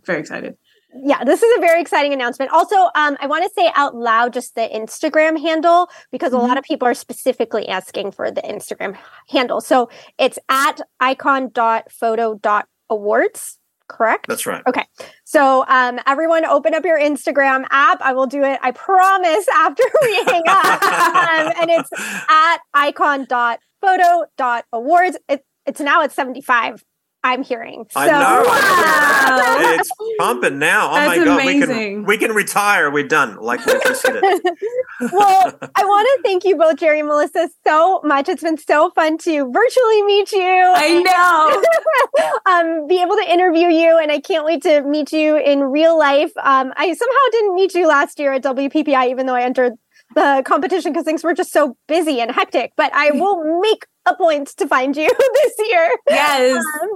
very 0.04 0.18
excited. 0.18 0.56
Yeah 1.04 1.22
this 1.22 1.42
is 1.42 1.58
a 1.58 1.60
very 1.60 1.80
exciting 1.80 2.12
announcement. 2.12 2.50
Also 2.50 2.74
um, 2.96 3.16
i 3.20 3.28
want 3.28 3.44
to 3.44 3.50
say 3.54 3.70
out 3.76 3.94
loud 3.94 4.32
just 4.32 4.56
the 4.56 4.68
instagram 4.74 5.38
handle 5.38 5.88
because 6.10 6.32
mm-hmm. 6.32 6.44
a 6.44 6.48
lot 6.48 6.58
of 6.58 6.64
people 6.64 6.88
are 6.88 6.94
specifically 6.94 7.68
asking 7.68 8.10
for 8.10 8.28
the 8.30 8.42
instagram 8.42 8.96
handle. 9.28 9.60
So 9.60 9.90
it's 10.18 10.38
at 10.48 10.80
icon.photo.awards 10.98 13.57
correct? 13.88 14.26
That's 14.28 14.46
right. 14.46 14.62
Okay. 14.66 14.84
So 15.24 15.64
um, 15.68 15.98
everyone 16.06 16.44
open 16.44 16.74
up 16.74 16.84
your 16.84 16.98
Instagram 16.98 17.64
app. 17.70 18.00
I 18.00 18.12
will 18.12 18.26
do 18.26 18.42
it, 18.44 18.58
I 18.62 18.70
promise, 18.70 19.46
after 19.54 19.82
we 20.02 20.14
hang 20.24 20.44
up. 20.46 20.82
um, 20.82 21.52
and 21.60 21.70
it's 21.70 21.90
at 22.28 22.58
icon.photo.awards. 22.74 25.18
It, 25.28 25.44
it's 25.66 25.80
now 25.80 26.02
at 26.02 26.12
75 26.12 26.84
I'm 27.24 27.42
hearing. 27.42 27.84
So, 27.90 28.00
I 28.00 28.06
know. 28.06 28.44
Wow. 28.46 29.74
it's 29.74 29.90
pumping 30.18 30.58
now. 30.58 30.90
Oh 30.90 30.94
That's 30.94 31.18
my 31.18 31.24
god, 31.24 31.40
amazing. 31.40 31.68
we 31.68 31.76
can 31.76 32.04
we 32.04 32.18
can 32.18 32.32
retire. 32.32 32.90
We're 32.90 33.08
done. 33.08 33.36
Like 33.36 33.64
we 33.66 33.72
just 33.84 34.04
did 34.04 34.20
it. 34.22 34.58
well, 35.12 35.58
I 35.74 35.84
want 35.84 36.06
to 36.06 36.22
thank 36.22 36.44
you 36.44 36.56
both, 36.56 36.76
Jerry 36.76 37.00
and 37.00 37.08
Melissa, 37.08 37.48
so 37.66 38.00
much. 38.04 38.28
It's 38.28 38.42
been 38.42 38.56
so 38.56 38.90
fun 38.90 39.18
to 39.18 39.50
virtually 39.50 40.02
meet 40.02 40.30
you. 40.30 40.72
I 40.76 41.02
know. 41.02 42.42
um, 42.52 42.86
be 42.86 43.02
able 43.02 43.16
to 43.16 43.32
interview 43.32 43.68
you, 43.68 43.98
and 43.98 44.12
I 44.12 44.20
can't 44.20 44.44
wait 44.44 44.62
to 44.62 44.82
meet 44.82 45.12
you 45.12 45.36
in 45.36 45.60
real 45.60 45.98
life. 45.98 46.30
Um, 46.36 46.72
I 46.76 46.92
somehow 46.92 47.22
didn't 47.32 47.54
meet 47.56 47.74
you 47.74 47.88
last 47.88 48.20
year 48.20 48.32
at 48.32 48.44
WPPI, 48.44 49.10
even 49.10 49.26
though 49.26 49.34
I 49.34 49.42
entered 49.42 49.72
the 50.18 50.42
competition 50.44 50.92
because 50.92 51.04
things 51.04 51.22
were 51.22 51.34
just 51.34 51.52
so 51.52 51.76
busy 51.86 52.20
and 52.20 52.30
hectic. 52.32 52.72
But 52.76 52.92
I 52.92 53.12
will 53.12 53.60
make 53.60 53.86
a 54.04 54.16
point 54.16 54.48
to 54.56 54.66
find 54.66 54.96
you 54.96 55.08
this 55.34 55.68
year. 55.68 55.90
Yes. 56.08 56.56
Um, 56.56 56.88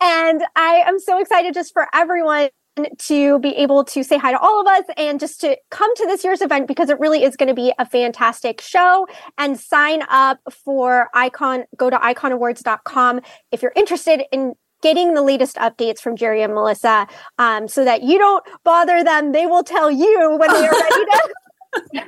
and 0.00 0.42
I 0.56 0.84
am 0.86 0.98
so 0.98 1.20
excited 1.20 1.52
just 1.52 1.72
for 1.74 1.88
everyone 1.92 2.48
to 2.96 3.38
be 3.40 3.50
able 3.56 3.84
to 3.84 4.02
say 4.02 4.16
hi 4.16 4.32
to 4.32 4.38
all 4.38 4.60
of 4.60 4.66
us 4.66 4.84
and 4.96 5.20
just 5.20 5.40
to 5.42 5.58
come 5.70 5.94
to 5.96 6.06
this 6.06 6.24
year's 6.24 6.40
event 6.40 6.66
because 6.66 6.88
it 6.88 6.98
really 6.98 7.22
is 7.22 7.36
going 7.36 7.48
to 7.48 7.54
be 7.54 7.74
a 7.78 7.84
fantastic 7.84 8.60
show 8.60 9.06
and 9.36 9.60
sign 9.60 10.02
up 10.08 10.38
for 10.64 11.08
icon 11.12 11.64
go 11.76 11.90
to 11.90 11.96
iconawards.com 11.98 13.20
if 13.50 13.60
you're 13.60 13.72
interested 13.74 14.22
in 14.32 14.54
getting 14.82 15.12
the 15.12 15.20
latest 15.20 15.56
updates 15.56 15.98
from 15.98 16.16
jerry 16.16 16.42
and 16.42 16.54
melissa 16.54 17.06
um, 17.38 17.68
so 17.68 17.84
that 17.84 18.02
you 18.02 18.16
don't 18.16 18.46
bother 18.64 19.02
them 19.02 19.32
they 19.32 19.46
will 19.46 19.64
tell 19.64 19.90
you 19.90 20.36
when 20.38 20.50
they 20.50 20.66
are 20.66 20.70
ready 20.70 21.04
to 21.04 21.34
they 21.72 22.00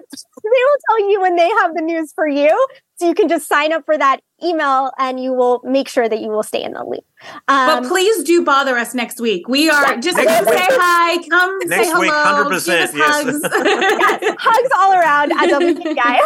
will 0.42 0.78
tell 0.88 1.10
you 1.10 1.20
when 1.20 1.36
they 1.36 1.48
have 1.48 1.74
the 1.74 1.82
news 1.82 2.12
for 2.14 2.26
you. 2.26 2.66
So 2.96 3.08
you 3.08 3.14
can 3.14 3.28
just 3.28 3.48
sign 3.48 3.72
up 3.72 3.84
for 3.84 3.98
that 3.98 4.20
email 4.44 4.92
and 4.98 5.20
you 5.22 5.32
will 5.32 5.60
make 5.64 5.88
sure 5.88 6.08
that 6.08 6.20
you 6.20 6.28
will 6.28 6.42
stay 6.42 6.62
in 6.62 6.72
the 6.72 6.84
loop. 6.84 7.04
Um, 7.48 7.82
but 7.82 7.88
please 7.88 8.22
do 8.24 8.44
bother 8.44 8.78
us 8.78 8.94
next 8.94 9.20
week. 9.20 9.48
We 9.48 9.70
are 9.70 9.96
just 9.98 10.16
gonna 10.16 10.28
say 10.28 10.66
hi, 10.70 11.28
come 11.28 11.58
next 11.64 11.86
say 11.86 11.90
hello, 11.90 12.00
week, 12.00 12.12
100%, 12.12 12.66
yes. 12.68 12.92
Hugs. 12.94 13.40
yes, 13.42 14.34
hugs 14.38 14.70
all 14.76 14.92
around 14.92 15.32
at 15.32 15.48
WPI. 15.48 16.20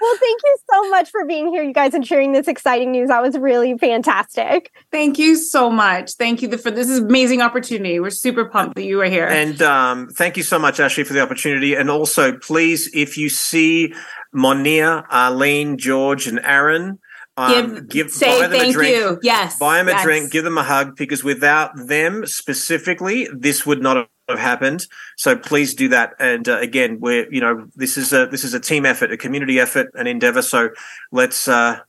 Well, 0.00 0.16
thank 0.18 0.40
you 0.44 0.56
so 0.70 0.90
much 0.90 1.10
for 1.10 1.24
being 1.24 1.48
here, 1.48 1.62
you 1.62 1.72
guys, 1.72 1.94
and 1.94 2.06
sharing 2.06 2.32
this 2.32 2.48
exciting 2.48 2.92
news. 2.92 3.08
That 3.08 3.22
was 3.22 3.36
really 3.36 3.76
fantastic. 3.78 4.72
Thank 4.90 5.18
you 5.18 5.36
so 5.36 5.70
much. 5.70 6.12
Thank 6.12 6.42
you 6.42 6.56
for 6.56 6.70
this 6.70 6.98
amazing 6.98 7.42
opportunity. 7.42 8.00
We're 8.00 8.10
super 8.10 8.44
pumped 8.44 8.76
that 8.76 8.84
you 8.84 9.00
are 9.00 9.06
here. 9.06 9.26
And 9.26 9.60
um, 9.62 10.08
thank 10.08 10.36
you 10.36 10.42
so 10.42 10.58
much, 10.58 10.80
Ashley, 10.80 11.04
for 11.04 11.12
the 11.12 11.20
opportunity. 11.20 11.74
And 11.74 11.90
also, 11.90 12.36
please, 12.38 12.90
if 12.94 13.16
you 13.16 13.28
see 13.28 13.94
Monia, 14.32 15.04
Arlene, 15.10 15.78
George, 15.78 16.26
and 16.26 16.40
Aaron, 16.42 16.98
um, 17.36 17.74
give, 17.74 17.88
give 17.88 18.10
say 18.10 18.40
buy 18.40 18.48
them 18.48 18.58
thank 18.58 18.70
a 18.70 18.72
drink, 18.72 18.96
you. 18.96 19.18
Yes, 19.22 19.58
buy 19.58 19.78
them 19.78 19.88
yes. 19.88 20.00
a 20.00 20.04
drink, 20.04 20.32
give 20.32 20.44
them 20.44 20.58
a 20.58 20.62
hug, 20.62 20.96
because 20.96 21.24
without 21.24 21.70
them 21.86 22.26
specifically, 22.26 23.26
this 23.34 23.64
would 23.64 23.80
not 23.80 24.08
have 24.28 24.38
happened. 24.38 24.86
So 25.16 25.36
please 25.36 25.74
do 25.74 25.88
that. 25.88 26.14
And 26.18 26.48
uh, 26.48 26.58
again, 26.58 26.98
we're 27.00 27.32
you 27.32 27.40
know 27.40 27.66
this 27.74 27.96
is 27.96 28.12
a 28.12 28.26
this 28.26 28.44
is 28.44 28.54
a 28.54 28.60
team 28.60 28.86
effort, 28.86 29.12
a 29.12 29.16
community 29.16 29.58
effort, 29.58 29.90
an 29.94 30.06
endeavor. 30.06 30.42
So 30.42 30.70
let's. 31.10 31.48
Uh, 31.48 31.80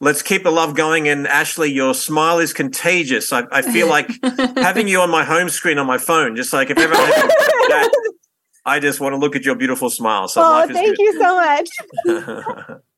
let's 0.00 0.22
keep 0.22 0.42
the 0.42 0.50
love 0.50 0.74
going. 0.74 1.08
And 1.08 1.26
Ashley, 1.26 1.72
your 1.72 1.94
smile 1.94 2.40
is 2.40 2.52
contagious. 2.52 3.32
I, 3.32 3.44
I 3.52 3.62
feel 3.62 3.88
like 3.88 4.10
having 4.56 4.88
you 4.88 5.00
on 5.00 5.08
my 5.08 5.24
home 5.24 5.48
screen 5.48 5.78
on 5.78 5.86
my 5.86 5.98
phone, 5.98 6.34
just 6.34 6.52
like 6.52 6.70
if 6.70 6.78
ever 6.78 6.94
I, 6.96 7.88
I 8.66 8.80
just 8.80 9.00
want 9.00 9.12
to 9.12 9.18
look 9.18 9.36
at 9.36 9.44
your 9.44 9.54
beautiful 9.54 9.90
smile. 9.90 10.26
So 10.26 10.42
oh, 10.44 10.66
thank 10.66 10.98
you 10.98 11.12
so 11.20 11.36
much. 11.36 12.80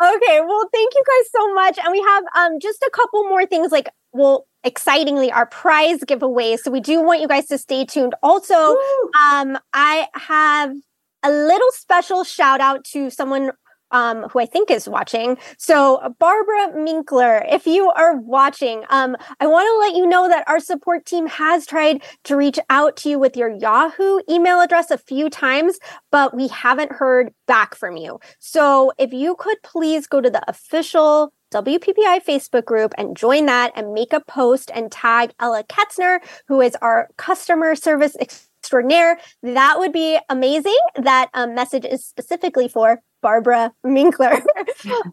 Okay, 0.00 0.40
well, 0.40 0.68
thank 0.72 0.94
you 0.94 1.02
guys 1.04 1.30
so 1.32 1.54
much. 1.54 1.78
And 1.82 1.90
we 1.90 2.00
have 2.00 2.24
um 2.36 2.60
just 2.60 2.80
a 2.82 2.90
couple 2.92 3.24
more 3.24 3.46
things 3.46 3.72
like 3.72 3.88
well, 4.12 4.46
excitingly, 4.64 5.30
our 5.30 5.46
prize 5.46 6.02
giveaway. 6.04 6.56
So 6.56 6.70
we 6.70 6.80
do 6.80 7.00
want 7.02 7.20
you 7.20 7.28
guys 7.28 7.46
to 7.46 7.58
stay 7.58 7.84
tuned. 7.84 8.14
Also, 8.22 8.54
um, 8.54 9.58
I 9.72 10.06
have 10.14 10.72
a 11.22 11.30
little 11.30 11.70
special 11.72 12.24
shout 12.24 12.60
out 12.60 12.84
to 12.84 13.10
someone 13.10 13.52
um, 13.90 14.24
who 14.28 14.40
I 14.40 14.46
think 14.46 14.70
is 14.70 14.88
watching. 14.88 15.38
So, 15.56 16.14
Barbara 16.18 16.72
Minkler, 16.76 17.44
if 17.50 17.66
you 17.66 17.90
are 17.90 18.16
watching, 18.16 18.84
um, 18.90 19.16
I 19.40 19.46
want 19.46 19.66
to 19.66 19.78
let 19.78 19.96
you 19.96 20.06
know 20.06 20.28
that 20.28 20.46
our 20.48 20.60
support 20.60 21.06
team 21.06 21.26
has 21.26 21.66
tried 21.66 22.02
to 22.24 22.36
reach 22.36 22.58
out 22.70 22.96
to 22.98 23.10
you 23.10 23.18
with 23.18 23.36
your 23.36 23.48
Yahoo 23.48 24.20
email 24.28 24.60
address 24.60 24.90
a 24.90 24.98
few 24.98 25.30
times, 25.30 25.78
but 26.12 26.36
we 26.36 26.48
haven't 26.48 26.92
heard 26.92 27.32
back 27.46 27.74
from 27.74 27.96
you. 27.96 28.20
So, 28.38 28.92
if 28.98 29.12
you 29.12 29.36
could 29.36 29.58
please 29.62 30.06
go 30.06 30.20
to 30.20 30.30
the 30.30 30.42
official 30.48 31.32
WPPI 31.52 32.24
Facebook 32.24 32.64
group 32.64 32.92
and 32.98 33.16
join 33.16 33.46
that 33.46 33.72
and 33.74 33.94
make 33.94 34.12
a 34.12 34.20
post 34.20 34.70
and 34.74 34.90
tag 34.92 35.32
Ella 35.40 35.64
Ketzner, 35.64 36.20
who 36.46 36.60
is 36.60 36.76
our 36.82 37.08
customer 37.16 37.74
service 37.74 38.16
extraordinaire. 38.20 39.18
That 39.42 39.78
would 39.78 39.92
be 39.92 40.18
amazing. 40.28 40.78
That 40.96 41.30
um, 41.34 41.54
message 41.54 41.84
is 41.84 42.04
specifically 42.04 42.68
for 42.68 43.00
Barbara 43.22 43.72
Minkler. 43.84 44.40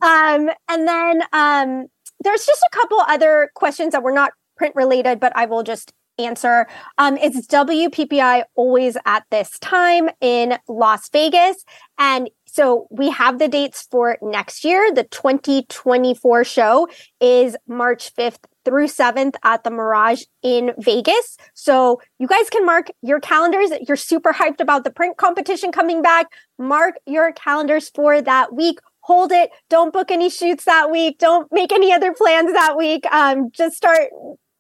um, 0.02 0.50
and 0.70 0.88
then 0.88 1.22
um, 1.34 1.88
there's 2.20 2.46
just 2.46 2.64
a 2.64 2.76
couple 2.76 3.00
other 3.00 3.52
questions 3.56 3.94
that 3.94 4.04
were 4.04 4.12
not 4.12 4.32
print 4.58 4.76
related, 4.76 5.20
but 5.20 5.32
I 5.36 5.46
will 5.46 5.64
just 5.64 5.94
answer. 6.18 6.68
Um, 6.98 7.18
WPPI 7.18 8.44
always 8.56 8.98
at 9.06 9.24
this 9.32 9.60
time 9.60 10.10
in 10.22 10.58
Las 10.68 11.10
Vegas. 11.10 11.66
And 11.98 12.30
so 12.56 12.88
we 12.90 13.10
have 13.10 13.38
the 13.38 13.50
dates 13.50 13.86
for 13.92 14.18
next 14.22 14.64
year. 14.64 14.90
The 14.90 15.04
2024 15.04 16.46
show 16.46 16.88
is 17.20 17.58
March 17.68 18.16
5th 18.16 18.46
through 18.64 18.88
7th 18.88 19.34
at 19.44 19.66
the 19.66 19.72
Mirage 19.72 20.24
in 20.42 20.72
Vegas. 20.78 21.36
So 21.54 22.00
you 22.18 22.28
guys 22.28 22.50
can 22.50 22.66
mark 22.66 22.88
your 23.02 23.20
calendars. 23.20 23.72
You're 23.86 23.98
super 23.98 24.32
hyped 24.32 24.62
about 24.62 24.86
the 24.86 24.90
print 24.90 25.18
competition 25.18 25.74
coming 25.74 26.02
back. 26.02 26.28
Mark 26.58 26.96
your 27.06 27.34
calendars 27.34 27.90
for 27.90 28.22
that 28.22 28.56
week. 28.56 28.80
Hold 29.02 29.34
it. 29.34 29.50
Don't 29.70 29.92
book 29.92 30.10
any 30.10 30.30
shoots 30.30 30.64
that 30.64 30.90
week. 30.90 31.20
Don't 31.20 31.52
make 31.52 31.74
any 31.74 31.92
other 31.92 32.14
plans 32.14 32.54
that 32.54 32.78
week. 32.78 33.06
Um, 33.12 33.52
just 33.52 33.76
start 33.76 34.04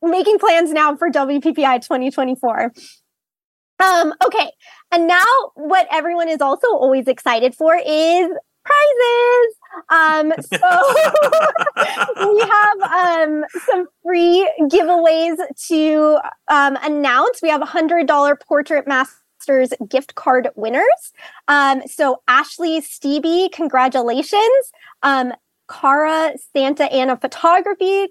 making 0.01 0.37
plans 0.39 0.73
now 0.73 0.97
for 0.97 1.09
WPPI 1.09 1.81
2024. 1.81 2.73
Um, 3.79 4.13
okay. 4.25 4.51
And 4.91 5.07
now 5.07 5.25
what 5.55 5.87
everyone 5.91 6.29
is 6.29 6.41
also 6.41 6.67
always 6.67 7.07
excited 7.07 7.55
for 7.55 7.75
is 7.75 8.29
prizes. 8.65 9.55
Um, 9.89 10.33
so 10.41 10.59
we 12.33 12.39
have 12.39 13.29
um, 13.29 13.45
some 13.65 13.87
free 14.03 14.49
giveaways 14.61 15.37
to 15.67 16.17
um, 16.47 16.77
announce. 16.81 17.41
We 17.41 17.49
have 17.49 17.61
a 17.61 17.65
hundred 17.65 18.07
dollar 18.07 18.35
portrait 18.35 18.87
masters 18.87 19.73
gift 19.89 20.15
card 20.15 20.49
winners. 20.55 21.13
Um, 21.47 21.83
so 21.85 22.21
Ashley 22.27 22.81
Stevie, 22.81 23.49
congratulations. 23.49 24.71
Um, 25.03 25.33
Cara 25.69 26.33
Santa 26.53 26.91
Ana 26.91 27.17
Photography, 27.17 28.07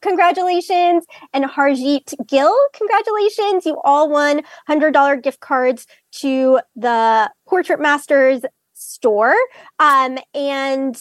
congratulations. 0.00 1.04
And 1.32 1.44
Harjeet 1.44 2.14
Gill, 2.26 2.56
congratulations. 2.74 3.66
You 3.66 3.80
all 3.84 4.08
won 4.08 4.42
$100 4.68 5.22
gift 5.22 5.40
cards 5.40 5.86
to 6.20 6.60
the 6.76 7.30
Portrait 7.46 7.80
Masters 7.80 8.42
store. 8.72 9.34
Um, 9.78 10.18
and 10.34 10.96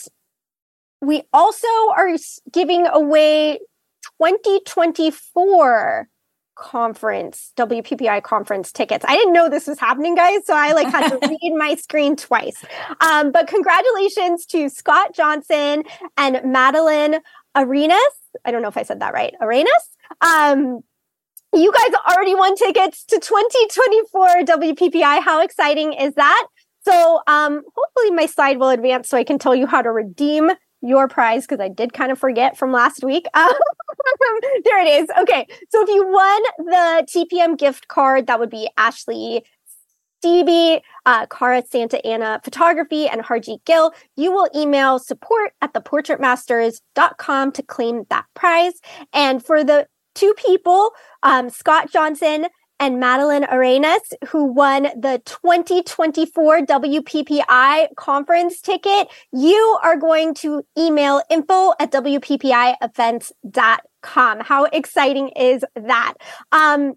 we 1.02 1.24
also 1.34 1.68
are 1.96 2.10
giving 2.52 2.88
away 2.88 3.60
2024 4.22 6.08
conference, 6.56 7.52
WPPI 7.58 8.24
conference 8.24 8.72
tickets. 8.72 9.06
I 9.08 9.16
didn't 9.16 9.34
know 9.34 9.50
this 9.50 9.68
was 9.68 9.80
happening, 9.80 10.16
guys, 10.16 10.46
so 10.46 10.56
I 10.56 10.74
like 10.74 10.88
had 10.88 11.10
to 11.10 11.28
read 11.28 11.54
my 11.56 11.76
screen 11.76 12.16
twice. 12.16 12.64
Um, 13.02 13.32
but 13.32 13.48
congratulations 13.48 14.46
to 14.48 14.70
Scott 14.70 15.14
Johnson 15.16 15.84
and 16.18 16.42
Madeline 16.44 17.20
Arenas. 17.56 17.98
I 18.46 18.52
don't 18.52 18.62
know 18.62 18.68
if 18.68 18.78
I 18.78 18.84
said 18.84 19.00
that 19.02 19.14
right. 19.14 19.34
Arenas. 19.42 19.72
Um, 20.22 20.82
you 21.54 21.72
guys 21.72 21.94
already 22.12 22.36
won 22.36 22.56
tickets 22.56 23.06
to 23.06 23.20
2024 23.20 24.28
WPPI. 24.46 25.22
How 25.22 25.42
exciting 25.42 25.94
is 25.94 26.16
that? 26.16 26.48
So 26.82 27.22
um, 27.28 27.62
hopefully 27.76 28.12
my 28.12 28.26
slide 28.26 28.58
will 28.58 28.70
advance 28.70 29.08
so 29.08 29.18
I 29.18 29.24
can 29.24 29.40
tell 29.40 29.56
you 29.56 29.68
how 29.68 29.82
to 29.82 29.92
redeem 29.92 30.52
your 30.84 31.08
prize 31.08 31.48
because 31.48 31.60
I 31.60 31.70
did 31.70 31.94
kind 31.94 32.12
of 32.12 32.20
forget 32.20 32.58
from 32.58 32.72
last 32.72 33.04
week. 33.04 33.26
Um, 33.34 33.52
there 34.66 34.86
it 34.86 35.02
is. 35.02 35.10
Okay. 35.22 35.48
So 35.70 35.82
if 35.82 35.90
you 35.90 36.06
won 36.08 36.42
the 36.58 37.08
TPM 37.08 37.58
gift 37.58 37.88
card, 37.88 38.28
that 38.28 38.40
would 38.40 38.50
be 38.50 38.70
Ashley 38.78 39.44
Stevie, 40.20 40.82
uh, 41.06 41.26
Cara 41.28 41.64
Santa 41.70 42.06
Ana 42.06 42.40
Photography, 42.44 43.08
and 43.08 43.22
Harjeet 43.22 43.64
Gill. 43.66 43.94
You 44.16 44.32
will 44.32 44.50
email 44.56 45.00
support 45.00 45.54
at 45.62 45.74
theportraitmasters.com 45.74 47.52
to 47.54 47.64
claim 47.64 48.04
that 48.10 48.26
prize. 48.34 48.74
And 49.12 49.44
for 49.44 49.64
the 49.64 49.88
two 50.16 50.34
people, 50.38 50.92
um, 51.24 51.50
Scott 51.50 51.92
Johnson 51.92 52.48
and 52.84 53.00
Madeline 53.00 53.46
Arenas, 53.46 54.14
who 54.28 54.44
won 54.44 54.90
the 55.00 55.22
2024 55.24 56.66
WPPI 56.66 57.96
conference 57.96 58.60
ticket. 58.60 59.08
You 59.32 59.80
are 59.82 59.96
going 59.96 60.34
to 60.36 60.66
email 60.78 61.22
info 61.30 61.72
at 61.80 61.94
WPPIevents.com. 61.94 64.40
How 64.42 64.66
exciting 64.66 65.30
is 65.30 65.64
that? 65.78 66.16
Um, 66.52 66.96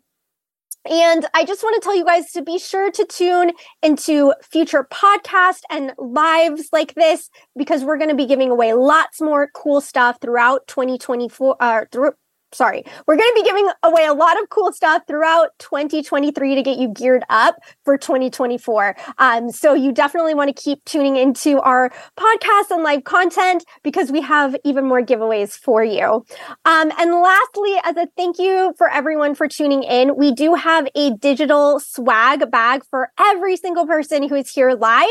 and 0.91 1.24
I 1.34 1.45
just 1.45 1.62
want 1.62 1.80
to 1.80 1.84
tell 1.84 1.97
you 1.97 2.05
guys 2.05 2.32
to 2.32 2.43
be 2.43 2.59
sure 2.59 2.91
to 2.91 3.05
tune 3.05 3.53
into 3.80 4.34
future 4.43 4.89
podcasts 4.91 5.62
and 5.70 5.93
lives 5.99 6.70
like 6.72 6.95
this 6.95 7.30
because 7.57 7.84
we're 7.84 7.99
going 7.99 8.11
to 8.11 8.16
be 8.16 8.26
giving 8.26 8.51
away 8.51 8.72
lots 8.72 9.20
more 9.20 9.49
cool 9.55 9.80
stuff 9.80 10.18
throughout 10.20 10.66
2024, 10.66 11.57
uh, 11.61 11.84
through, 11.93 12.14
sorry, 12.53 12.84
we're 13.07 13.16
going 13.16 13.28
to 13.28 13.42
be 13.42 13.49
giving 13.49 13.68
away 13.82 14.07
a 14.07 14.14
lot 14.14 14.40
of 14.40 14.49
cool 14.49 14.72
stuff 14.72 15.03
throughout 15.07 15.51
2023 15.59 16.55
to 16.55 16.62
get 16.62 16.78
you 16.78 16.88
geared 16.88 17.24
up 17.28 17.57
for 17.84 17.99
2024. 17.99 18.97
Um, 19.18 19.51
so 19.51 19.74
you 19.74 19.92
definitely 19.92 20.34
want 20.34 20.55
to 20.55 20.62
keep 20.62 20.84
tuning 20.84 21.16
into 21.16 21.61
our 21.61 21.90
podcast 22.16 22.70
and 22.70 22.82
live 22.82 23.05
content 23.05 23.64
because 23.82 24.11
we 24.11 24.20
have 24.20 24.57
even 24.64 24.86
more 24.86 25.03
giveaways 25.03 25.53
for 25.53 25.84
you. 25.84 26.24
Um, 26.64 26.92
and 26.99 27.12
lastly, 27.12 27.74
as 27.84 27.97
a 27.97 28.09
thank 28.16 28.38
you 28.38 28.74
for 28.78 28.88
everyone 28.90 29.34
for 29.34 29.49
tuning 29.49 29.82
in, 29.82 30.16
we 30.16 30.32
do 30.32 30.55
have 30.55 30.88
a 30.94 31.11
digital 31.16 31.80
swag 31.80 32.51
bag 32.51 32.84
for 32.90 33.11
every 33.18 33.57
single 33.57 33.86
person 33.86 34.28
who 34.28 34.34
is 34.34 34.51
here 34.51 34.72
live. 34.72 35.07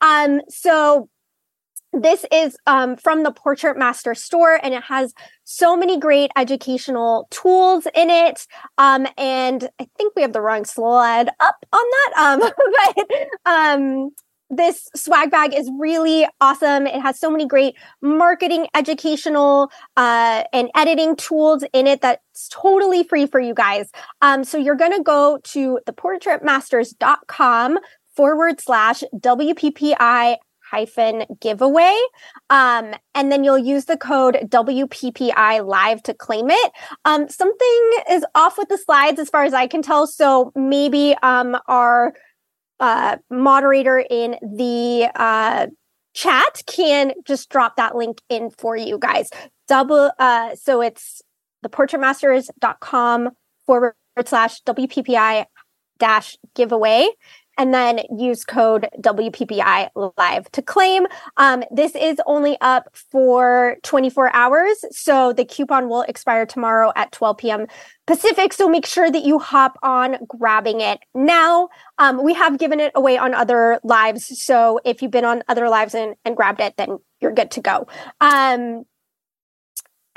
Um, 0.00 0.40
so 0.48 1.08
this 1.92 2.24
is 2.30 2.56
um, 2.66 2.96
from 2.96 3.22
the 3.22 3.32
Portrait 3.32 3.78
Master 3.78 4.14
store, 4.14 4.60
and 4.62 4.74
it 4.74 4.82
has 4.84 5.14
so 5.44 5.76
many 5.76 5.98
great 5.98 6.30
educational 6.36 7.26
tools 7.30 7.86
in 7.94 8.10
it. 8.10 8.46
Um, 8.76 9.06
and 9.16 9.68
I 9.80 9.88
think 9.96 10.14
we 10.14 10.22
have 10.22 10.32
the 10.32 10.40
wrong 10.40 10.64
slide 10.64 11.28
up 11.40 11.56
on 11.72 11.84
that. 11.90 12.12
Um, 12.18 12.40
but 13.04 13.28
um, 13.46 14.10
this 14.50 14.88
swag 14.94 15.30
bag 15.30 15.54
is 15.54 15.70
really 15.78 16.26
awesome. 16.40 16.86
It 16.86 17.00
has 17.00 17.18
so 17.18 17.30
many 17.30 17.46
great 17.46 17.74
marketing, 18.00 18.66
educational, 18.74 19.70
uh, 19.96 20.44
and 20.52 20.70
editing 20.74 21.16
tools 21.16 21.64
in 21.72 21.86
it 21.86 22.00
that's 22.00 22.48
totally 22.50 23.04
free 23.04 23.26
for 23.26 23.40
you 23.40 23.54
guys. 23.54 23.90
Um, 24.22 24.44
so 24.44 24.56
you're 24.56 24.74
going 24.74 24.96
to 24.96 25.02
go 25.02 25.38
to 25.44 25.80
theportraitmasters.com 25.86 27.78
forward 28.16 28.60
slash 28.60 29.04
WPPI 29.14 30.36
hyphen 30.70 31.24
giveaway. 31.40 31.96
Um, 32.50 32.94
and 33.14 33.32
then 33.32 33.44
you'll 33.44 33.58
use 33.58 33.86
the 33.86 33.96
code 33.96 34.38
WPPI 34.46 35.66
live 35.66 36.02
to 36.04 36.14
claim 36.14 36.50
it. 36.50 36.72
Um, 37.04 37.28
something 37.28 37.92
is 38.10 38.24
off 38.34 38.58
with 38.58 38.68
the 38.68 38.78
slides 38.78 39.18
as 39.18 39.28
far 39.30 39.44
as 39.44 39.54
I 39.54 39.66
can 39.66 39.82
tell. 39.82 40.06
So 40.06 40.52
maybe 40.54 41.16
um, 41.22 41.56
our 41.66 42.12
uh, 42.80 43.16
moderator 43.30 43.98
in 43.98 44.36
the 44.42 45.10
uh, 45.14 45.66
chat 46.14 46.62
can 46.66 47.12
just 47.26 47.48
drop 47.48 47.76
that 47.76 47.96
link 47.96 48.20
in 48.28 48.50
for 48.50 48.76
you 48.76 48.98
guys. 48.98 49.30
Double, 49.66 50.10
uh, 50.18 50.54
so 50.54 50.80
it's 50.80 51.22
theportraitmasters.com 51.64 53.30
forward 53.66 53.94
slash 54.24 54.62
WPPI 54.62 55.44
dash 55.98 56.36
giveaway 56.54 57.08
and 57.58 57.74
then 57.74 58.00
use 58.16 58.44
code 58.44 58.88
WPPI 59.00 59.90
live 60.16 60.50
to 60.52 60.62
claim. 60.62 61.06
Um, 61.36 61.64
this 61.70 61.94
is 61.94 62.18
only 62.24 62.56
up 62.60 62.88
for 62.94 63.76
24 63.82 64.34
hours. 64.34 64.84
So 64.92 65.32
the 65.32 65.44
coupon 65.44 65.88
will 65.88 66.02
expire 66.02 66.46
tomorrow 66.46 66.92
at 66.96 67.12
12 67.12 67.36
p.m. 67.38 67.66
Pacific. 68.06 68.52
So 68.52 68.68
make 68.68 68.86
sure 68.86 69.10
that 69.10 69.24
you 69.24 69.38
hop 69.38 69.76
on 69.82 70.16
grabbing 70.26 70.80
it 70.80 71.00
now. 71.14 71.68
Um, 71.98 72.22
we 72.22 72.32
have 72.34 72.58
given 72.58 72.80
it 72.80 72.92
away 72.94 73.18
on 73.18 73.34
other 73.34 73.80
lives. 73.82 74.40
So 74.40 74.80
if 74.84 75.02
you've 75.02 75.10
been 75.10 75.24
on 75.24 75.42
other 75.48 75.68
lives 75.68 75.94
and, 75.94 76.14
and 76.24 76.36
grabbed 76.36 76.60
it, 76.60 76.74
then 76.78 76.98
you're 77.20 77.32
good 77.32 77.50
to 77.52 77.60
go. 77.60 77.88
Um, 78.20 78.84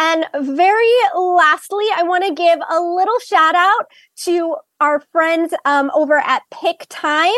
and 0.01 0.25
very 0.47 0.91
lastly, 1.15 1.85
I 1.95 2.01
want 2.01 2.25
to 2.25 2.33
give 2.33 2.57
a 2.67 2.81
little 2.81 3.19
shout 3.19 3.53
out 3.53 3.85
to 4.23 4.55
our 4.79 4.99
friends 5.11 5.53
um, 5.63 5.91
over 5.93 6.17
at 6.17 6.41
Pic-Time. 6.51 7.29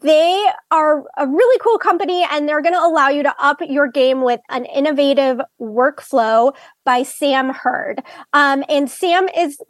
They 0.00 0.46
are 0.70 1.04
a 1.18 1.26
really 1.26 1.58
cool 1.62 1.76
company 1.76 2.26
and 2.30 2.48
they're 2.48 2.62
going 2.62 2.74
to 2.74 2.80
allow 2.80 3.10
you 3.10 3.22
to 3.24 3.34
up 3.38 3.58
your 3.68 3.86
game 3.86 4.22
with 4.22 4.40
an 4.48 4.64
innovative 4.64 5.42
workflow 5.60 6.54
by 6.86 7.02
Sam 7.02 7.50
Hurd. 7.50 8.02
Um, 8.32 8.64
and 8.70 8.90
Sam 8.90 9.28
is 9.36 9.60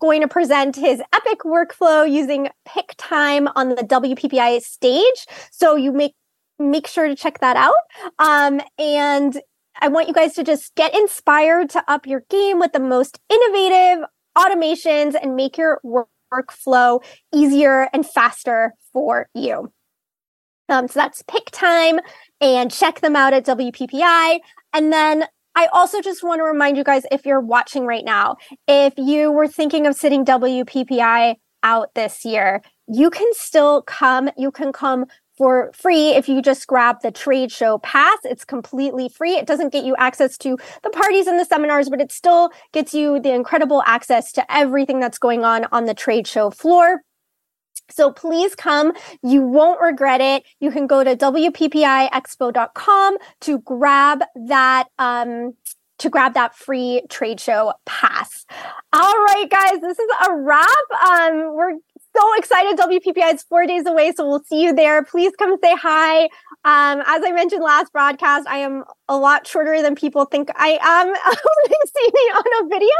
going 0.00 0.22
to 0.22 0.28
present 0.28 0.74
his 0.74 1.00
epic 1.14 1.40
workflow 1.44 2.10
using 2.10 2.48
Pic-Time 2.66 3.46
on 3.54 3.68
the 3.68 3.76
WPPI 3.76 4.60
stage. 4.60 5.26
So 5.52 5.76
you 5.76 5.92
make 5.92 6.14
make 6.58 6.86
sure 6.86 7.06
to 7.06 7.14
check 7.14 7.38
that 7.40 7.56
out. 7.56 7.74
Um, 8.18 8.60
and 8.76 9.38
I 9.80 9.88
want 9.88 10.08
you 10.08 10.14
guys 10.14 10.34
to 10.34 10.44
just 10.44 10.74
get 10.74 10.94
inspired 10.94 11.70
to 11.70 11.84
up 11.88 12.06
your 12.06 12.22
game 12.30 12.58
with 12.58 12.72
the 12.72 12.80
most 12.80 13.18
innovative 13.28 14.04
automations 14.36 15.14
and 15.20 15.36
make 15.36 15.56
your 15.56 15.80
work 15.82 16.08
workflow 16.32 17.02
easier 17.32 17.88
and 17.92 18.06
faster 18.06 18.74
for 18.92 19.28
you. 19.34 19.72
Um, 20.68 20.88
so 20.88 20.98
that's 20.98 21.22
Pic-Time 21.22 22.00
and 22.40 22.72
check 22.72 23.00
them 23.00 23.14
out 23.14 23.32
at 23.32 23.46
WPPI. 23.46 24.40
And 24.72 24.92
then 24.92 25.24
I 25.54 25.66
also 25.72 26.02
just 26.02 26.22
want 26.22 26.40
to 26.40 26.44
remind 26.44 26.76
you 26.76 26.84
guys 26.84 27.04
if 27.10 27.24
you're 27.24 27.40
watching 27.40 27.86
right 27.86 28.04
now, 28.04 28.36
if 28.66 28.94
you 28.96 29.30
were 29.30 29.48
thinking 29.48 29.86
of 29.86 29.94
sitting 29.94 30.24
WPPI 30.24 31.36
out 31.62 31.94
this 31.94 32.24
year, 32.24 32.62
you 32.88 33.10
can 33.10 33.28
still 33.32 33.82
come. 33.82 34.28
You 34.36 34.50
can 34.50 34.72
come 34.72 35.06
for 35.36 35.70
free 35.74 36.10
if 36.10 36.28
you 36.28 36.42
just 36.42 36.66
grab 36.66 37.00
the 37.02 37.10
trade 37.10 37.52
show 37.52 37.78
pass. 37.78 38.18
It's 38.24 38.44
completely 38.44 39.08
free. 39.08 39.36
It 39.36 39.46
doesn't 39.46 39.72
get 39.72 39.84
you 39.84 39.94
access 39.96 40.36
to 40.38 40.58
the 40.82 40.90
parties 40.90 41.26
and 41.26 41.38
the 41.38 41.44
seminars, 41.44 41.88
but 41.88 42.00
it 42.00 42.12
still 42.12 42.50
gets 42.72 42.94
you 42.94 43.20
the 43.20 43.32
incredible 43.32 43.82
access 43.86 44.32
to 44.32 44.52
everything 44.52 45.00
that's 45.00 45.18
going 45.18 45.44
on 45.44 45.66
on 45.72 45.84
the 45.84 45.94
trade 45.94 46.26
show 46.26 46.50
floor. 46.50 47.02
So 47.90 48.10
please 48.10 48.54
come. 48.54 48.92
You 49.22 49.42
won't 49.42 49.80
regret 49.80 50.20
it. 50.20 50.44
You 50.60 50.70
can 50.70 50.86
go 50.86 51.04
to 51.04 51.16
WPPIExpo.com 51.16 53.18
to 53.42 53.58
grab 53.60 54.24
that, 54.34 54.88
um, 54.98 55.54
to 55.98 56.10
grab 56.10 56.34
that 56.34 56.54
free 56.54 57.02
trade 57.08 57.40
show 57.40 57.72
pass. 57.84 58.44
All 58.92 59.24
right, 59.24 59.46
guys, 59.48 59.80
this 59.80 59.98
is 59.98 60.08
a 60.28 60.34
wrap. 60.34 60.68
Um, 61.08 61.54
we're 61.54 61.74
so 62.16 62.34
excited. 62.36 62.78
WPPI 62.78 63.34
is 63.34 63.42
four 63.42 63.66
days 63.66 63.86
away, 63.86 64.12
so 64.16 64.26
we'll 64.26 64.42
see 64.44 64.62
you 64.62 64.74
there. 64.74 65.04
Please 65.04 65.32
come 65.38 65.56
say 65.62 65.74
hi. 65.74 66.24
Um, 66.64 67.02
as 67.06 67.22
I 67.24 67.32
mentioned 67.32 67.62
last 67.62 67.92
broadcast, 67.92 68.46
I 68.48 68.58
am 68.58 68.84
a 69.08 69.16
lot 69.16 69.46
shorter 69.46 69.82
than 69.82 69.94
people 69.94 70.24
think 70.24 70.50
I 70.56 70.78
am 70.80 71.06
they 71.68 71.76
see 71.94 72.10
me 72.14 72.20
on 72.34 72.64
a 72.64 72.68
video. 72.68 72.94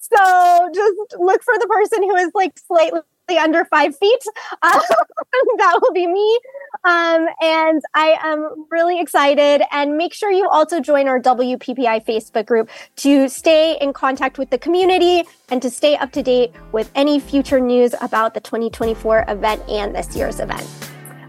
So 0.00 0.70
just 0.74 1.20
look 1.20 1.42
for 1.42 1.54
the 1.58 1.66
person 1.66 2.02
who 2.02 2.16
is 2.16 2.30
like 2.34 2.58
slightly 2.58 3.00
under 3.38 3.64
five 3.64 3.96
feet. 3.96 4.22
Uh, 4.62 4.80
that 5.58 5.78
will 5.82 5.92
be 5.92 6.06
me. 6.06 6.40
Um, 6.84 7.28
and 7.40 7.82
I 7.94 8.18
am 8.22 8.66
really 8.70 9.00
excited. 9.00 9.62
And 9.70 9.96
make 9.96 10.12
sure 10.12 10.30
you 10.30 10.48
also 10.48 10.80
join 10.80 11.08
our 11.08 11.20
WPPI 11.20 12.04
Facebook 12.04 12.46
group 12.46 12.70
to 12.96 13.28
stay 13.28 13.78
in 13.80 13.92
contact 13.92 14.38
with 14.38 14.50
the 14.50 14.58
community 14.58 15.24
and 15.50 15.62
to 15.62 15.70
stay 15.70 15.96
up 15.96 16.12
to 16.12 16.22
date 16.22 16.52
with 16.72 16.90
any 16.94 17.20
future 17.20 17.60
news 17.60 17.94
about 18.00 18.34
the 18.34 18.40
2024 18.40 19.26
event 19.28 19.62
and 19.68 19.94
this 19.94 20.16
year's 20.16 20.40
event. 20.40 20.66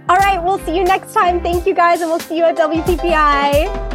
All 0.09 0.17
right, 0.17 0.43
we'll 0.43 0.59
see 0.59 0.75
you 0.75 0.83
next 0.83 1.13
time. 1.13 1.41
Thank 1.41 1.65
you 1.65 1.73
guys, 1.73 2.01
and 2.01 2.09
we'll 2.09 2.19
see 2.19 2.37
you 2.37 2.43
at 2.43 2.57
WPPI. 2.57 3.92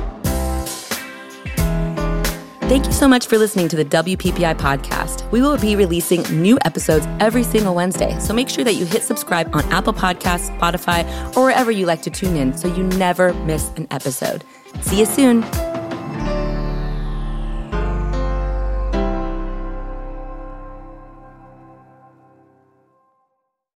Thank 2.69 2.85
you 2.85 2.93
so 2.93 3.09
much 3.09 3.29
for 3.29 3.39
listening 3.39 3.69
to 3.69 3.77
the 3.77 3.85
WPPI 3.87 4.55
podcast. 4.59 5.29
We 5.33 5.41
will 5.41 5.57
be 5.57 5.75
releasing 5.75 6.23
new 6.25 6.59
episodes 6.67 7.07
every 7.19 7.43
single 7.43 7.75
Wednesday, 7.75 8.19
so 8.19 8.35
make 8.35 8.51
sure 8.51 8.63
that 8.63 8.75
you 8.75 8.85
hit 8.85 9.03
subscribe 9.03 9.57
on 9.57 9.65
Apple 9.73 9.95
Podcasts, 9.95 10.55
Spotify, 10.59 11.35
or 11.35 11.45
wherever 11.45 11.71
you 11.71 11.87
like 11.87 12.03
to 12.03 12.11
tune 12.11 12.37
in 12.37 12.55
so 12.55 12.69
you 12.69 12.83
never 12.85 13.33
miss 13.45 13.71
an 13.77 13.87
episode. 13.91 14.45
See 14.83 14.99
you 14.99 15.07
soon. 15.07 15.45